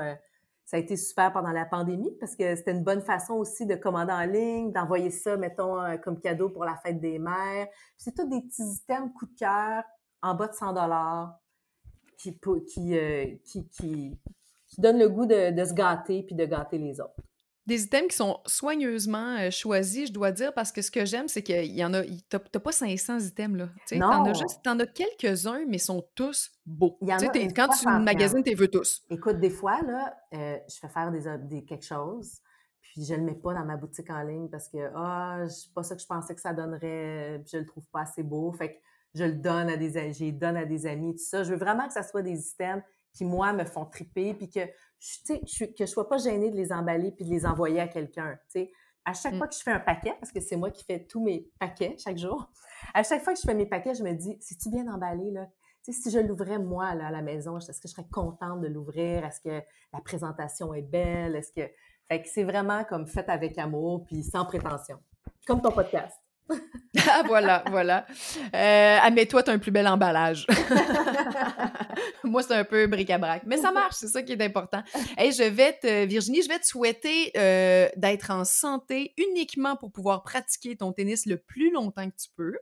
ça 0.64 0.76
a 0.76 0.80
été 0.80 0.96
super 0.96 1.32
pendant 1.32 1.50
la 1.50 1.64
pandémie 1.64 2.12
parce 2.20 2.36
que 2.36 2.54
c'était 2.54 2.72
une 2.72 2.84
bonne 2.84 3.00
façon 3.00 3.34
aussi 3.34 3.64
de 3.64 3.74
commander 3.74 4.12
en 4.12 4.26
ligne, 4.26 4.70
d'envoyer 4.70 5.10
ça, 5.10 5.36
mettons, 5.38 5.78
comme 6.04 6.20
cadeau 6.20 6.50
pour 6.50 6.64
la 6.64 6.76
fête 6.76 7.00
des 7.00 7.18
mères. 7.18 7.68
C'est 7.96 8.14
tous 8.14 8.28
des 8.28 8.42
petits 8.42 8.62
items 8.62 9.10
coup 9.18 9.26
de 9.26 9.34
cœur 9.34 9.82
en 10.22 10.35
bas 10.35 10.48
de 10.48 10.54
100 10.54 10.72
dollars 10.72 11.38
qui, 12.18 12.38
qui, 12.66 12.98
euh, 12.98 13.26
qui, 13.44 13.68
qui, 13.68 14.18
donnent 14.78 14.98
le 14.98 15.09
goût 15.09 15.26
de, 15.26 15.50
de 15.50 15.64
se 15.64 15.72
gâter 15.72 16.22
puis 16.22 16.35
de 16.35 16.44
gâter 16.44 16.78
les 16.78 17.00
autres 17.00 17.22
des 17.68 17.85
items 17.85 18.09
qui 18.09 18.16
sont 18.16 18.40
soigneusement 18.46 19.37
euh, 19.37 19.50
choisis, 19.50 20.09
je 20.09 20.12
dois 20.12 20.33
dire, 20.33 20.54
parce 20.54 20.72
que 20.72 20.81
ce 20.81 20.90
que 20.90 21.04
j'aime, 21.04 21.28
c'est 21.28 21.42
qu'il 21.42 21.76
y 21.76 21.85
en 21.85 21.92
a, 21.92 22.02
t'as 22.31 22.38
pas 22.38 22.72
500 22.72 23.18
items, 23.20 23.59
là. 23.59 23.68
T'en 23.90 24.24
as 24.24 24.33
juste, 24.33 24.62
t'en 24.64 24.78
as 24.81 24.87
quelques-uns, 24.87 25.66
mais 25.68 25.76
ils 25.76 25.81
sont 25.81 26.02
tous 26.14 26.50
beaux. 26.64 26.98
quand 27.02 27.68
tu 27.68 27.88
magasines, 28.00 28.42
tu 28.42 28.54
veux 28.54 28.68
tous. 28.68 29.02
Écoute, 29.11 29.38
des 29.38 29.50
fois, 29.50 29.83
là, 29.83 30.16
euh, 30.33 30.57
je 30.66 30.76
fais 30.78 30.88
faire 30.88 31.12
des, 31.12 31.64
quelque 31.66 31.85
chose, 31.85 32.38
puis 32.81 33.04
je 33.04 33.14
le 33.14 33.22
mets 33.22 33.35
pas 33.35 33.52
dans 33.52 33.66
ma 33.66 33.76
boutique 33.76 34.09
en 34.09 34.22
ligne 34.22 34.48
parce 34.48 34.70
que, 34.70 34.90
ah, 34.96 35.44
c'est 35.46 35.72
pas 35.74 35.83
ça 35.83 35.94
que 35.94 36.00
je 36.00 36.07
pensais 36.07 36.35
que 36.35 36.40
ça 36.40 36.54
donnerait, 36.54 37.38
puis 37.42 37.50
je 37.52 37.59
le 37.59 37.66
trouve 37.66 37.85
pas 37.92 38.00
assez 38.00 38.22
beau. 38.22 38.50
Fait 38.52 38.72
que 38.72 38.78
je 39.14 39.25
le 39.25 39.35
donne 39.35 39.68
à 39.68 39.77
des, 39.77 40.12
je 40.12 40.31
donne 40.31 40.57
à 40.57 40.64
des 40.64 40.87
amis, 40.87 41.14
tout 41.14 41.25
ça. 41.25 41.42
Je 41.42 41.51
veux 41.51 41.59
vraiment 41.59 41.87
que 41.87 41.92
ça 41.92 42.03
soit 42.03 42.23
des 42.23 42.49
items 42.49 42.83
qui, 43.12 43.25
moi, 43.25 43.53
me 43.53 43.64
font 43.64 43.87
triper, 43.87 44.35
puis 44.35 44.49
que, 44.49 44.61
je, 45.01 45.64
que 45.64 45.73
je 45.81 45.87
sois 45.87 46.09
pas 46.09 46.18
gênée 46.18 46.51
de 46.51 46.57
les 46.57 46.73
emballer 46.73 47.12
puis 47.12 47.25
de 47.25 47.31
les 47.31 47.47
envoyer 47.47 47.81
à 47.81 47.88
quelqu'un, 47.88 48.38
À 49.05 49.12
chaque 49.14 49.35
mm. 49.35 49.38
fois 49.38 49.49
que 49.49 49.55
je 49.55 49.62
fais 49.62 49.73
un 49.73 49.81
paquet, 49.81 50.14
parce 50.21 50.33
que 50.33 50.40
c'est 50.40 50.57
moi 50.57 50.71
qui 50.71 50.85
fais 50.85 51.05
tous 51.05 51.23
mes 51.23 51.51
paquets 51.59 51.97
chaque 51.99 52.18
jour, 52.18 52.51
à 52.94 53.03
chaque 53.03 53.23
fois 53.23 53.33
que 53.33 53.40
je 53.40 53.47
fais 53.47 53.55
mes 53.55 53.66
paquets, 53.66 53.94
je 53.94 54.03
me 54.03 54.12
dis, 54.12 54.37
si 54.40 54.57
tu 54.57 54.71
bien 54.71 54.87
emballé, 54.92 55.31
là? 55.31 55.47
si 55.92 56.11
je 56.11 56.18
l'ouvrais 56.18 56.59
moi 56.59 56.94
là, 56.94 57.09
à 57.09 57.11
la 57.11 57.23
maison, 57.23 57.59
est-ce 57.59 57.81
que 57.81 57.88
je 57.88 57.94
serais 57.94 58.07
contente 58.11 58.61
de 58.61 58.68
l'ouvrir? 58.68 59.25
Est-ce 59.25 59.40
que 59.40 59.64
la 59.92 60.01
présentation 60.01 60.75
est 60.75 60.83
belle? 60.83 61.37
Est-ce 61.37 61.53
que. 61.53 61.71
Fait 62.09 62.23
que 62.23 62.29
c'est 62.29 62.44
vraiment 62.44 62.85
comme 62.85 63.07
fait 63.07 63.29
avec 63.29 63.59
amour 63.59 64.05
puis 64.07 64.23
sans 64.23 64.44
prétention. 64.47 64.99
Comme 65.47 65.61
ton 65.61 65.71
podcast. 65.71 66.16
Ah, 67.08 67.22
voilà, 67.26 67.64
voilà. 67.70 68.06
Euh, 68.54 68.98
ah, 69.02 69.11
mais 69.11 69.26
toi, 69.26 69.42
tu 69.42 69.50
as 69.50 69.54
un 69.54 69.58
plus 69.58 69.70
bel 69.70 69.87
emballage. 69.87 70.46
Moi, 72.24 72.42
c'est 72.42 72.54
un 72.54 72.64
peu 72.64 72.87
bric-à-brac. 72.87 73.42
Mais 73.46 73.56
ça 73.56 73.72
marche, 73.72 73.94
c'est 73.96 74.08
ça 74.08 74.22
qui 74.22 74.32
est 74.32 74.42
important. 74.42 74.82
Et 75.18 75.32
je 75.32 75.42
vais 75.42 75.72
te, 75.72 76.04
Virginie, 76.06 76.42
je 76.42 76.48
vais 76.48 76.58
te 76.58 76.66
souhaiter 76.66 77.32
euh, 77.37 77.88
d'être 77.96 78.30
en 78.30 78.44
santé 78.44 79.14
uniquement 79.16 79.76
pour 79.76 79.92
pouvoir 79.92 80.22
pratiquer 80.22 80.76
ton 80.76 80.92
tennis 80.92 81.26
le 81.26 81.37
plus 81.37 81.70
longtemps 81.72 82.08
que 82.08 82.16
tu 82.16 82.28
peux. 82.37 82.56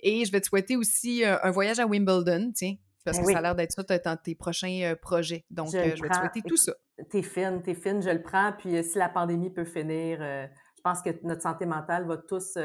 Et 0.00 0.24
je 0.24 0.32
vais 0.32 0.40
te 0.40 0.46
souhaiter 0.46 0.76
aussi 0.76 1.24
euh, 1.24 1.36
un 1.42 1.50
voyage 1.50 1.78
à 1.78 1.86
Wimbledon, 1.86 2.52
tiens, 2.54 2.74
parce 3.04 3.18
que 3.18 3.24
ça 3.24 3.38
a 3.38 3.42
l'air 3.42 3.54
d'être 3.54 3.72
ça 3.72 3.82
dans 3.98 4.16
tes 4.16 4.34
prochains 4.34 4.82
euh, 4.82 4.96
projets. 4.96 5.44
Donc, 5.50 5.70
je, 5.70 5.78
vais 5.78 6.08
te 6.08 6.16
souhaiter 6.16 6.42
tout 6.42 6.56
ça. 6.56 6.74
T'es 7.10 7.22
fine, 7.22 7.62
t'es 7.62 7.74
fine, 7.74 8.02
je 8.02 8.10
le 8.10 8.22
prends. 8.22 8.52
Puis 8.52 8.82
si 8.82 8.98
la 8.98 9.08
pandémie 9.08 9.50
peut 9.50 9.64
finir, 9.64 10.18
je 10.20 10.82
pense 10.82 11.02
que 11.02 11.10
notre 11.22 11.42
santé 11.42 11.66
mentale 11.66 12.06
va 12.06 12.16
tous 12.16 12.56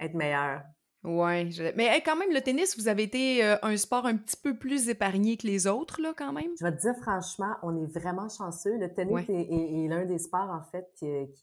être 0.00 0.14
meilleur. 0.14 0.62
Oui, 1.02 1.58
mais 1.76 2.02
quand 2.04 2.16
même, 2.16 2.30
le 2.30 2.42
tennis, 2.42 2.78
vous 2.78 2.86
avez 2.86 3.04
été 3.04 3.42
euh, 3.42 3.56
un 3.62 3.74
sport 3.78 4.04
un 4.04 4.16
petit 4.16 4.36
peu 4.36 4.58
plus 4.58 4.90
épargné 4.90 5.38
que 5.38 5.46
les 5.46 5.66
autres, 5.66 6.02
là, 6.02 6.12
quand 6.14 6.32
même? 6.32 6.50
Je 6.58 6.64
vais 6.64 6.76
te 6.76 6.80
dire, 6.82 6.94
franchement, 7.00 7.54
on 7.62 7.74
est 7.82 7.86
vraiment 7.86 8.28
chanceux. 8.28 8.76
Le 8.78 8.92
tennis 8.92 9.24
est, 9.30 9.88
l'un 9.88 10.04
des 10.04 10.18
sports, 10.18 10.50
en 10.50 10.62
fait, 10.70 10.86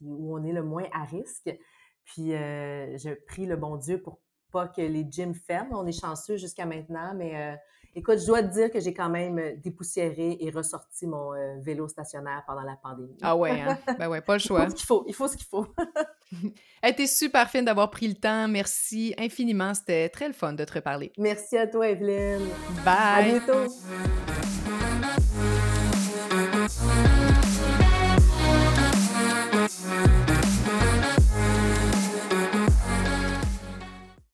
où 0.01 0.37
on 0.37 0.43
est 0.43 0.53
le 0.53 0.61
moins 0.61 0.85
à 0.93 1.05
risque. 1.05 1.49
Puis, 2.03 2.35
euh, 2.35 2.97
je 2.97 3.09
prie 3.25 3.47
le 3.47 3.55
bon 3.57 3.77
Dieu 3.77 3.99
pour 3.99 4.21
pas 4.51 4.67
que 4.67 4.81
les 4.81 5.07
gyms 5.09 5.33
ferment. 5.33 5.79
On 5.79 5.87
est 5.87 5.99
chanceux 5.99 6.37
jusqu'à 6.37 6.67
maintenant, 6.67 7.13
mais 7.15 7.35
euh, 7.35 7.55
Écoute, 7.97 8.19
je 8.19 8.27
dois 8.27 8.43
te 8.43 8.53
dire 8.53 8.69
que 8.69 8.79
j'ai 8.79 8.93
quand 8.93 9.09
même 9.09 9.39
euh, 9.39 9.55
dépoussiéré 9.57 10.37
et 10.39 10.51
ressorti 10.51 11.07
mon 11.07 11.33
euh, 11.33 11.55
vélo 11.59 11.87
stationnaire 11.87 12.43
pendant 12.45 12.61
la 12.61 12.75
pandémie. 12.75 13.17
Ah 13.23 13.35
ouais, 13.35 13.59
hein? 13.59 13.75
ben 13.97 14.07
ouais, 14.07 14.21
pas 14.21 14.33
le 14.33 14.39
choix. 14.39 14.59
Il 14.59 14.65
faut 14.65 14.69
ce 14.69 14.75
qu'il 14.75 14.85
faut. 14.85 15.03
Il 15.07 15.15
faut 15.15 15.27
ce 15.27 15.35
qu'il 15.35 15.47
faut. 15.47 15.65
Elle 16.83 16.91
était 16.91 17.07
super 17.07 17.49
fine 17.49 17.65
d'avoir 17.65 17.89
pris 17.89 18.07
le 18.07 18.13
temps. 18.13 18.47
Merci 18.47 19.15
infiniment. 19.17 19.73
C'était 19.73 20.09
très 20.09 20.27
le 20.27 20.35
fun 20.35 20.53
de 20.53 20.63
te 20.63 20.73
reparler. 20.73 21.11
Merci 21.17 21.57
à 21.57 21.65
toi, 21.65 21.89
Evelyne. 21.89 22.47
Bye. 22.85 22.95
À 22.95 23.23
bientôt. 23.23 23.73